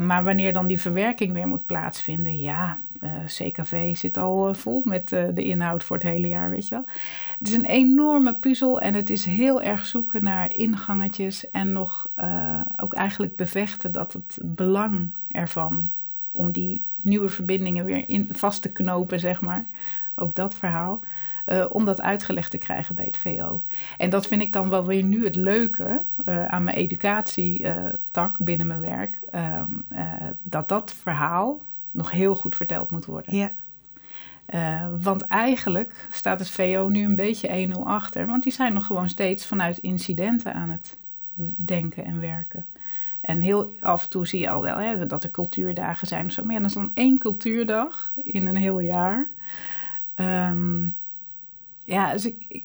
Maar 0.00 0.24
wanneer 0.24 0.52
dan 0.52 0.66
die 0.66 0.80
verwerking 0.80 1.32
weer 1.32 1.46
moet 1.46 1.66
plaatsvinden, 1.66 2.38
ja, 2.38 2.78
eh, 3.00 3.10
CKV 3.26 3.96
zit 3.96 4.18
al 4.18 4.48
eh, 4.48 4.54
vol 4.54 4.82
met 4.84 5.12
eh, 5.12 5.24
de 5.34 5.44
inhoud 5.44 5.84
voor 5.84 5.96
het 5.96 6.06
hele 6.06 6.28
jaar, 6.28 6.50
weet 6.50 6.68
je 6.68 6.74
wel. 6.74 6.84
Het 7.38 7.48
is 7.48 7.54
een 7.54 7.64
enorme 7.64 8.34
puzzel 8.34 8.80
en 8.80 8.94
het 8.94 9.10
is 9.10 9.24
heel 9.24 9.62
erg 9.62 9.86
zoeken 9.86 10.24
naar 10.24 10.54
ingangetjes 10.56 11.50
en 11.50 11.72
nog 11.72 12.08
ook 12.76 12.94
eigenlijk 12.94 13.36
bevechten 13.36 13.92
dat 13.92 14.12
het 14.12 14.38
belang 14.42 15.10
ervan 15.28 15.90
om 16.32 16.50
die 16.50 16.82
nieuwe 17.00 17.28
verbindingen 17.28 17.84
weer 17.84 18.08
in, 18.08 18.28
vast 18.32 18.62
te 18.62 18.72
knopen, 18.72 19.20
zeg 19.20 19.40
maar. 19.40 19.64
Ook 20.14 20.36
dat 20.36 20.54
verhaal. 20.54 21.00
om 21.70 21.84
dat 21.84 22.00
uitgelegd 22.00 22.50
te 22.50 22.58
krijgen 22.58 22.94
bij 22.94 23.04
het 23.04 23.16
VO. 23.16 23.64
En 23.98 24.10
dat 24.10 24.26
vind 24.26 24.42
ik 24.42 24.52
dan 24.52 24.68
wel 24.68 24.86
weer 24.86 25.04
nu 25.04 25.24
het 25.24 25.36
leuke 25.36 26.02
aan 26.24 26.64
mijn 26.64 26.76
educatietak 26.76 28.38
binnen 28.38 28.66
mijn 28.66 28.80
werk. 28.80 29.18
ehm, 29.30 29.70
eh, 29.88 30.28
dat 30.42 30.68
dat 30.68 30.92
verhaal 30.92 31.60
nog 31.90 32.10
heel 32.10 32.34
goed 32.34 32.56
verteld 32.56 32.90
moet 32.90 33.04
worden. 33.04 33.36
Ja. 33.36 33.52
Eh, 34.46 34.86
want 35.00 35.22
eigenlijk 35.22 36.08
staat 36.10 36.38
het 36.38 36.50
VO 36.50 36.88
nu 36.88 37.04
een 37.04 37.14
beetje 37.14 37.48
1-0 37.48 37.86
achter. 37.86 38.26
Want 38.26 38.42
die 38.42 38.52
zijn 38.52 38.72
nog 38.72 38.86
gewoon 38.86 39.08
steeds 39.08 39.46
vanuit 39.46 39.78
incidenten 39.78 40.54
aan 40.54 40.70
het 40.70 40.96
denken 41.56 42.04
en 42.04 42.20
werken. 42.20 42.66
En 43.20 43.40
heel 43.40 43.72
af 43.80 44.02
en 44.02 44.10
toe 44.10 44.26
zie 44.26 44.40
je 44.40 44.50
al 44.50 44.62
wel 44.62 44.76
hè, 44.76 45.06
dat 45.06 45.24
er 45.24 45.30
cultuurdagen 45.30 46.06
zijn 46.06 46.26
of 46.26 46.32
zo. 46.32 46.42
Maar 46.42 46.52
ja, 46.52 46.58
dan 46.58 46.68
is 46.68 46.74
dan 46.74 46.90
één 46.94 47.18
cultuurdag 47.18 48.12
in 48.24 48.46
een 48.46 48.56
heel 48.56 48.80
jaar. 48.80 49.28
Ehm, 50.14 50.84
ja, 51.84 52.12
dus 52.12 52.26
ik, 52.26 52.44
ik, 52.48 52.64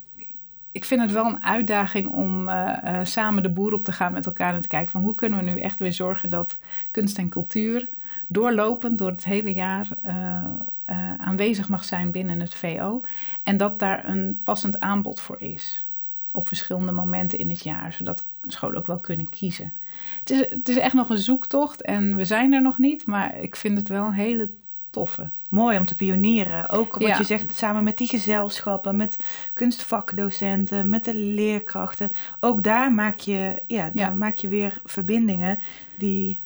ik 0.71 0.85
vind 0.85 1.01
het 1.01 1.11
wel 1.11 1.25
een 1.25 1.43
uitdaging 1.43 2.09
om 2.09 2.47
eh, 2.47 2.99
eh, 2.99 3.05
samen 3.05 3.43
de 3.43 3.49
boer 3.49 3.73
op 3.73 3.85
te 3.85 3.91
gaan 3.91 4.13
met 4.13 4.25
elkaar 4.25 4.53
en 4.53 4.61
te 4.61 4.67
kijken 4.67 4.91
van 4.91 5.01
hoe 5.01 5.15
kunnen 5.15 5.39
we 5.39 5.51
nu 5.51 5.59
echt 5.59 5.79
weer 5.79 5.93
zorgen 5.93 6.29
dat 6.29 6.57
kunst 6.91 7.17
en 7.17 7.29
cultuur 7.29 7.87
doorlopend 8.27 8.97
door 8.97 9.09
het 9.11 9.23
hele 9.23 9.53
jaar 9.53 9.87
eh, 10.01 10.43
eh, 10.85 11.13
aanwezig 11.17 11.69
mag 11.69 11.83
zijn 11.83 12.11
binnen 12.11 12.39
het 12.39 12.53
VO. 12.53 13.03
En 13.43 13.57
dat 13.57 13.79
daar 13.79 14.07
een 14.09 14.39
passend 14.43 14.79
aanbod 14.79 15.19
voor 15.19 15.41
is. 15.41 15.85
Op 16.31 16.47
verschillende 16.47 16.91
momenten 16.91 17.39
in 17.39 17.49
het 17.49 17.63
jaar, 17.63 17.93
zodat 17.93 18.25
scholen 18.47 18.77
ook 18.77 18.87
wel 18.87 18.99
kunnen 18.99 19.29
kiezen. 19.29 19.73
Het 20.19 20.29
is, 20.29 20.39
het 20.39 20.69
is 20.69 20.77
echt 20.77 20.93
nog 20.93 21.09
een 21.09 21.17
zoektocht 21.17 21.81
en 21.81 22.15
we 22.15 22.25
zijn 22.25 22.53
er 22.53 22.61
nog 22.61 22.77
niet, 22.77 23.05
maar 23.05 23.39
ik 23.41 23.55
vind 23.55 23.77
het 23.77 23.87
wel 23.87 24.05
een 24.05 24.11
hele 24.13 24.49
toffe. 24.89 25.29
Mooi 25.49 25.77
om 25.77 25.85
te 25.85 25.95
pionieren. 25.95 26.69
Ook 26.69 26.93
wat 26.93 27.07
Ja. 27.07 27.17
je 27.17 27.23
zegt, 27.23 27.55
samen 27.55 27.83
met 27.83 27.97
die 27.97 28.07
gezelschappen, 28.07 28.95
met 28.95 29.17
kunstvakdocenten, 29.53 30.89
met 30.89 31.05
de 31.05 31.15
leerkrachten. 31.15 32.11
Ook 32.39 32.63
daar 32.63 32.93
maak 32.93 33.19
je, 33.19 33.61
ja, 33.67 33.83
daar 33.83 33.91
Ja. 33.93 34.09
maak 34.09 34.35
je 34.35 34.47
weer 34.47 34.81
verbindingen 34.85 35.59
die. 35.95 36.37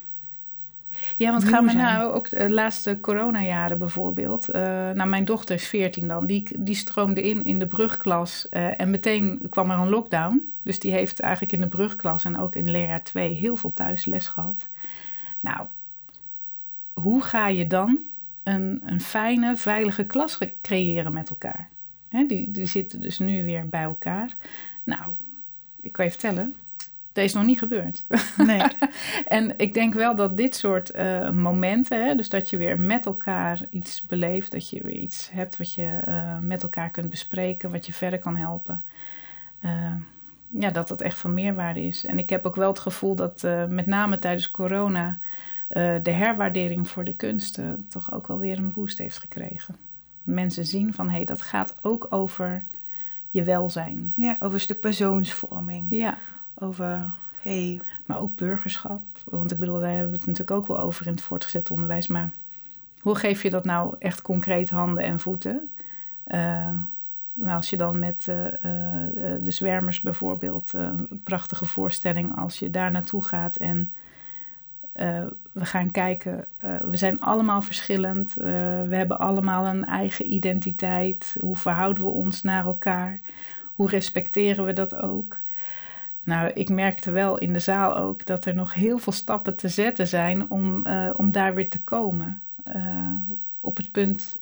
Ja, 1.18 1.32
want 1.32 1.44
gaan 1.44 1.64
we 1.66 1.72
zijn. 1.72 1.84
nou 1.84 2.14
ook 2.14 2.30
de 2.30 2.50
laatste 2.50 2.98
coronajaren 3.00 3.78
bijvoorbeeld. 3.78 4.50
eh, 4.50 4.62
nou, 4.92 5.06
mijn 5.10 5.26
dochter 5.26 5.56
is 5.56 5.68
14 5.68 6.08
dan. 6.08 6.26
Die, 6.26 6.48
die 6.58 6.76
stroomde 6.76 7.22
in 7.30 7.46
in 7.46 7.60
de 7.60 7.68
brugklas. 7.68 8.50
eh, 8.50 8.80
en 8.82 8.90
meteen 8.90 9.42
kwam 9.50 9.72
er 9.72 9.78
een 9.80 9.90
lockdown. 9.90 10.52
Dus 10.64 10.80
die 10.80 10.92
heeft 10.92 11.20
eigenlijk 11.20 11.54
in 11.54 11.62
de 11.62 11.68
brugklas 11.68 12.24
en 12.24 12.38
ook 12.40 12.56
in 12.56 12.72
leerjaar 12.72 13.04
2 13.04 13.34
heel 13.34 13.56
veel 13.56 13.74
thuisles 13.74 14.28
gehad. 14.28 14.68
Nou, 15.40 15.68
hoe 16.94 17.22
ga 17.22 17.48
je 17.48 17.68
dan 17.68 18.00
een, 18.44 18.82
een 18.86 19.02
fijne, 19.02 19.58
veilige 19.58 20.04
klas 20.06 20.38
creëren 20.62 21.14
met 21.14 21.30
elkaar? 21.30 21.70
Hè, 22.10 22.26
die, 22.26 22.52
die 22.52 22.66
zitten 22.66 23.02
dus 23.02 23.20
nu 23.20 23.44
weer 23.44 23.68
bij 23.68 23.84
elkaar. 23.84 24.36
Nou, 24.84 25.02
ik 25.82 25.92
kan 25.92 26.06
je 26.06 26.12
vertellen, 26.12 26.56
dat 27.20 27.28
is 27.28 27.36
nog 27.36 27.46
niet 27.46 27.60
gebeurd. 27.60 28.04
Nee, 28.38 28.62
En 29.38 29.54
ik 29.58 29.74
denk 29.74 29.94
wel 29.94 30.16
dat 30.16 30.38
dit 30.38 30.56
soort 30.56 30.92
eh, 30.92 31.30
momenten, 31.30 32.06
hè, 32.06 32.16
dus 32.16 32.30
dat 32.30 32.50
je 32.50 32.58
weer 32.58 32.82
met 32.82 33.06
elkaar 33.06 33.60
iets 33.70 34.02
beleeft, 34.02 34.52
dat 34.52 34.70
je 34.70 34.82
weer 34.84 34.96
iets 34.98 35.30
hebt 35.32 35.58
wat 35.58 35.74
je 35.74 35.86
eh, 35.86 36.40
met 36.40 36.64
elkaar 36.64 36.90
kunt 36.90 37.10
bespreken, 37.10 37.72
wat 37.72 37.86
je 37.86 37.94
verder 37.94 38.20
kan 38.20 38.36
helpen. 38.36 38.84
eh, 39.60 39.94
ja, 40.52 40.70
dat 40.70 40.88
dat 40.88 41.02
echt 41.02 41.18
van 41.18 41.34
meerwaarde 41.34 41.82
is. 41.82 42.06
En 42.06 42.20
ik 42.20 42.30
heb 42.30 42.46
ook 42.46 42.56
wel 42.56 42.70
het 42.70 42.80
gevoel 42.80 43.16
dat 43.16 43.48
met 43.70 43.86
name 43.86 44.20
tijdens 44.20 44.52
corona 44.52 45.18
de 46.02 46.12
herwaardering 46.12 46.90
voor 46.90 47.04
de 47.04 47.16
kunsten 47.16 47.86
toch 47.88 48.14
ook 48.14 48.28
wel 48.28 48.40
weer 48.40 48.58
een 48.58 48.72
boost 48.72 48.98
heeft 48.98 49.18
gekregen. 49.18 49.76
Mensen 50.24 50.66
zien 50.66 50.94
van 50.94 51.10
hé, 51.10 51.16
hey, 51.16 51.26
dat 51.26 51.42
gaat 51.42 51.76
ook 51.82 52.08
over 52.10 52.64
je 53.30 53.44
welzijn. 53.44 54.14
ja, 54.16 54.36
over 54.40 54.54
een 54.54 54.60
stuk 54.60 54.80
persoonsvorming. 54.80 55.86
Ja, 55.90 56.18
Over, 56.60 57.02
hey, 57.42 57.82
Maar 58.06 58.20
ook 58.20 58.36
burgerschap. 58.36 59.02
Want 59.24 59.52
ik 59.52 59.60
bedoel, 59.60 59.80
daar 59.80 59.90
hebben 59.90 60.12
we 60.12 60.18
het 60.18 60.26
natuurlijk 60.26 60.58
ook 60.58 60.68
wel 60.68 60.80
over 60.80 61.06
in 61.06 61.12
het 61.12 61.22
voortgezet 61.22 61.72
onderwijs. 61.72 62.08
Maar 62.08 62.30
hoe 63.02 63.16
geef 63.16 63.44
je 63.44 63.50
dat 63.50 63.66
nou 63.66 63.96
echt 64.00 64.22
concreet 64.22 64.70
handen 64.70 65.04
en 65.04 65.20
voeten? 65.20 65.70
Eh, 66.24 66.70
nou, 67.34 67.56
als 67.56 67.70
je 67.70 67.78
dan 67.78 68.00
met 68.00 68.28
eh, 68.28 68.48
eh, 68.48 69.44
de 69.44 69.52
zwermers 69.52 70.02
bijvoorbeeld, 70.02 70.74
een 70.74 71.22
prachtige 71.24 71.66
voorstelling, 71.66 72.38
als 72.38 72.60
je 72.60 72.70
daar 72.70 72.92
naartoe 72.92 73.24
gaat 73.24 73.56
en 73.56 73.94
we 75.52 75.66
gaan 75.66 75.92
kijken, 75.92 76.46
we 76.60 76.98
zijn 76.98 77.22
allemaal 77.22 77.62
verschillend, 77.62 78.34
we 78.34 78.96
hebben 78.96 79.20
allemaal 79.20 79.66
een 79.66 79.86
eigen 79.86 80.34
identiteit. 80.34 81.38
Hoe 81.42 81.56
verhouden 81.56 82.04
we 82.04 82.10
ons 82.10 82.42
naar 82.42 82.66
elkaar? 82.66 83.20
Hoe 83.74 83.90
respecteren 83.90 84.66
we 84.66 84.74
dat 84.74 84.96
ook? 84.96 85.38
Nou, 86.24 86.52
ik 86.54 86.70
merkte 86.70 87.12
wel 87.12 87.38
in 87.38 87.54
de 87.54 87.60
zaal 87.60 87.96
ook 87.96 88.26
dat 88.26 88.46
er 88.46 88.56
nog 88.56 88.74
heel 88.74 88.98
veel 88.98 89.14
stappen 89.14 89.56
te 89.56 89.68
zetten 89.68 90.08
zijn 90.08 90.50
om, 90.50 90.86
eh, 90.86 91.10
om 91.16 91.32
daar 91.32 91.56
weer 91.56 91.70
te 91.70 91.80
komen. 91.82 92.42
Eh, 92.64 92.84
op 93.60 93.78
het 93.78 93.92
punt 93.92 94.38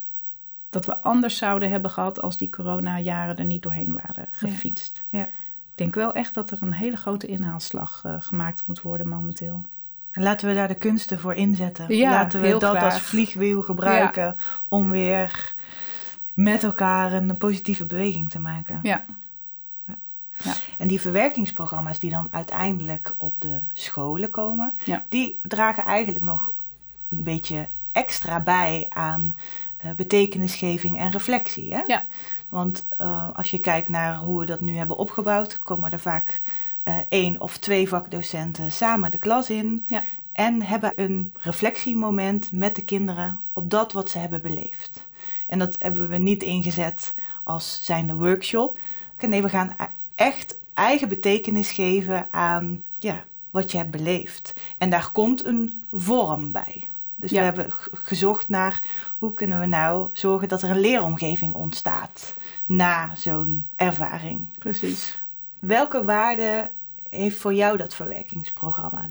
dat 0.69 0.85
we 0.85 0.97
anders 0.97 1.37
zouden 1.37 1.69
hebben 1.69 1.91
gehad 1.91 2.21
als 2.21 2.37
die 2.37 2.49
coronajaren 2.49 3.37
er 3.37 3.45
niet 3.45 3.63
doorheen 3.63 3.93
waren 3.93 4.27
gefietst. 4.31 5.03
Ja. 5.09 5.23
Ik 5.23 5.83
denk 5.83 5.95
wel 5.95 6.13
echt 6.13 6.33
dat 6.33 6.51
er 6.51 6.57
een 6.61 6.73
hele 6.73 6.97
grote 6.97 7.27
inhaalslag 7.27 8.01
eh, 8.05 8.15
gemaakt 8.19 8.63
moet 8.65 8.81
worden 8.81 9.07
momenteel. 9.07 9.65
laten 10.11 10.47
we 10.47 10.53
daar 10.53 10.67
de 10.67 10.75
kunsten 10.75 11.19
voor 11.19 11.33
inzetten. 11.33 11.95
Ja, 11.95 12.09
laten 12.09 12.41
we 12.41 12.57
dat 12.57 12.75
als 12.75 13.01
vliegwiel 13.01 13.61
gebruiken 13.61 14.35
om 14.67 14.89
weer 14.89 15.53
met 16.33 16.63
elkaar 16.63 17.13
een 17.13 17.37
positieve 17.37 17.85
beweging 17.85 18.29
te 18.29 18.39
maken. 18.39 18.79
Ja. 18.83 19.05
En 20.77 20.87
die 20.87 21.01
verwerkingsprogramma's 21.01 21.99
die 21.99 22.09
dan 22.09 22.27
uiteindelijk 22.31 23.13
op 23.17 23.35
de 23.39 23.59
scholen 23.73 24.29
komen, 24.29 24.73
Ja. 24.83 25.03
die 25.09 25.39
dragen 25.43 25.83
eigenlijk 25.85 26.25
nog 26.25 26.51
een 27.09 27.23
beetje 27.23 27.67
extra 27.91 28.39
bij 28.39 28.85
aan 28.89 29.35
eh, 29.77 29.91
betekenisgeving 29.91 30.97
en 30.97 31.11
reflectie. 31.11 31.73
Hè? 31.73 31.81
Ja. 31.85 32.05
Want 32.49 32.85
eh, 32.89 33.29
als 33.35 33.51
je 33.51 33.59
kijkt 33.59 33.89
naar 33.89 34.17
hoe 34.17 34.39
we 34.39 34.45
dat 34.45 34.61
nu 34.61 34.75
hebben 34.77 34.97
opgebouwd, 34.97 35.59
komen 35.59 35.91
er 35.91 35.99
vaak 35.99 36.41
eh, 36.83 36.95
één 37.09 37.41
of 37.41 37.57
twee 37.57 37.87
vakdocenten 37.87 38.71
samen 38.71 39.11
de 39.11 39.17
klas 39.17 39.49
in. 39.49 39.85
Ja. 39.87 40.03
En 40.31 40.61
hebben 40.61 40.93
een 40.95 41.33
reflectiemoment 41.39 42.51
met 42.51 42.75
de 42.75 42.83
kinderen 42.83 43.39
op 43.53 43.69
dat 43.69 43.93
wat 43.93 44.09
ze 44.09 44.17
hebben 44.17 44.41
beleefd. 44.41 45.05
En 45.47 45.59
dat 45.59 45.75
hebben 45.79 46.09
we 46.09 46.17
niet 46.17 46.43
ingezet 46.43 47.13
als 47.43 47.79
zijnde 47.83 48.13
workshop. 48.13 48.77
Nee, 49.19 49.41
we 49.41 49.49
gaan 49.49 49.75
echt 50.17 50.57
eigen 50.73 51.07
betekenis 51.09 51.71
geven 51.71 52.27
aan 52.31 52.83
ja, 52.99 53.23
wat 53.51 53.71
je 53.71 53.77
hebt 53.77 53.91
beleefd. 53.91 54.53
En 54.77 54.89
daar 54.89 55.09
komt 55.11 55.45
een 55.45 55.83
vorm 55.93 56.51
bij. 56.51 56.87
Dus 57.15 57.31
Ja. 57.31 57.37
we 57.37 57.43
hebben 57.43 57.73
gezocht 58.03 58.49
naar 58.49 58.81
hoe 59.19 59.33
kunnen 59.33 59.59
we 59.59 59.65
nou 59.65 60.09
zorgen 60.13 60.47
dat 60.49 60.61
er 60.61 60.69
een 60.69 60.79
leeromgeving 60.79 61.53
ontstaat 61.53 62.33
na 62.65 63.15
zo'n 63.15 63.67
ervaring. 63.75 64.47
Precies. 64.57 65.19
Welke 65.59 66.03
waarde 66.03 66.69
heeft 67.09 67.37
voor 67.37 67.53
jou 67.53 67.77
dat 67.77 67.93
verwerkingsprogramma? 67.95 69.09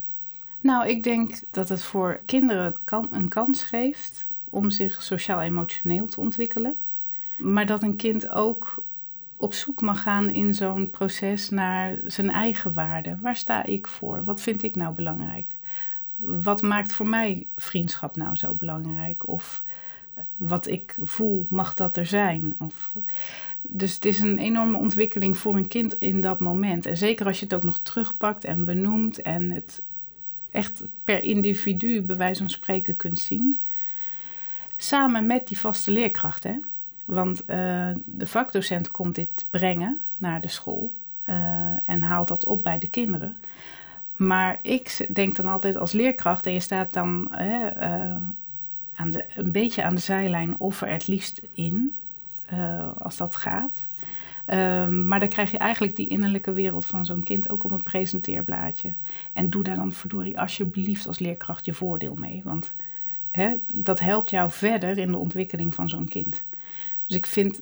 Nou, 0.61 0.89
ik 0.89 1.03
denk 1.03 1.41
dat 1.51 1.69
het 1.69 1.83
voor 1.83 2.21
kinderen 2.27 2.77
kan, 2.85 3.09
een 3.11 3.29
kans 3.29 3.63
geeft 3.63 4.27
om 4.51 4.71
zich 4.71 5.03
sociaal-emotioneel 5.03 6.07
te 6.07 6.21
ontwikkelen. 6.21 6.77
Maar 7.37 7.67
dat 7.67 7.83
een 7.83 7.97
kind 7.97 8.29
ook 8.29 8.83
op 9.37 9.55
zoek 9.55 9.81
mag 9.81 10.03
gaan 10.03 10.29
in 10.29 10.55
zo'n 10.55 10.91
proces 10.91 11.51
naar 11.51 11.99
zijn 12.05 12.31
eigen 12.31 12.73
waarde. 12.73 13.17
Waar 13.21 13.37
sta 13.37 13.65
ik 13.65 13.87
voor? 13.87 14.25
Wat 14.25 14.41
vind 14.41 14.63
ik 14.63 14.77
nou 14.77 14.95
belangrijk? 14.95 15.57
Wat 16.17 16.63
maakt 16.63 16.93
voor 16.93 17.09
mij 17.09 17.47
vriendschap 17.57 18.17
nou 18.17 18.37
zo 18.37 18.53
belangrijk? 18.53 19.29
Of 19.29 19.63
wat 20.37 20.67
ik 20.67 20.97
voel, 21.03 21.47
mag 21.49 21.75
dat 21.75 21.97
er 21.97 22.07
zijn? 22.07 22.55
Of, 22.59 22.93
dus 23.61 23.95
het 23.95 24.05
is 24.05 24.21
een 24.21 24.39
enorme 24.39 24.79
ontwikkeling 24.79 25.39
voor 25.39 25.57
een 25.57 25.69
kind 25.69 25.99
in 25.99 26.21
dat 26.21 26.41
moment. 26.41 26.87
En 26.87 26.97
zeker 26.97 27.27
als 27.27 27.39
je 27.39 27.45
het 27.45 27.55
ook 27.55 27.65
nog 27.65 27.79
terugpakt 27.79 28.45
en 28.45 28.65
benoemt 28.65 29.23
en 29.23 29.51
het 29.51 29.83
echt 30.51 30.83
per 31.05 31.23
individu 31.23 32.03
bij 32.03 32.17
wijze 32.17 32.41
van 32.41 32.51
spreken 32.51 32.97
kunt 32.97 33.19
zien. 33.19 33.61
Samen 34.77 35.27
met 35.27 35.49
die 35.49 35.59
vaste 35.59 35.91
leerkracht. 35.91 36.45
Want 37.07 37.45
eh, 37.45 37.89
de 38.05 38.27
vakdocent 38.27 38.91
komt 38.91 39.15
dit 39.15 39.47
brengen 39.51 40.01
naar 40.19 40.41
de 40.41 40.49
school 40.49 40.95
eh, 41.23 41.37
en 41.85 42.03
haalt 42.03 42.29
dat 42.29 42.45
op 42.45 42.63
bij 42.63 42.79
de 42.79 42.89
kinderen. 42.89 43.37
Maar 44.17 44.59
ik 44.63 45.07
denk 45.13 45.37
dan 45.37 45.47
altijd 45.47 45.77
als 45.77 45.93
leerkracht, 45.93 46.47
en 46.47 46.53
je 46.53 46.61
staat 46.61 46.93
dan 46.93 47.27
hè, 47.31 47.67
eh, 47.67 48.17
aan 48.95 49.11
de, 49.11 49.25
een 49.37 49.53
beetje 49.53 49.83
aan 49.83 49.95
de 49.95 50.01
zijlijn 50.01 50.55
of 50.59 50.83
er 50.83 50.89
het 50.89 51.07
liefst 51.07 51.41
in, 51.53 51.95
als 52.99 53.17
dat 53.17 53.37
gaat. 53.37 53.85
Um, 54.47 55.07
maar 55.07 55.21
dan 55.21 55.29
krijg 55.29 55.51
je 55.51 55.59
eigenlijk 55.59 55.97
die 55.97 56.09
innerlijke 56.09 56.53
wereld 56.53 56.85
van 56.85 57.07
zo'n 57.07 57.23
kind 57.23 57.49
ook 57.49 57.65
op 57.65 57.71
een 57.71 57.83
presenteerblaadje. 57.83 58.93
En 59.33 59.51
doe 59.51 59.63
daar 59.63 59.77
dan 59.77 59.93
verdorie 59.93 60.41
alsjeblieft 60.41 61.07
als 61.07 61.19
leerkracht 61.19 61.65
je 61.65 61.75
voordeel 61.75 62.15
mee. 62.15 62.41
Want 62.45 62.73
hè, 63.31 63.55
dat 63.75 64.01
helpt 64.01 64.31
jou 64.31 64.51
verder 64.51 64.99
in 64.99 65.11
de 65.11 65.17
ontwikkeling 65.17 65.75
van 65.75 65.89
zo'n 65.89 66.09
kind. 66.09 66.43
Dus 67.07 67.17
ik 67.17 67.27
vind 67.27 67.61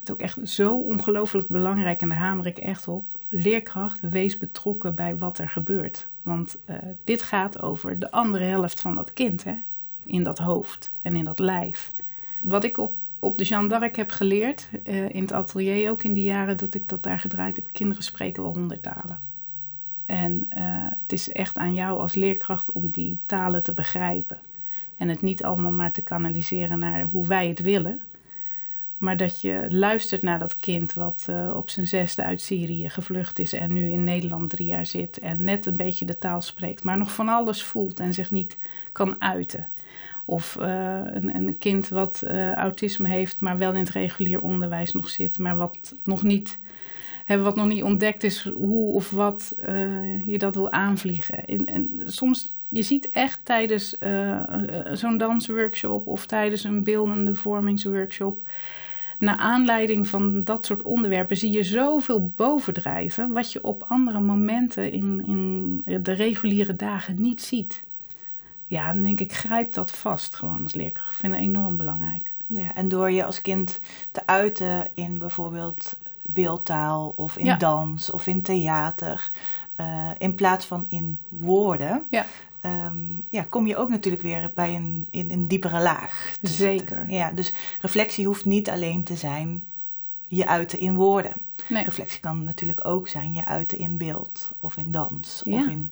het 0.00 0.10
ook 0.10 0.20
echt 0.20 0.38
zo 0.44 0.76
ongelooflijk 0.76 1.48
belangrijk, 1.48 2.00
en 2.00 2.08
daar 2.08 2.18
hamer 2.18 2.46
ik 2.46 2.58
echt 2.58 2.88
op. 2.88 3.16
Leerkracht, 3.28 4.00
wees 4.00 4.38
betrokken 4.38 4.94
bij 4.94 5.16
wat 5.16 5.38
er 5.38 5.48
gebeurt. 5.48 6.06
Want 6.22 6.56
uh, 6.70 6.76
dit 7.04 7.22
gaat 7.22 7.62
over 7.62 7.98
de 7.98 8.10
andere 8.10 8.44
helft 8.44 8.80
van 8.80 8.94
dat 8.94 9.12
kind, 9.12 9.44
hè? 9.44 9.54
in 10.04 10.22
dat 10.22 10.38
hoofd 10.38 10.90
en 11.02 11.16
in 11.16 11.24
dat 11.24 11.38
lijf. 11.38 11.92
Wat 12.42 12.64
ik 12.64 12.78
op 12.78 12.94
op 13.22 13.38
de 13.38 13.44
Jeanne 13.44 13.68
d'Arc 13.68 13.96
heb 13.96 14.10
geleerd, 14.10 14.68
uh, 14.84 15.08
in 15.08 15.22
het 15.22 15.32
atelier 15.32 15.90
ook 15.90 16.02
in 16.02 16.12
die 16.12 16.24
jaren 16.24 16.56
dat 16.56 16.74
ik 16.74 16.88
dat 16.88 17.02
daar 17.02 17.18
gedraaid 17.18 17.56
heb. 17.56 17.68
Kinderen 17.72 18.02
spreken 18.02 18.42
wel 18.42 18.52
honderd 18.52 18.82
talen. 18.82 19.18
En 20.04 20.46
uh, 20.50 20.58
het 21.02 21.12
is 21.12 21.32
echt 21.32 21.58
aan 21.58 21.74
jou 21.74 22.00
als 22.00 22.14
leerkracht 22.14 22.72
om 22.72 22.90
die 22.90 23.18
talen 23.26 23.62
te 23.62 23.72
begrijpen. 23.72 24.38
En 24.96 25.08
het 25.08 25.22
niet 25.22 25.44
allemaal 25.44 25.72
maar 25.72 25.92
te 25.92 26.02
kanaliseren 26.02 26.78
naar 26.78 27.02
hoe 27.02 27.26
wij 27.26 27.48
het 27.48 27.62
willen. 27.62 28.00
Maar 29.02 29.16
dat 29.16 29.40
je 29.40 29.66
luistert 29.68 30.22
naar 30.22 30.38
dat 30.38 30.56
kind 30.56 30.92
wat 30.92 31.26
uh, 31.30 31.56
op 31.56 31.70
zijn 31.70 31.86
zesde 31.86 32.24
uit 32.24 32.40
Syrië 32.40 32.88
gevlucht 32.88 33.38
is 33.38 33.52
en 33.52 33.72
nu 33.72 33.90
in 33.90 34.04
Nederland 34.04 34.50
drie 34.50 34.66
jaar 34.66 34.86
zit 34.86 35.18
en 35.18 35.44
net 35.44 35.66
een 35.66 35.76
beetje 35.76 36.04
de 36.04 36.18
taal 36.18 36.40
spreekt, 36.40 36.84
maar 36.84 36.98
nog 36.98 37.12
van 37.12 37.28
alles 37.28 37.62
voelt 37.62 38.00
en 38.00 38.14
zich 38.14 38.30
niet 38.30 38.56
kan 38.92 39.16
uiten. 39.18 39.68
Of 40.24 40.56
uh, 40.60 40.66
een, 41.04 41.34
een, 41.34 41.58
kind 41.58 41.88
wat 41.88 42.22
uh, 42.24 42.52
autisme 42.52 43.08
heeft, 43.08 43.40
maar 43.40 43.58
wel 43.58 43.72
in 43.72 43.80
het 43.80 43.90
regulier 43.90 44.42
onderwijs 44.42 44.92
nog 44.92 45.08
zit, 45.08 45.38
maar 45.38 45.56
wat 45.56 45.94
nog 46.04 46.22
niet, 46.22 46.58
wat 47.26 47.56
nog 47.56 47.66
niet 47.66 47.82
ontdekt 47.82 48.24
is 48.24 48.48
hoe 48.54 48.92
of 48.92 49.10
wat 49.10 49.54
je 50.24 50.38
dat 50.38 50.54
wil 50.54 50.70
aanvliegen. 50.70 51.46
En, 51.46 51.66
en 51.66 52.02
soms 52.06 52.52
je 52.68 52.82
ziet 52.82 53.10
echt 53.10 53.40
tijdens 53.42 53.96
zo'n 54.92 55.18
dansworkshop 55.18 56.06
of 56.06 56.26
tijdens 56.26 56.64
een 56.64 56.84
beeldende 56.84 57.34
vormingsworkshop, 57.34 58.42
naar 59.22 59.36
aanleiding 59.36 60.08
van 60.08 60.40
dat 60.40 60.66
soort 60.66 60.82
onderwerpen, 60.82 61.36
zie 61.36 61.50
je 61.50 61.62
zoveel 61.62 62.32
bovendrijven 62.36 63.32
wat 63.32 63.52
je 63.52 63.64
op 63.64 63.84
andere 63.88 64.20
momenten 64.20 64.92
in, 64.92 65.22
in 65.26 66.02
de 66.02 66.12
reguliere 66.12 66.76
dagen 66.76 67.22
niet 67.22 67.42
ziet. 67.42 67.82
Ja, 68.66 68.92
dan 68.92 69.02
denk 69.02 69.20
ik, 69.20 69.32
grijp 69.32 69.72
dat 69.72 69.90
vast 69.90 70.34
gewoon 70.34 70.62
als 70.62 70.74
leerkracht. 70.74 71.10
Ik 71.10 71.16
vind 71.16 71.32
het 71.32 71.42
enorm 71.42 71.76
belangrijk. 71.76 72.34
Ja, 72.46 72.74
en 72.74 72.88
door 72.88 73.10
je 73.10 73.24
als 73.24 73.40
kind 73.40 73.80
te 74.10 74.26
uiten 74.26 74.88
in 74.94 75.18
bijvoorbeeld 75.18 75.96
beeldtaal 76.22 77.12
of 77.16 77.36
in 77.36 77.58
dans 77.58 78.10
of 78.10 78.26
in 78.26 78.42
theater, 78.42 79.30
uh, 79.80 80.10
in 80.18 80.34
plaats 80.34 80.64
van 80.64 80.86
in 80.88 81.18
woorden, 81.28 82.02
ja. 82.10 82.26
Um, 82.66 83.24
ja, 83.28 83.46
kom 83.48 83.66
je 83.66 83.76
ook 83.76 83.88
natuurlijk 83.88 84.22
weer 84.22 84.50
bij 84.54 84.74
een, 84.74 85.06
in 85.10 85.30
een 85.30 85.48
diepere 85.48 85.80
laag. 85.80 86.36
Dus, 86.40 86.56
Zeker. 86.56 87.04
Ja, 87.08 87.30
dus 87.30 87.52
reflectie 87.80 88.26
hoeft 88.26 88.44
niet 88.44 88.70
alleen 88.70 89.04
te 89.04 89.16
zijn 89.16 89.62
je 90.26 90.46
uiten 90.46 90.78
in 90.78 90.94
woorden. 90.94 91.32
Nee. 91.68 91.84
Reflectie 91.84 92.20
kan 92.20 92.44
natuurlijk 92.44 92.86
ook 92.86 93.08
zijn 93.08 93.34
je 93.34 93.44
uiten 93.44 93.78
in 93.78 93.96
beeld 93.96 94.50
of 94.60 94.76
in 94.76 94.90
dans 94.90 95.42
ja. 95.44 95.58
of 95.58 95.66
in 95.66 95.90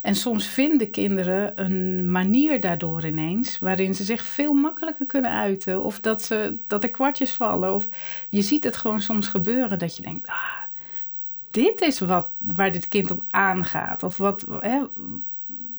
en 0.00 0.14
soms 0.14 0.46
vinden 0.46 0.90
kinderen 0.90 1.52
een 1.62 2.10
manier 2.10 2.60
daardoor 2.60 3.06
ineens 3.06 3.58
waarin 3.58 3.94
ze 3.94 4.04
zich 4.04 4.22
veel 4.22 4.52
makkelijker 4.52 5.06
kunnen 5.06 5.30
uiten. 5.30 5.82
Of 5.82 6.00
dat, 6.00 6.22
ze, 6.22 6.56
dat 6.66 6.82
er 6.82 6.90
kwartjes 6.90 7.30
vallen. 7.30 7.74
Of 7.74 7.88
je 8.28 8.42
ziet 8.42 8.64
het 8.64 8.76
gewoon 8.76 9.00
soms 9.00 9.28
gebeuren 9.28 9.78
dat 9.78 9.96
je 9.96 10.02
denkt, 10.02 10.28
ah, 10.28 10.62
dit 11.50 11.80
is 11.80 11.98
wat, 11.98 12.28
waar 12.38 12.72
dit 12.72 12.88
kind 12.88 13.10
om 13.10 13.22
aangaat. 13.30 14.02
Of 14.02 14.16
wat, 14.16 14.46
hè, 14.60 14.80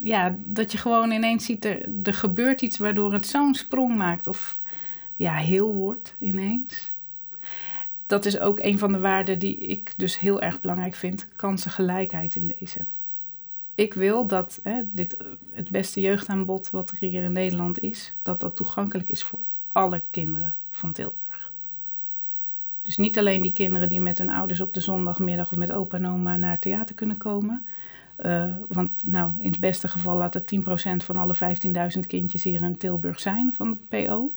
ja, 0.02 0.36
dat 0.38 0.72
je 0.72 0.78
gewoon 0.78 1.12
ineens 1.12 1.46
ziet, 1.46 1.66
er, 1.66 1.90
er 2.04 2.14
gebeurt 2.14 2.62
iets 2.62 2.78
waardoor 2.78 3.14
het 3.14 3.28
zo'n 3.28 3.56
sprong 3.56 3.96
maakt. 3.96 4.28
Of 4.28 4.60
ja, 5.16 5.36
heel 5.36 5.74
wordt 5.74 6.16
ineens. 6.20 6.92
Dat 8.08 8.26
is 8.26 8.40
ook 8.40 8.60
een 8.60 8.80
van 8.80 8.92
de 8.92 9.00
waarden 9.00 9.40
die 9.40 9.58
ik 9.58 9.94
dus 9.98 10.20
heel 10.20 10.42
erg 10.42 10.62
belangrijk 10.62 10.96
vind. 10.96 11.28
Kansengelijkheid 11.36 12.36
in 12.36 12.56
deze 12.60 12.86
ik 13.82 13.94
wil 13.94 14.28
dat 14.28 14.60
hè, 14.64 14.82
dit, 14.92 15.18
het 15.52 15.70
beste 15.70 16.02
jeugdaanbod 16.02 16.70
wat 16.70 16.90
er 16.90 16.98
hier 17.00 17.24
in 17.24 17.32
Nederland 17.32 17.82
is, 17.82 18.14
dat 18.22 18.40
dat 18.42 18.56
toegankelijk 18.56 19.10
is 19.10 19.24
voor 19.24 19.40
alle 19.72 20.02
kinderen 20.12 20.56
van 20.70 20.92
Tilburg. 20.92 21.52
Dus 22.82 22.98
niet 22.98 23.18
alleen 23.18 23.42
die 23.42 23.52
kinderen 23.52 23.90
die 23.90 24.00
met 24.00 24.18
hun 24.18 24.30
ouders 24.30 24.62
op 24.62 24.74
de 24.74 24.80
zondagmiddag 24.80 25.52
of 25.52 25.58
met 25.58 25.72
opa 25.72 25.98
en 25.98 26.08
oma 26.08 26.36
naar 26.36 26.52
het 26.52 26.62
theater 26.62 26.96
kunnen 26.96 27.18
komen. 27.18 27.66
Uh, 28.26 28.46
want 28.68 28.90
nou, 29.04 29.32
in 29.40 29.52
het 29.52 29.60
beste 29.60 29.88
geval 29.88 30.18
laat 30.18 30.34
het 30.34 30.56
10% 30.56 30.60
van 30.98 31.18
alle 31.18 31.36
15.000 31.96 32.00
kindjes 32.08 32.44
hier 32.44 32.62
in 32.62 32.78
Tilburg 32.78 33.20
zijn 33.20 33.54
van 33.54 33.68
het 33.68 33.90
PO. 33.90 34.32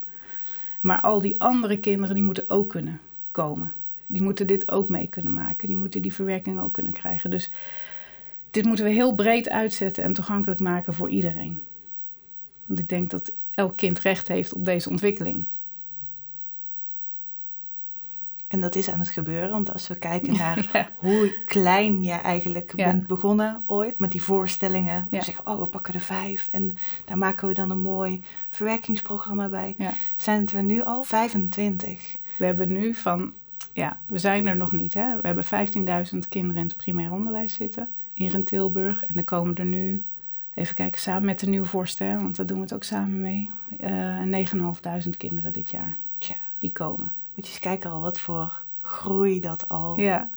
Maar 0.81 1.01
al 1.01 1.21
die 1.21 1.41
andere 1.41 1.79
kinderen 1.79 2.15
die 2.15 2.25
moeten 2.25 2.51
ook 2.51 2.69
kunnen 2.69 3.01
komen. 3.31 3.73
Die 4.07 4.23
moeten 4.23 4.47
dit 4.47 4.71
ook 4.71 4.89
mee 4.89 5.07
kunnen 5.07 5.33
maken. 5.33 5.67
Die 5.67 5.77
moeten 5.77 6.03
die 6.03 6.13
verwerking 6.13 6.61
ook 6.61 6.73
kunnen 6.73 6.93
krijgen. 6.93 7.31
Dus 7.31 7.51
dit 8.51 8.65
moeten 8.65 8.85
we 8.85 8.91
heel 8.91 9.15
breed 9.15 9.49
uitzetten 9.49 10.05
en 10.05 10.13
toegankelijk 10.13 10.61
maken 10.61 10.95
voor 10.95 11.09
iedereen. 11.09 11.63
Want 12.67 12.79
ik 12.79 12.89
denk 12.89 13.11
dat 13.11 13.33
elk 13.51 13.77
kind 13.77 13.99
recht 13.99 14.29
heeft 14.29 14.53
op 14.53 14.65
deze 14.65 14.91
ontwikkeling. 14.91 15.45
En 18.55 18.61
dat 18.61 18.75
is 18.75 18.91
aan 18.91 18.99
het 18.99 19.09
gebeuren, 19.09 19.51
want 19.51 19.73
als 19.73 19.89
we 19.89 19.95
kijken 19.95 20.37
naar 20.45 20.91
hoe 20.97 21.33
klein 21.47 22.03
je 22.03 22.13
eigenlijk 22.13 22.73
bent 22.77 23.07
begonnen 23.07 23.63
ooit 23.67 23.99
met 23.99 24.13
die 24.13 24.23
voorstellingen. 24.23 25.07
We 25.11 25.23
zeggen, 25.23 25.47
oh, 25.47 25.59
we 25.59 25.67
pakken 25.67 25.95
er 25.95 26.01
vijf 26.01 26.49
en 26.53 26.79
daar 27.05 27.19
maken 27.19 27.49
we 27.49 27.55
dan 27.55 27.71
een 27.71 27.79
mooi 27.79 28.23
verwerkingsprogramma 28.49 29.49
bij. 29.49 29.77
Zijn 30.17 30.41
het 30.41 30.53
er 30.53 30.63
nu 30.63 30.83
al 30.83 31.03
25? 31.03 32.17
We 32.37 32.45
hebben 32.45 32.73
nu 32.73 32.95
van, 32.95 33.33
ja, 33.73 33.99
we 34.07 34.19
zijn 34.19 34.47
er 34.47 34.57
nog 34.57 34.73
niet. 34.73 34.95
Hè? 34.95 35.21
We 35.21 35.27
hebben 35.27 35.45
15.000 35.45 36.29
kinderen 36.29 36.63
in 36.63 36.67
het 36.67 36.77
primair 36.77 37.13
onderwijs 37.13 37.55
zitten 37.55 37.89
hier 38.13 38.35
in 38.35 38.45
Tilburg. 38.45 39.05
En 39.05 39.17
er 39.17 39.25
komen 39.25 39.55
er 39.55 39.65
nu, 39.65 40.05
even 40.55 40.75
kijken, 40.75 41.01
samen 41.01 41.25
met 41.25 41.41
de 41.41 41.49
nieuwe 41.49 41.67
voorstel, 41.67 42.17
want 42.17 42.37
daar 42.37 42.47
doen 42.47 42.57
we 42.57 42.63
het 42.63 42.75
ook 42.75 42.85
samen 42.85 43.21
mee, 43.21 43.51
uh, 43.81 44.39
eh, 44.39 44.49
9.500 45.05 45.17
kinderen 45.17 45.53
dit 45.53 45.71
jaar. 45.71 45.97
Tja. 46.19 46.35
Die 46.59 46.73
komen. 46.73 47.13
Moet 47.35 47.47
je 47.47 47.53
eens 47.53 47.61
kijken 47.61 47.91
al 47.91 48.01
wat 48.01 48.19
voor 48.19 48.63
groei 48.81 49.41
dat 49.41 49.69
al. 49.69 50.01
Ja. 50.01 50.31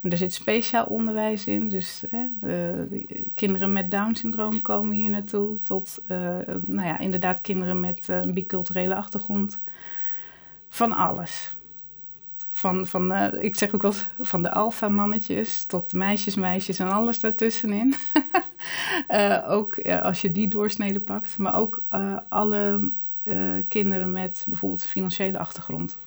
En 0.00 0.10
er 0.10 0.16
zit 0.16 0.32
speciaal 0.32 0.84
onderwijs 0.84 1.46
in. 1.46 1.68
Dus 1.68 2.02
hè, 2.10 2.26
de, 2.38 3.04
kinderen 3.34 3.72
met 3.72 3.90
Down-syndroom 3.90 4.62
komen 4.62 4.94
hier 4.94 5.10
naartoe. 5.10 5.62
Tot, 5.62 5.98
uh, 6.08 6.18
nou 6.64 6.86
ja, 6.86 6.98
inderdaad 6.98 7.40
kinderen 7.40 7.80
met 7.80 8.08
een 8.08 8.34
biculturele 8.34 8.94
achtergrond. 8.94 9.60
Van 10.68 10.92
alles. 10.92 11.54
Van, 12.50 12.86
van 12.86 13.14
ik 13.34 13.56
zeg 13.56 13.74
ook 13.74 13.82
wel 13.82 13.92
van 14.20 14.42
de 14.42 14.52
alfa-mannetjes 14.52 15.64
tot 15.64 15.92
meisjes, 15.92 16.34
meisjes 16.34 16.78
en 16.78 16.90
alles 16.90 17.20
daartussenin. 17.20 17.94
ook 19.48 19.88
als 19.88 20.20
je 20.20 20.32
die 20.32 20.48
doorsnede 20.48 21.00
pakt. 21.00 21.38
Maar 21.38 21.58
ook 21.58 21.82
alle 22.28 22.90
kinderen 23.68 24.12
met 24.12 24.44
bijvoorbeeld 24.48 24.84
financiële 24.84 25.38
achtergrond. 25.38 25.98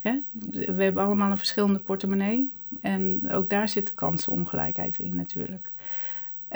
Hè? 0.00 0.18
We 0.50 0.82
hebben 0.82 1.04
allemaal 1.04 1.30
een 1.30 1.38
verschillende 1.38 1.78
portemonnee. 1.78 2.50
En 2.80 3.30
ook 3.32 3.50
daar 3.50 3.68
zit 3.68 3.94
kansenongelijkheid 3.94 4.98
in 4.98 5.16
natuurlijk. 5.16 5.70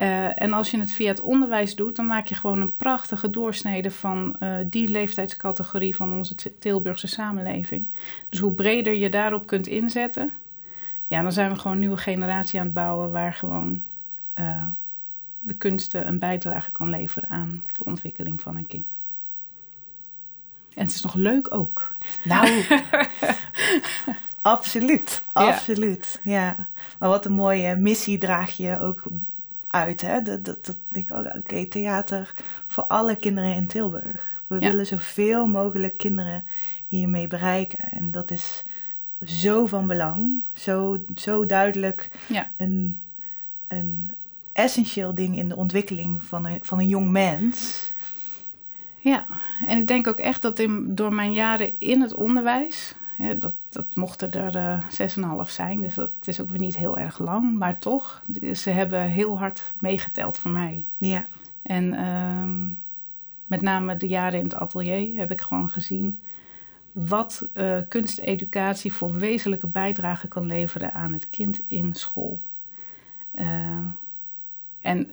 Uh, 0.01 0.43
en 0.43 0.53
als 0.53 0.71
je 0.71 0.79
het 0.79 0.93
via 0.93 1.09
het 1.09 1.21
onderwijs 1.21 1.75
doet, 1.75 1.97
dan 1.97 2.07
maak 2.07 2.27
je 2.27 2.35
gewoon 2.35 2.61
een 2.61 2.77
prachtige 2.77 3.31
doorsnede 3.31 3.91
van 3.91 4.37
uh, 4.41 4.57
die 4.67 4.89
leeftijdscategorie 4.89 5.97
van 5.97 6.13
onze 6.13 6.35
Tilburgse 6.59 7.07
samenleving. 7.07 7.87
Dus 8.29 8.39
hoe 8.39 8.53
breder 8.53 8.95
je 8.95 9.09
daarop 9.09 9.47
kunt 9.47 9.67
inzetten, 9.67 10.31
ja, 11.07 11.23
dan 11.23 11.33
zijn 11.33 11.51
we 11.51 11.57
gewoon 11.57 11.73
een 11.73 11.79
nieuwe 11.79 11.97
generatie 11.97 12.59
aan 12.59 12.65
het 12.65 12.75
bouwen 12.75 13.11
waar 13.11 13.35
gewoon 13.35 13.83
de 15.41 15.55
kunsten 15.55 16.09
een 16.09 16.19
bijdrage 16.19 16.71
kan 16.71 16.89
leveren 16.89 17.29
aan 17.29 17.63
de 17.79 17.85
ontwikkeling 17.85 18.41
van 18.41 18.57
een 18.57 18.67
kind. 18.67 18.97
En 20.75 20.87
het 20.87 20.95
is 20.95 21.03
nog 21.03 21.15
leuk 21.15 21.55
ook. 21.55 21.93
Nou, 22.23 22.65
absoluut, 24.41 25.23
absoluut. 25.33 26.21
Ja. 26.23 26.33
ja. 26.33 26.69
Maar 26.99 27.09
wat 27.09 27.25
een 27.25 27.33
mooie 27.33 27.77
missie 27.77 28.19
draag 28.19 28.57
je 28.57 28.81
ook 28.81 29.03
uit. 29.67 30.01
Hè? 30.01 30.23
Dat, 30.23 30.45
dat, 30.45 30.67
dat 30.67 30.77
denk 30.89 31.11
ik, 31.11 31.37
oké, 31.37 31.67
theater 31.67 32.35
voor 32.67 32.85
alle 32.85 33.17
kinderen 33.17 33.55
in 33.55 33.67
Tilburg. 33.67 34.43
We 34.47 34.59
willen 34.59 34.87
zoveel 34.87 35.47
mogelijk 35.47 35.97
kinderen 35.99 36.45
hiermee 36.87 37.27
bereiken. 37.27 37.91
En 37.91 38.11
dat 38.11 38.31
is 38.31 38.63
zo 39.25 39.67
van 39.67 39.87
belang, 39.87 40.43
zo, 40.53 41.05
zo 41.15 41.47
duidelijk 41.47 42.11
ja. 42.27 42.51
een, 42.57 43.01
een 43.69 44.11
essentieel 44.53 45.15
ding 45.15 45.37
in 45.37 45.49
de 45.49 45.57
ontwikkeling 45.57 46.23
van 46.23 46.47
een, 46.47 46.59
van 46.63 46.79
een 46.79 46.89
jong 46.89 47.11
mens. 47.11 47.91
Ja, 49.05 49.27
en 49.67 49.79
ik 49.79 49.87
denk 49.87 50.07
ook 50.07 50.19
echt 50.19 50.43
dat 50.43 50.59
in, 50.59 50.95
door 50.95 51.15
mijn 51.15 51.33
jaren 51.33 51.73
in 51.79 52.01
het 52.01 52.15
onderwijs 52.15 52.95
ja, 53.19 53.35
dat, 53.35 53.53
dat 53.69 53.97
mochten 53.97 54.33
er 54.33 54.57
eh, 54.57 55.45
6,5 55.47 55.51
zijn, 55.51 55.81
dus 55.81 55.95
dat 55.95 56.13
is 56.25 56.41
ook 56.41 56.49
weer 56.51 56.59
niet 56.59 56.77
heel 56.77 56.99
erg 56.99 57.19
lang. 57.19 57.59
Maar 57.59 57.79
toch, 57.79 58.23
ze 58.55 58.71
hebben 58.71 59.01
heel 59.03 59.39
hard 59.39 59.75
meegeteld 59.81 60.39
voor 60.39 60.51
mij. 60.51 60.85
Ja. 60.97 61.25
En 61.63 61.95
ehm, 61.95 62.67
met 63.47 63.61
name 63.61 63.97
de 63.97 64.09
jaren 64.09 64.39
in 64.39 64.45
het 64.45 64.55
atelier 64.55 65.17
heb 65.17 65.31
ik 65.31 65.41
gewoon 65.41 65.71
gezien 65.71 66.21
wat 66.93 67.47
uh, 67.55 67.79
kunsteducatie 67.89 68.93
voor 68.93 69.19
wezenlijke 69.19 69.67
bijdrage 69.67 70.29
kan 70.29 70.47
leveren 70.47 70.95
aan 70.95 71.13
het 71.13 71.31
kind 71.31 71.61
in 71.67 71.95
school. 71.95 72.43
Uh, 73.35 73.79
en 74.81 75.11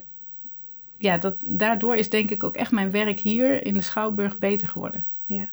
ja, 1.01 1.17
dat, 1.17 1.35
daardoor 1.45 1.95
is 1.95 2.09
denk 2.09 2.29
ik 2.29 2.43
ook 2.43 2.55
echt 2.55 2.71
mijn 2.71 2.91
werk 2.91 3.19
hier 3.19 3.65
in 3.65 3.73
de 3.73 3.81
Schouwburg 3.81 4.39
beter 4.39 4.67
geworden. 4.67 5.05
Ja 5.25 5.49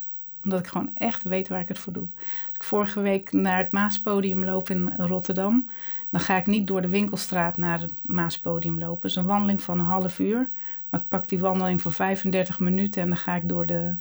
omdat 0.48 0.58
ik 0.58 0.66
gewoon 0.66 0.90
echt 0.94 1.22
weet 1.22 1.48
waar 1.48 1.60
ik 1.60 1.68
het 1.68 1.78
voor 1.78 1.92
doe. 1.92 2.06
Als 2.46 2.54
ik 2.54 2.62
vorige 2.62 3.00
week 3.00 3.32
naar 3.32 3.58
het 3.58 3.72
Maaspodium 3.72 4.44
loop 4.44 4.70
in 4.70 4.94
Rotterdam, 4.96 5.68
dan 6.10 6.20
ga 6.20 6.36
ik 6.36 6.46
niet 6.46 6.66
door 6.66 6.80
de 6.80 6.88
winkelstraat 6.88 7.56
naar 7.56 7.80
het 7.80 7.92
Maaspodium 8.06 8.78
lopen. 8.78 9.02
Het 9.02 9.10
is 9.10 9.16
een 9.16 9.26
wandeling 9.26 9.62
van 9.62 9.78
een 9.78 9.84
half 9.84 10.18
uur. 10.18 10.48
Maar 10.90 11.00
ik 11.00 11.08
pak 11.08 11.28
die 11.28 11.38
wandeling 11.38 11.82
voor 11.82 11.92
35 11.92 12.58
minuten 12.58 13.02
en 13.02 13.08
dan 13.08 13.16
ga 13.16 13.34
ik 13.34 13.48
door 13.48 13.66
de 13.66 13.94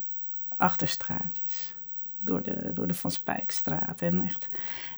achterstraatjes. 0.57 1.73
Door 2.21 2.41
de, 2.41 2.73
door 2.73 2.87
de 2.87 2.93
Van 2.93 3.11
Spijkstraat. 3.11 4.01
En, 4.01 4.21
echt, 4.21 4.49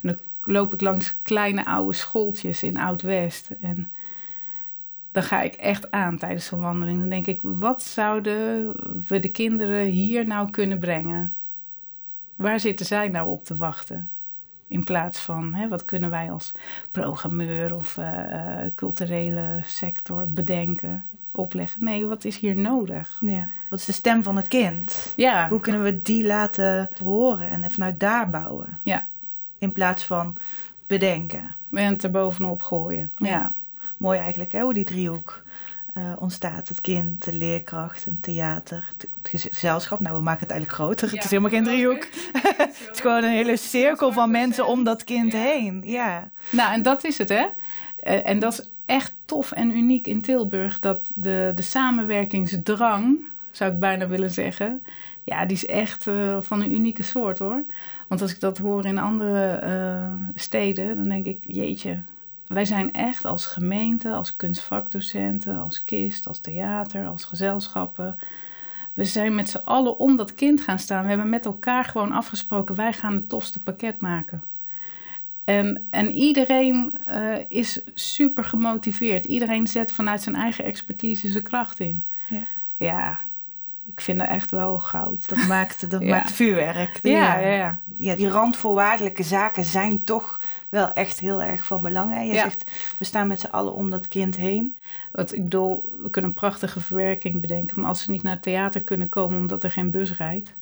en 0.02 0.08
dan 0.08 0.18
loop 0.44 0.74
ik 0.74 0.82
langs 0.82 1.16
kleine 1.22 1.66
oude 1.66 1.94
schooltjes 1.94 2.64
in 2.64 2.78
Oud-West. 2.78 3.50
En 3.62 3.92
dan 5.12 5.24
ga 5.24 5.42
ik 5.42 5.54
echt 5.54 5.92
aan 5.92 6.18
tijdens 6.18 6.46
zo'n 6.46 6.62
wandeling. 6.62 7.00
Dan 7.00 7.10
denk 7.10 7.26
ik, 7.26 7.40
wat 7.42 7.84
zouden 7.84 8.74
we 9.08 9.20
de 9.20 9.32
kinderen 9.32 9.86
hier 9.86 10.28
nou 10.28 10.50
kunnen 10.50 10.80
brengen? 10.80 11.34
Waar 12.36 12.60
zitten 12.60 12.86
zij 12.86 13.08
nou 13.08 13.30
op 13.30 13.46
te 13.46 13.56
wachten? 13.56 14.10
In 14.68 14.84
plaats 14.84 15.20
van 15.20 15.54
hè, 15.54 15.68
wat 15.68 15.86
kunnen 15.86 16.10
wij 16.10 16.32
als 16.32 16.52
programmeur 16.92 17.76
of 17.76 17.98
uh, 17.98 18.06
culturele 18.76 19.60
sector 19.66 20.28
bedenken, 20.28 21.06
opleggen. 21.32 21.84
Nee, 21.84 22.06
wat 22.06 22.26
is 22.26 22.38
hier 22.38 22.58
nodig? 22.58 23.18
Ja. 23.22 23.48
Wat 23.70 23.80
is 23.80 23.86
de 23.86 23.92
stem 23.92 24.24
van 24.24 24.36
het 24.36 24.48
kind? 24.48 25.14
Ja. 25.16 25.50
Hoe 25.50 25.60
kunnen 25.60 25.84
we 25.84 26.02
die 26.02 26.26
laten 26.26 26.90
horen 27.04 27.50
en 27.50 27.72
vanuit 27.72 28.00
daar 28.00 28.30
bouwen? 28.30 28.80
Ja. 28.84 29.08
In 29.58 29.72
plaats 29.72 30.04
van 30.04 30.38
bedenken. 30.88 31.56
En 31.72 32.02
er 32.02 32.12
bovenop 32.12 32.64
gooien. 32.64 33.12
Ja. 33.18 33.54
Mooi 34.00 34.20
eigenlijk, 34.20 34.52
hè, 34.52 34.62
hoe 34.62 34.74
die 34.74 34.84
driehoek 34.84 35.44
uh, 35.98 36.14
ontstaat. 36.20 36.68
Het 36.68 36.82
kind, 36.82 37.24
de 37.24 37.34
leerkracht, 37.34 38.06
een 38.06 38.20
theater, 38.20 38.88
het 38.98 39.08
gezelschap. 39.24 40.00
Nou, 40.00 40.16
we 40.16 40.22
maken 40.22 40.42
het 40.42 40.52
eigenlijk 40.52 40.82
groter. 40.82 41.12
het 41.12 41.24
is 41.24 41.30
helemaal 41.30 41.52
geen 41.52 41.64
driehoek. 41.64 42.08
het 42.58 42.90
is 42.94 43.00
gewoon 43.00 43.24
een 43.24 43.30
hele 43.30 43.58
cirkel 43.58 44.12
van 44.12 44.32
mensen 44.32 44.68
om 44.68 44.84
dat 44.84 45.04
kind 45.04 45.34
heen. 45.34 45.82
Ja. 45.86 46.30
Nou, 46.50 46.74
en 46.74 46.82
dat 46.82 47.04
is 47.04 47.18
het, 47.18 47.30
hè? 47.30 47.46
Uh, 48.04 48.28
en 48.28 48.40
dat 48.40 48.54
is 48.54 48.70
echt 48.86 49.14
tof 49.26 49.52
en 49.52 49.78
uniek 49.78 50.08
in 50.08 50.22
Tilburg. 50.22 50.80
Dat 50.80 51.10
de, 51.14 51.52
de 51.56 51.62
samenwerkingsdrang, 51.62 53.20
zou 53.52 53.72
ik 53.72 53.80
bijna 53.80 54.08
willen 54.08 54.32
zeggen... 54.32 54.84
Ja, 55.24 55.46
die 55.46 55.58
is 55.58 55.66
echt 55.66 56.08
uh, 56.08 56.38
van 56.42 56.62
een 56.62 56.74
unieke 56.74 57.04
soort, 57.04 57.40
hoor. 57.40 57.64
Want 58.08 58.22
als 58.22 58.32
ik 58.32 58.40
dat 58.40 58.58
hoor 58.58 58.86
in 58.86 58.98
andere 58.98 59.62
steden, 60.36 60.96
dan 60.96 61.08
denk 61.08 61.26
ik... 61.26 61.44
Jeetje, 61.46 61.98
wij 62.50 62.66
zijn 62.66 62.94
echt 62.94 63.26
als 63.26 63.46
gemeente, 63.46 64.14
als 64.14 64.36
kunstvakdocenten, 64.36 65.60
als 65.60 65.84
kist, 65.84 66.28
als 66.28 66.40
theater, 66.40 67.08
als 67.08 67.24
gezelschappen. 67.24 68.20
We 68.94 69.06
zijn 69.06 69.36
met 69.36 69.50
z'n 69.50 69.62
allen 69.64 69.98
om 69.98 70.16
dat 70.16 70.36
kind 70.36 70.62
gaan 70.62 70.80
staan. 70.80 71.04
We 71.04 71.10
hebben 71.10 71.30
met 71.30 71.46
elkaar 71.46 71.86
gewoon 71.86 72.12
afgesproken, 72.12 72.76
wij 72.76 72.94
gaan 72.94 73.14
het 73.14 73.30
tofste 73.30 73.60
pakket 73.60 74.02
maken. 74.02 74.44
En, 75.44 75.88
en 75.90 76.12
iedereen 76.12 76.94
uh, 77.10 77.36
is 77.48 77.82
super 77.94 78.44
gemotiveerd. 78.44 79.26
Iedereen 79.26 79.68
zet 79.68 79.92
vanuit 79.92 80.22
zijn 80.22 80.36
eigen 80.36 80.64
expertise 80.64 81.28
zijn 81.28 81.44
kracht 81.44 81.80
in. 81.80 82.04
Ja, 82.28 82.44
ja 82.76 83.20
ik 83.94 84.02
vind 84.02 84.20
dat 84.20 84.28
echt 84.28 84.52
wel 84.52 84.80
goud. 84.80 85.30
Dat 85.30 85.48
maakt, 85.48 85.92
dat 85.92 86.04
maakt 86.14 86.32
vuurwerk. 86.32 87.00
ja, 87.02 87.40
ja, 87.40 87.48
ja. 87.48 87.78
ja, 87.98 88.16
die 88.16 88.30
randvoorwaardelijke 88.30 89.24
zaken 89.24 89.64
zijn 89.64 90.04
toch 90.04 90.42
wel 90.70 90.94
echt 90.94 91.20
heel 91.20 91.42
erg 91.42 91.66
van 91.66 91.82
belang. 91.82 92.14
Hè? 92.14 92.22
Je 92.22 92.34
zegt, 92.34 92.72
we 92.98 93.06
staan 93.06 93.28
met 93.28 93.40
z'n 93.40 93.46
allen 93.46 93.74
om 93.74 93.90
dat 93.90 94.08
kind 94.08 94.38
heen. 94.38 94.76
Wat, 95.12 95.34
ik 95.34 95.44
bedoel, 95.44 95.90
we 96.02 96.10
kunnen 96.10 96.32
een 96.32 96.38
prachtige 96.38 96.80
verwerking 96.80 97.42
bedenken, 97.42 97.80
maar 97.80 97.90
als 97.90 98.04
ze 98.04 98.12
niet 98.12 98.24
naar 98.24 98.34
het 98.34 98.42
theater 98.42 98.82
kunnen 98.82 99.10
komen 99.10 99.38
omdat 99.38 99.64
er 99.64 99.72
geen 99.72 99.92
bus 99.92 100.18
rijdt. 100.18 100.54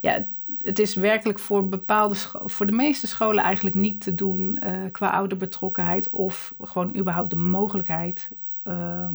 Ja, 0.00 0.26
het 0.62 0.78
is 0.78 0.94
werkelijk 0.94 1.38
voor 1.38 1.68
bepaalde 1.68 2.14
voor 2.44 2.66
de 2.66 2.72
meeste 2.72 3.06
scholen 3.06 3.44
eigenlijk 3.44 3.76
niet 3.76 4.00
te 4.00 4.14
doen 4.14 4.58
uh, 4.64 4.70
qua 4.92 5.10
ouderbetrokkenheid 5.10 6.10
of 6.10 6.54
gewoon 6.62 6.96
überhaupt 6.96 7.30
de 7.30 7.36
mogelijkheid 7.36 8.28
uh, 8.64 9.08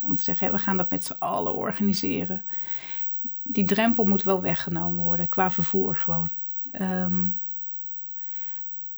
om 0.00 0.14
te 0.14 0.22
zeggen, 0.22 0.52
we 0.52 0.58
gaan 0.58 0.76
dat 0.76 0.90
met 0.90 1.04
z'n 1.04 1.16
allen 1.18 1.54
organiseren. 1.54 2.42
Die 3.42 3.64
drempel 3.64 4.04
moet 4.04 4.22
wel 4.22 4.40
weggenomen 4.40 5.04
worden 5.04 5.28
qua 5.28 5.50
vervoer 5.50 5.96
gewoon. 5.96 6.30
Um, 6.80 7.40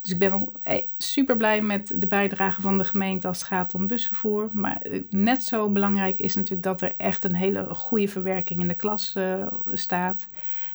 dus 0.06 0.14
ik 0.14 0.20
ben 0.30 0.48
eh, 0.62 0.82
super 0.98 1.36
blij 1.36 1.62
met 1.62 1.92
de 1.94 2.06
bijdrage 2.06 2.60
van 2.60 2.78
de 2.78 2.84
gemeente 2.84 3.28
als 3.28 3.38
het 3.38 3.46
gaat 3.46 3.74
om 3.74 3.86
busvervoer. 3.86 4.48
Maar 4.52 4.80
eh, 4.80 5.00
net 5.10 5.42
zo 5.44 5.68
belangrijk 5.68 6.18
is 6.18 6.34
natuurlijk 6.34 6.62
dat 6.62 6.80
er 6.80 6.94
echt 6.96 7.24
een 7.24 7.34
hele 7.34 7.66
goede 7.74 8.08
verwerking 8.08 8.60
in 8.60 8.68
de 8.68 8.74
klas 8.74 9.14
uh, 9.16 9.46
staat. 9.72 10.26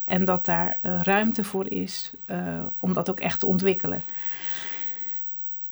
En 0.03 0.25
dat 0.25 0.45
daar 0.45 0.79
ruimte 0.82 1.43
voor 1.43 1.67
is 1.69 2.11
om 2.79 2.93
dat 2.93 3.09
ook 3.09 3.19
echt 3.19 3.39
te 3.39 3.45
ontwikkelen. 3.45 4.03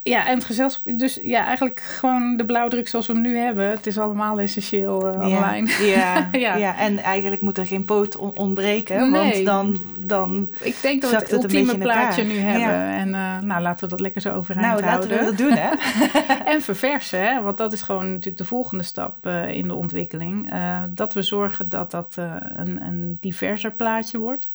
Ja, 0.04 0.28
en 0.28 0.36
het 0.36 0.44
gezelschap, 0.44 1.00
dus 1.00 1.20
ja, 1.24 1.46
eigenlijk 1.46 1.80
gewoon 1.80 2.38
de 2.38 2.46
blauwdruk 2.46 2.88
zoals 2.88 3.08
we 3.08 3.14
hem 3.14 3.22
nu 3.22 3.38
hebben. 3.38 3.70
Het 3.70 3.88
is 3.88 3.98
allemaal 3.98 4.40
essentieel 4.40 5.14
uh, 5.14 5.22
online. 5.22 5.86
Ja, 5.86 6.30
ja, 6.46 6.56
ja. 6.56 6.78
en 6.78 6.98
eigenlijk 6.98 7.42
moet 7.42 7.58
er 7.58 7.66
geen 7.66 7.86
poot 7.86 8.16
ontbreken, 8.18 9.12
nee. 9.12 9.22
want 9.22 9.46
dan, 9.46 9.78
dan 9.98 10.50
Ik 10.60 10.82
denk 10.82 11.02
dat 11.02 11.12
we 11.12 11.18
het, 11.18 11.32
het 11.32 11.44
ultieme 11.44 11.78
plaatje 11.78 12.24
nu 12.24 12.38
hebben. 12.38 12.70
Ja. 12.70 12.98
En 12.98 13.08
uh, 13.08 13.40
nou, 13.48 13.62
laten 13.62 13.84
we 13.84 13.90
dat 13.90 14.00
lekker 14.00 14.22
zo 14.22 14.34
overeind 14.34 14.68
nou, 14.68 14.84
houden. 14.84 15.10
Nou, 15.10 15.22
laten 15.22 15.38
we 15.38 15.38
dat 15.38 15.48
doen, 15.48 15.58
hè. 15.58 15.72
en 16.54 16.62
verversen, 16.62 17.28
hè, 17.28 17.42
want 17.42 17.58
dat 17.58 17.74
is 17.74 17.82
gewoon 17.82 18.10
natuurlijk 18.10 18.38
de 18.38 18.46
volgende 18.46 18.84
stap 18.84 19.26
uh, 19.26 19.54
in 19.54 19.68
de 19.68 19.76
ontwikkeling. 19.76 20.52
dat 20.90 21.14
we 21.14 21.22
zorgen 21.22 21.70
dat 21.70 21.92
dat 21.92 22.16
een, 22.56 22.82
een 22.82 23.18
diverser 23.20 23.72
plaatje 23.72 24.18
wordt. 24.18 24.52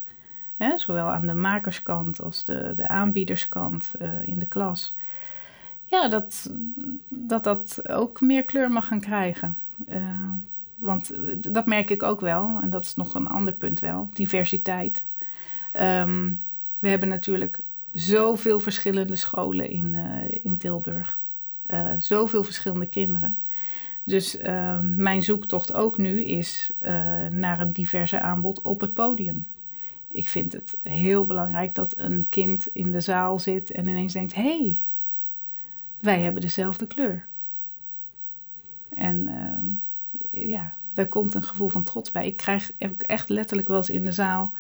Hè, 0.57 0.79
zowel 0.79 1.07
aan 1.07 1.27
de 1.27 1.35
makerskant 1.35 2.23
als 2.23 2.45
de, 2.45 2.73
de 2.77 2.89
aanbiederskant 2.89 3.91
in 4.25 4.39
de 4.39 4.47
klas 4.47 4.95
ja, 5.85 6.09
dat, 6.09 6.51
dat 7.09 7.45
dat 7.45 7.89
ook 7.89 8.21
meer 8.21 8.45
kleur 8.45 8.71
mag 8.71 8.87
gaan 8.87 9.01
krijgen. 9.01 9.57
Uh, 9.89 10.31
want 10.77 11.11
dat 11.37 11.67
merk 11.67 11.91
ik 11.91 12.03
ook 12.03 12.21
wel, 12.21 12.59
en 12.63 12.71
dat 12.71 12.85
is 12.85 12.95
nog 12.95 13.15
een 13.15 13.29
ander 13.29 13.53
punt 13.53 13.81
wel, 13.81 14.09
diversiteit. 14.13 15.05
Um, 15.81 16.43
we 16.79 16.89
hebben 16.89 17.09
natuurlijk 17.09 17.61
zoveel 17.93 18.61
verschillende 18.61 19.17
scholen 19.17 19.71
in, 19.71 19.93
uh, 19.97 20.39
in 20.43 20.57
Tilburg. 20.57 21.19
Uh, 21.71 21.93
zoveel 21.99 22.45
verschillende 22.45 22.87
kinderen. 22.87 23.39
Dus 24.03 24.39
mijn 24.83 25.23
zoektocht 25.23 25.73
ook 25.73 25.99
nu 25.99 26.23
is 26.23 26.71
naar 27.31 27.61
een 27.61 27.71
diverse 27.71 28.21
aanbod 28.21 28.63
op 28.63 28.81
het 28.81 28.95
podium. 28.95 29.47
Ik 30.09 30.29
vind 30.29 30.53
het 30.53 30.77
heel 30.83 31.25
belangrijk 31.25 31.75
dat 31.75 31.95
een 31.97 32.29
kind 32.29 32.69
in 32.73 32.91
de 32.91 33.01
zaal 33.01 33.39
zit 33.39 33.71
en 33.71 33.89
ineens 33.89 34.13
denkt: 34.13 34.35
hé, 34.35 34.59
hey, 34.59 34.79
wij 36.01 36.21
hebben 36.21 36.43
dezelfde 36.43 36.87
kleur. 36.87 37.27
En 38.89 39.29
uh, 40.31 40.49
ja, 40.49 40.75
daar 40.93 41.07
komt 41.07 41.35
een 41.35 41.43
gevoel 41.43 41.69
van 41.69 41.85
trots 41.85 42.11
bij. 42.11 42.27
Ik 42.27 42.37
krijg 42.37 42.73
heb 42.77 42.91
ik 42.91 43.03
echt 43.03 43.29
letterlijk 43.29 43.69
wel 43.69 43.77
eens 43.77 43.91
in 43.91 44.05
de 44.05 44.13
zaal, 44.13 44.53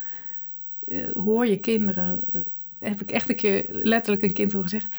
uh, 0.84 1.12
hoor 1.12 1.46
je 1.46 1.60
kinderen, 1.60 2.20
uh, 2.32 2.42
heb 2.78 3.00
ik 3.00 3.10
echt 3.10 3.28
een 3.28 3.36
keer 3.36 3.66
letterlijk 3.70 4.22
een 4.22 4.32
kind 4.32 4.52
horen 4.52 4.68
zeggen, 4.68 4.90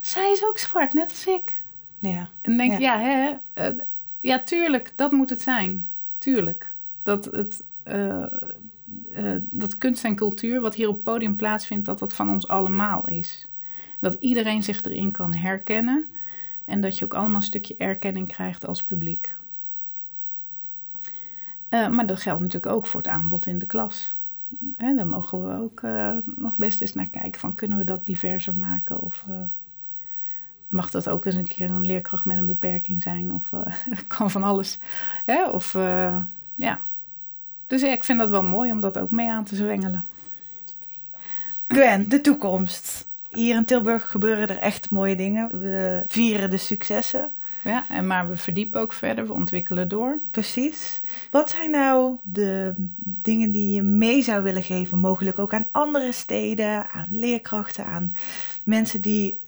zij 0.00 0.32
is 0.32 0.44
ook 0.44 0.58
zwart, 0.58 0.92
net 0.92 1.10
als 1.10 1.26
ik. 1.26 1.60
Ja. 1.98 2.30
En 2.40 2.56
denk 2.56 2.80
ja, 2.80 3.00
ja 3.00 3.38
hè, 3.54 3.70
ja, 4.20 4.42
tuurlijk, 4.42 4.92
dat 4.94 5.12
moet 5.12 5.30
het 5.30 5.40
zijn. 5.40 5.88
Tuurlijk. 6.18 6.72
Dat 7.02 7.24
het, 7.24 7.62
dat 9.40 9.78
kunst 9.78 10.04
en 10.04 10.14
cultuur, 10.14 10.60
wat 10.60 10.74
hier 10.74 10.88
op 10.88 10.94
het 10.94 11.02
podium 11.02 11.36
plaatsvindt, 11.36 11.86
dat 11.86 11.98
dat 11.98 12.14
van 12.14 12.30
ons 12.30 12.48
allemaal 12.48 13.08
is. 13.08 13.46
Dat 14.02 14.16
iedereen 14.20 14.62
zich 14.62 14.82
erin 14.82 15.10
kan 15.10 15.34
herkennen 15.34 16.06
en 16.64 16.80
dat 16.80 16.98
je 16.98 17.04
ook 17.04 17.14
allemaal 17.14 17.36
een 17.36 17.42
stukje 17.42 17.74
erkenning 17.78 18.28
krijgt 18.28 18.66
als 18.66 18.84
publiek. 18.84 19.34
Uh, 21.70 21.88
maar 21.88 22.06
dat 22.06 22.20
geldt 22.20 22.40
natuurlijk 22.40 22.72
ook 22.72 22.86
voor 22.86 23.00
het 23.00 23.08
aanbod 23.08 23.46
in 23.46 23.58
de 23.58 23.66
klas. 23.66 24.14
Hè, 24.76 24.94
daar 24.94 25.06
mogen 25.06 25.48
we 25.48 25.62
ook 25.62 25.80
uh, 25.80 26.16
nog 26.24 26.56
best 26.56 26.80
eens 26.80 26.94
naar 26.94 27.08
kijken 27.08 27.40
van 27.40 27.54
kunnen 27.54 27.78
we 27.78 27.84
dat 27.84 28.06
diverser 28.06 28.58
maken 28.58 29.00
of 29.00 29.24
uh, 29.30 29.36
mag 30.68 30.90
dat 30.90 31.08
ook 31.08 31.24
eens 31.24 31.34
een 31.34 31.48
keer 31.48 31.70
een 31.70 31.86
leerkracht 31.86 32.24
met 32.24 32.36
een 32.36 32.46
beperking 32.46 33.02
zijn 33.02 33.34
of 33.34 33.50
kan 34.16 34.30
van 34.30 34.42
alles. 34.42 34.78
Hè? 35.24 35.48
Of 35.48 35.72
ja. 36.54 36.80
Dus 37.66 37.82
ik 37.82 38.04
vind 38.04 38.18
dat 38.18 38.30
wel 38.30 38.42
mooi 38.42 38.72
om 38.72 38.80
dat 38.80 38.98
ook 38.98 39.10
mee 39.10 39.30
aan 39.30 39.44
te 39.44 39.56
zwengelen. 39.56 40.04
Gwen, 41.66 42.08
de 42.08 42.20
toekomst. 42.20 43.10
Hier 43.32 43.56
in 43.56 43.64
Tilburg 43.64 44.10
gebeuren 44.10 44.48
er 44.48 44.58
echt 44.58 44.90
mooie 44.90 45.16
dingen. 45.16 45.60
We 45.60 46.04
vieren 46.06 46.50
de 46.50 46.56
successen. 46.56 47.30
Ja, 47.62 47.84
en 47.88 48.06
maar 48.06 48.28
we 48.28 48.36
verdiepen 48.36 48.80
ook 48.80 48.92
verder, 48.92 49.26
we 49.26 49.32
ontwikkelen 49.32 49.88
door. 49.88 50.18
Precies. 50.30 51.00
Wat 51.30 51.50
zijn 51.50 51.70
nou 51.70 52.16
de 52.22 52.74
dingen 52.96 53.52
die 53.52 53.74
je 53.74 53.82
mee 53.82 54.22
zou 54.22 54.42
willen 54.42 54.62
geven, 54.62 54.98
mogelijk 54.98 55.38
ook 55.38 55.54
aan 55.54 55.66
andere 55.70 56.12
steden, 56.12 56.90
aan 56.90 57.08
leerkrachten, 57.10 57.86
aan 57.86 58.14
mensen 58.64 59.00
die 59.00 59.38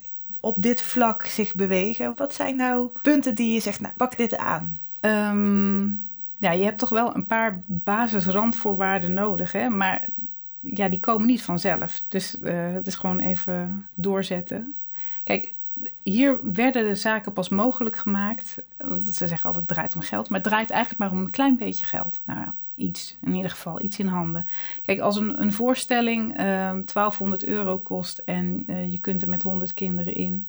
op 0.41 0.63
dit 0.63 0.81
vlak 0.81 1.25
zich 1.25 1.55
bewegen? 1.55 2.13
Wat 2.17 2.35
zijn 2.35 2.57
nou 2.57 2.89
punten 3.03 3.35
die 3.35 3.53
je 3.53 3.61
zegt, 3.61 3.81
nou 3.81 3.95
pak 3.97 4.17
dit 4.17 4.37
aan? 4.37 4.79
Um, 5.01 6.09
ja, 6.37 6.51
je 6.51 6.65
hebt 6.65 6.79
toch 6.79 6.89
wel 6.89 7.15
een 7.15 7.27
paar 7.27 7.63
basisrandvoorwaarden 7.67 9.15
nodig, 9.15 9.53
hè? 9.53 9.69
maar 9.69 10.05
ja, 10.65 10.89
die 10.89 11.01
komen 11.01 11.27
niet 11.27 11.43
vanzelf. 11.43 12.03
Dus 12.09 12.37
uh, 12.43 12.73
het 12.73 12.87
is 12.87 12.95
gewoon 12.95 13.19
even 13.19 13.87
doorzetten. 13.95 14.75
Kijk, 15.25 15.53
hier 16.03 16.39
werden 16.53 16.89
de 16.89 16.95
zaken 16.95 17.33
pas 17.33 17.49
mogelijk 17.49 17.97
gemaakt. 17.97 18.59
Want 18.77 19.05
ze 19.05 19.27
zeggen 19.27 19.47
altijd: 19.47 19.69
het 19.69 19.77
draait 19.77 19.95
om 19.95 20.01
geld. 20.01 20.29
Maar 20.29 20.41
het 20.41 20.49
draait 20.49 20.71
eigenlijk 20.71 21.01
maar 21.01 21.11
om 21.11 21.25
een 21.25 21.31
klein 21.31 21.57
beetje 21.57 21.87
geld. 21.87 22.21
Nou 22.25 22.41
ja, 22.41 22.55
iets, 22.75 23.17
in 23.21 23.35
ieder 23.35 23.51
geval, 23.51 23.83
iets 23.83 23.99
in 23.99 24.07
handen. 24.07 24.47
Kijk, 24.83 25.01
als 25.01 25.17
een, 25.17 25.41
een 25.41 25.53
voorstelling 25.53 26.41
uh, 26.41 26.69
ehm, 26.69 26.83
1200 26.85 27.45
euro 27.45 27.79
kost 27.79 28.19
en 28.19 28.65
uh, 28.67 28.91
je 28.91 28.99
kunt 28.99 29.23
er 29.23 29.29
met 29.29 29.43
100 29.43 29.75
kinderen 29.75 30.15
in. 30.15 30.47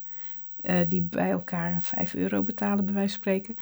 Uh, 0.61 0.75
die 0.87 1.01
bij 1.01 1.29
elkaar 1.29 1.77
5 1.81 2.13
euro 2.13 2.41
betalen, 2.41 2.85
bij 2.85 2.93
wijze 2.93 3.09
van 3.09 3.19
spreken. 3.19 3.57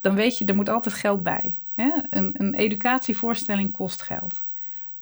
Dan 0.00 0.14
weet 0.14 0.38
je, 0.38 0.44
er 0.44 0.54
moet 0.54 0.68
altijd 0.68 0.94
geld 0.94 1.22
bij. 1.22 1.56
Hè? 1.74 1.90
Een, 2.10 2.34
een 2.36 2.54
educatievoorstelling 2.54 3.72
kost 3.72 4.02
geld. 4.02 4.44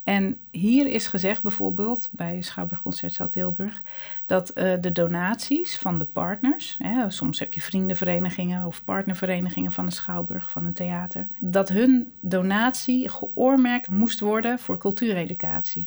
En 0.05 0.39
hier 0.51 0.87
is 0.87 1.07
gezegd 1.07 1.43
bijvoorbeeld 1.43 2.09
bij 2.13 2.43
Schouwburg 2.43 2.83
Concertzaal 2.83 3.29
Tilburg 3.29 3.83
dat 4.27 4.49
eh, 4.49 4.73
de 4.81 4.93
donaties 4.93 5.77
van 5.77 5.99
de 5.99 6.05
partners, 6.05 6.77
hè, 6.79 7.11
soms 7.11 7.39
heb 7.39 7.53
je 7.53 7.61
vriendenverenigingen 7.61 8.67
of 8.67 8.85
partnerverenigingen 8.85 9.73
van 9.73 9.87
de 9.87 9.93
Schouwburg, 9.93 10.51
van 10.51 10.65
een 10.65 10.73
theater, 10.73 11.29
dat 11.39 11.69
hun 11.69 12.13
donatie 12.21 13.09
geoormerkt 13.09 13.91
moest 13.91 14.21
worden 14.21 14.59
voor 14.59 14.79
cultuureducatie. 14.79 15.85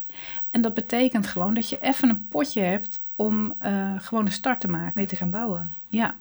En 0.49 0.61
dat 0.61 0.74
betekent 0.74 1.28
gewoon 1.28 1.53
dat 1.53 1.70
je 1.70 1.78
even 1.82 2.09
een 2.09 2.28
potje 2.28 2.61
hebt 2.61 3.01
om 3.16 3.53
uh, 3.64 3.93
gewoon 3.97 4.26
een 4.26 4.32
start 4.32 4.61
te 4.61 4.68
maken. 4.68 4.91
Mee 4.95 5.05
te 5.05 5.16
gaan 5.16 5.30
bouwen. 5.30 5.72
Ja, 5.88 6.16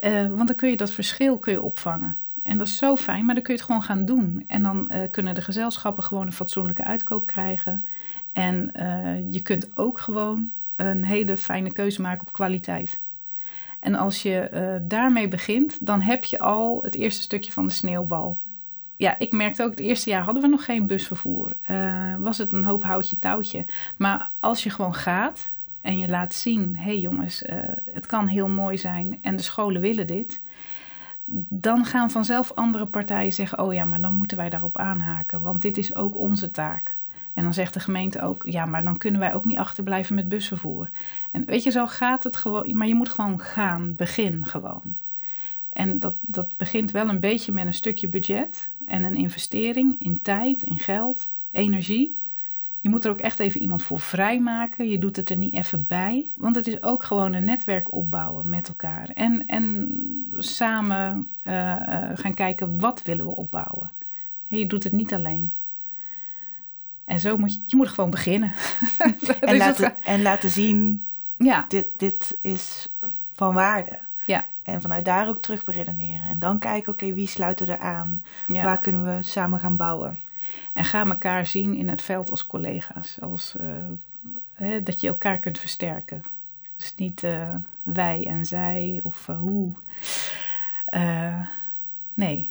uh, 0.00 0.26
want 0.28 0.46
dan 0.46 0.56
kun 0.56 0.70
je 0.70 0.76
dat 0.76 0.90
verschil 0.90 1.38
kun 1.38 1.52
je 1.52 1.62
opvangen. 1.62 2.16
En 2.42 2.58
dat 2.58 2.66
is 2.66 2.76
zo 2.76 2.96
fijn, 2.96 3.24
maar 3.24 3.34
dan 3.34 3.44
kun 3.44 3.54
je 3.54 3.60
het 3.60 3.68
gewoon 3.68 3.82
gaan 3.82 4.04
doen. 4.04 4.44
En 4.46 4.62
dan 4.62 4.88
uh, 4.90 4.98
kunnen 5.10 5.34
de 5.34 5.42
gezelschappen 5.42 6.04
gewoon 6.04 6.26
een 6.26 6.32
fatsoenlijke 6.32 6.84
uitkoop 6.84 7.26
krijgen. 7.26 7.84
En 8.32 8.72
uh, 8.76 9.32
je 9.32 9.42
kunt 9.42 9.76
ook 9.76 9.98
gewoon 9.98 10.50
een 10.76 11.04
hele 11.04 11.36
fijne 11.36 11.72
keuze 11.72 12.00
maken 12.00 12.26
op 12.26 12.32
kwaliteit. 12.32 13.00
En 13.80 13.94
als 13.94 14.22
je 14.22 14.50
uh, 14.52 14.88
daarmee 14.88 15.28
begint, 15.28 15.86
dan 15.86 16.00
heb 16.00 16.24
je 16.24 16.38
al 16.38 16.82
het 16.82 16.94
eerste 16.94 17.22
stukje 17.22 17.52
van 17.52 17.66
de 17.66 17.72
sneeuwbal. 17.72 18.40
Ja, 18.96 19.18
ik 19.18 19.32
merkte 19.32 19.62
ook, 19.62 19.70
het 19.70 19.80
eerste 19.80 20.10
jaar 20.10 20.22
hadden 20.22 20.42
we 20.42 20.48
nog 20.48 20.64
geen 20.64 20.86
busvervoer. 20.86 21.56
was 22.18 22.38
het 22.38 22.52
een 22.52 22.64
hoop 22.64 22.84
houtje 22.84 23.18
touwtje. 23.18 23.64
Maar 23.96 24.30
als 24.40 24.62
je 24.62 24.70
gewoon 24.70 24.94
gaat 24.94 25.50
en 25.80 25.98
je 25.98 26.08
laat 26.08 26.34
zien... 26.34 26.76
hé 26.76 26.82
hey 26.82 26.98
jongens, 26.98 27.42
het 27.92 28.06
kan 28.06 28.26
heel 28.26 28.48
mooi 28.48 28.78
zijn 28.78 29.18
en 29.22 29.36
de 29.36 29.42
scholen 29.42 29.80
willen 29.80 30.06
dit 30.06 30.40
dan 31.34 31.84
gaan 31.84 32.10
vanzelf 32.10 32.52
andere 32.54 32.86
partijen 32.86 33.32
zeggen: 33.32 33.58
Oh 33.58 33.74
ja, 33.74 33.84
maar 33.84 34.00
dan 34.00 34.14
moeten 34.14 34.36
wij 34.36 34.50
daarop 34.50 34.78
aanhaken, 34.78 35.42
want 35.42 35.62
dit 35.62 35.78
is 35.78 35.94
ook 35.94 36.16
onze 36.16 36.50
taak. 36.50 36.96
En 37.34 37.42
dan 37.42 37.54
zegt 37.54 37.74
de 37.74 37.80
gemeente 37.80 38.22
ook: 38.22 38.42
Ja, 38.44 38.64
maar 38.66 38.84
dan 38.84 38.96
kunnen 38.96 39.20
wij 39.20 39.34
ook 39.34 39.44
niet 39.44 39.58
achterblijven 39.58 40.14
met 40.14 40.28
busvervoer. 40.28 40.90
En 41.30 41.44
weet 41.44 41.62
je, 41.62 41.70
zo 41.70 41.86
gaat 41.86 42.24
het 42.24 42.36
gewoon. 42.36 42.76
Maar 42.76 42.86
je 42.86 42.94
moet 42.94 43.08
gewoon 43.08 43.40
gaan, 43.40 43.94
begin 43.96 44.46
gewoon. 44.46 44.96
En 45.72 45.98
dat, 45.98 46.14
dat 46.20 46.56
begint 46.56 46.90
wel 46.90 47.08
een 47.08 47.20
beetje 47.20 47.52
met 47.52 47.66
een 47.66 47.74
stukje 47.74 48.08
budget 48.08 48.68
en 48.86 49.04
een 49.04 49.16
investering 49.16 49.96
in 49.98 50.22
tijd, 50.22 50.62
in 50.62 50.78
geld, 50.78 51.30
energie. 51.50 52.20
Je 52.82 52.88
moet 52.88 53.04
er 53.04 53.10
ook 53.10 53.18
echt 53.18 53.38
even 53.38 53.60
iemand 53.60 53.82
voor 53.82 54.00
vrijmaken. 54.00 54.88
Je 54.88 54.98
doet 54.98 55.16
het 55.16 55.30
er 55.30 55.36
niet 55.36 55.54
even 55.54 55.86
bij. 55.86 56.26
Want 56.36 56.56
het 56.56 56.66
is 56.66 56.82
ook 56.82 57.02
gewoon 57.02 57.32
een 57.32 57.44
netwerk 57.44 57.92
opbouwen 57.92 58.48
met 58.48 58.68
elkaar. 58.68 59.08
En, 59.14 59.46
en 59.46 60.34
samen 60.38 61.28
uh, 61.46 61.52
uh, 61.52 62.08
gaan 62.14 62.34
kijken 62.34 62.80
wat 62.80 63.02
willen 63.02 63.24
we 63.24 63.36
opbouwen. 63.36 63.90
je 64.48 64.66
doet 64.66 64.84
het 64.84 64.92
niet 64.92 65.14
alleen. 65.14 65.52
En 67.04 67.20
zo 67.20 67.36
moet 67.36 67.52
je, 67.52 67.60
je 67.66 67.76
moet 67.76 67.88
gewoon 67.88 68.10
beginnen. 68.10 68.52
en, 69.40 69.56
laten, 69.56 70.02
en 70.04 70.22
laten 70.22 70.50
zien, 70.50 71.06
ja. 71.36 71.64
dit, 71.68 71.86
dit 71.96 72.38
is 72.40 72.88
van 73.32 73.54
waarde. 73.54 73.98
Ja. 74.24 74.44
En 74.62 74.80
vanuit 74.80 75.04
daar 75.04 75.28
ook 75.28 75.42
terug 75.42 75.64
beredeneren. 75.64 76.28
En 76.28 76.38
dan 76.38 76.58
kijken, 76.58 76.92
oké, 76.92 77.04
okay, 77.04 77.14
wie 77.14 77.28
sluiten 77.28 77.68
er 77.68 77.78
aan? 77.78 78.22
Ja. 78.46 78.64
Waar 78.64 78.78
kunnen 78.78 79.04
we 79.04 79.22
samen 79.22 79.60
gaan 79.60 79.76
bouwen? 79.76 80.18
En 80.72 80.84
ga 80.84 81.06
elkaar 81.06 81.46
zien 81.46 81.74
in 81.74 81.88
het 81.88 82.02
veld 82.02 82.30
als 82.30 82.46
collega's. 82.46 83.16
Als, 83.20 83.54
uh, 83.60 83.66
hè, 84.52 84.82
dat 84.82 85.00
je 85.00 85.08
elkaar 85.08 85.38
kunt 85.38 85.58
versterken. 85.58 86.24
Dus 86.76 86.94
niet 86.96 87.22
uh, 87.22 87.54
wij 87.82 88.26
en 88.26 88.46
zij 88.46 89.00
of 89.02 89.28
uh, 89.30 89.38
hoe. 89.38 89.72
nee. 92.14 92.50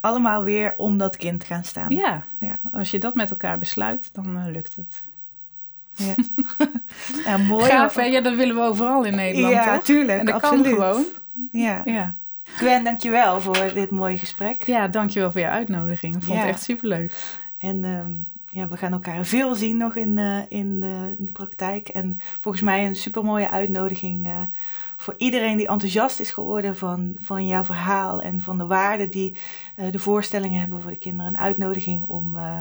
Allemaal 0.00 0.42
weer 0.42 0.74
om 0.76 0.98
dat 0.98 1.16
kind 1.16 1.44
gaan 1.44 1.64
staan. 1.64 1.94
Ja, 1.94 2.24
ja. 2.40 2.58
als 2.72 2.90
je 2.90 2.98
dat 2.98 3.14
met 3.14 3.30
elkaar 3.30 3.58
besluit, 3.58 4.10
dan 4.12 4.50
lukt 4.50 4.76
het. 4.76 5.02
Ja, 5.94 6.14
ja 7.24 7.36
mooi. 7.36 7.64
Gaaf, 7.70 7.94
hè? 7.94 8.02
Ja, 8.02 8.20
dat 8.20 8.34
willen 8.34 8.54
we 8.54 8.60
overal 8.60 9.04
in 9.04 9.14
Nederland, 9.14 9.54
Ja, 9.54 9.74
toch? 9.74 9.84
tuurlijk, 9.84 10.18
En 10.18 10.26
dat 10.26 10.34
absoluut. 10.34 10.64
kan 10.64 10.74
gewoon. 10.74 11.04
Ja. 11.52 11.82
Ja. 11.84 12.16
Gwen, 12.46 12.84
dankjewel 12.84 13.40
voor 13.40 13.70
dit 13.74 13.90
mooie 13.90 14.18
gesprek. 14.18 14.62
Ja, 14.62 14.88
dankjewel 14.88 15.32
voor 15.32 15.40
je 15.40 15.48
uitnodiging. 15.48 16.14
Ik 16.16 16.22
vond 16.22 16.38
Ja. 16.38 16.44
het 16.44 16.54
echt 16.54 16.62
superleuk. 16.62 17.12
En 17.58 17.84
ehm, 17.84 18.12
ja, 18.50 18.68
we 18.68 18.76
gaan 18.76 18.92
elkaar 18.92 19.24
veel 19.24 19.54
zien 19.54 19.76
nog 19.76 19.96
in, 19.96 20.18
eh, 20.18 20.38
in, 20.48 20.80
de, 20.80 21.14
in 21.18 21.24
de 21.24 21.32
praktijk. 21.32 21.88
En 21.88 22.20
volgens 22.40 22.62
mij 22.64 22.86
een 22.86 22.96
supermooie 22.96 23.48
uitnodiging 23.50 24.26
eh, 24.26 24.40
voor 24.96 25.14
iedereen 25.18 25.56
die 25.56 25.68
enthousiast 25.68 26.20
is 26.20 26.30
geworden 26.30 26.76
van, 26.76 27.16
van 27.18 27.46
jouw 27.46 27.64
verhaal 27.64 28.22
en 28.22 28.40
van 28.40 28.58
de 28.58 28.66
waarde 28.66 29.08
die 29.08 29.36
eh, 29.74 29.92
de 29.92 29.98
voorstellingen 29.98 30.60
hebben 30.60 30.82
voor 30.82 30.90
de 30.90 30.96
kinderen. 30.98 31.32
Een 31.34 31.38
uitnodiging 31.40 32.04
om, 32.06 32.36
eh, 32.36 32.58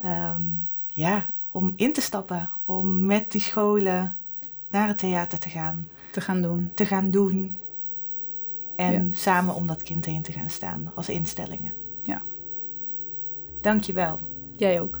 ehm, 0.00 0.42
ja, 0.86 1.26
om 1.50 1.72
in 1.76 1.92
te 1.92 2.00
stappen, 2.00 2.50
om 2.64 3.06
met 3.06 3.32
die 3.32 3.40
scholen 3.40 4.16
naar 4.70 4.88
het 4.88 4.98
theater 4.98 5.38
te 5.38 5.48
gaan, 5.48 5.88
Te 6.10 6.20
gaan 6.20 6.42
doen. 6.42 6.70
te 6.74 6.86
gaan 6.86 7.10
doen. 7.10 7.58
En 8.76 8.92
Ja. 8.92 9.16
samen 9.16 9.54
om 9.54 9.66
dat 9.66 9.82
kind 9.82 10.04
heen 10.04 10.22
te 10.22 10.32
gaan 10.32 10.50
staan 10.50 10.92
als 10.94 11.08
instellingen. 11.08 11.72
Ja. 12.02 12.22
Dankjewel. 13.60 14.18
Jij 14.56 14.80
ook. 14.80 15.00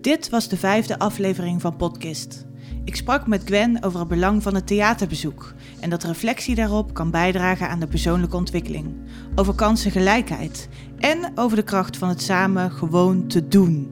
Dit 0.00 0.28
was 0.30 0.48
de 0.48 0.56
vijfde 0.56 0.98
aflevering 0.98 1.60
van 1.60 1.76
Podcast. 1.76 2.44
Ik 2.84 2.96
sprak 2.96 3.26
met 3.26 3.42
Gwen 3.44 3.82
over 3.82 3.98
het 3.98 4.08
belang 4.08 4.42
van 4.42 4.54
het 4.54 4.66
theaterbezoek 4.66 5.54
en 5.80 5.90
dat 5.90 6.02
reflectie 6.04 6.54
daarop 6.54 6.94
kan 6.94 7.10
bijdragen 7.10 7.68
aan 7.68 7.80
de 7.80 7.86
persoonlijke 7.86 8.36
ontwikkeling, 8.36 8.94
over 9.34 9.54
kansengelijkheid 9.54 10.68
en 10.98 11.32
over 11.34 11.56
de 11.56 11.62
kracht 11.62 11.96
van 11.96 12.08
het 12.08 12.22
samen 12.22 12.70
gewoon 12.70 13.26
te 13.26 13.48
doen. 13.48 13.90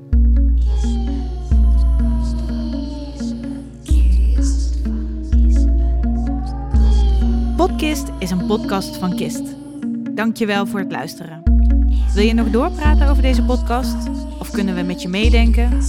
Podcast 7.58 8.08
is 8.18 8.30
een 8.30 8.46
podcast 8.46 8.96
van 8.96 9.16
Kist. 9.16 9.42
Dankjewel 10.14 10.66
voor 10.66 10.80
het 10.80 10.92
luisteren. 10.92 11.42
Wil 12.14 12.24
je 12.24 12.34
nog 12.34 12.50
doorpraten 12.50 13.08
over 13.08 13.22
deze 13.22 13.44
podcast? 13.44 14.08
Of 14.38 14.50
kunnen 14.50 14.74
we 14.74 14.82
met 14.82 15.02
je 15.02 15.08
meedenken? 15.08 15.82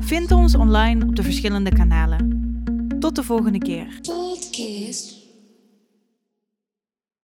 Vind 0.00 0.30
ons 0.30 0.54
online 0.54 1.06
op 1.06 1.16
de 1.16 1.22
verschillende 1.22 1.70
kanalen. 1.70 2.30
Tot 2.98 3.14
de 3.14 3.22
volgende 3.22 3.58
keer. 3.58 4.00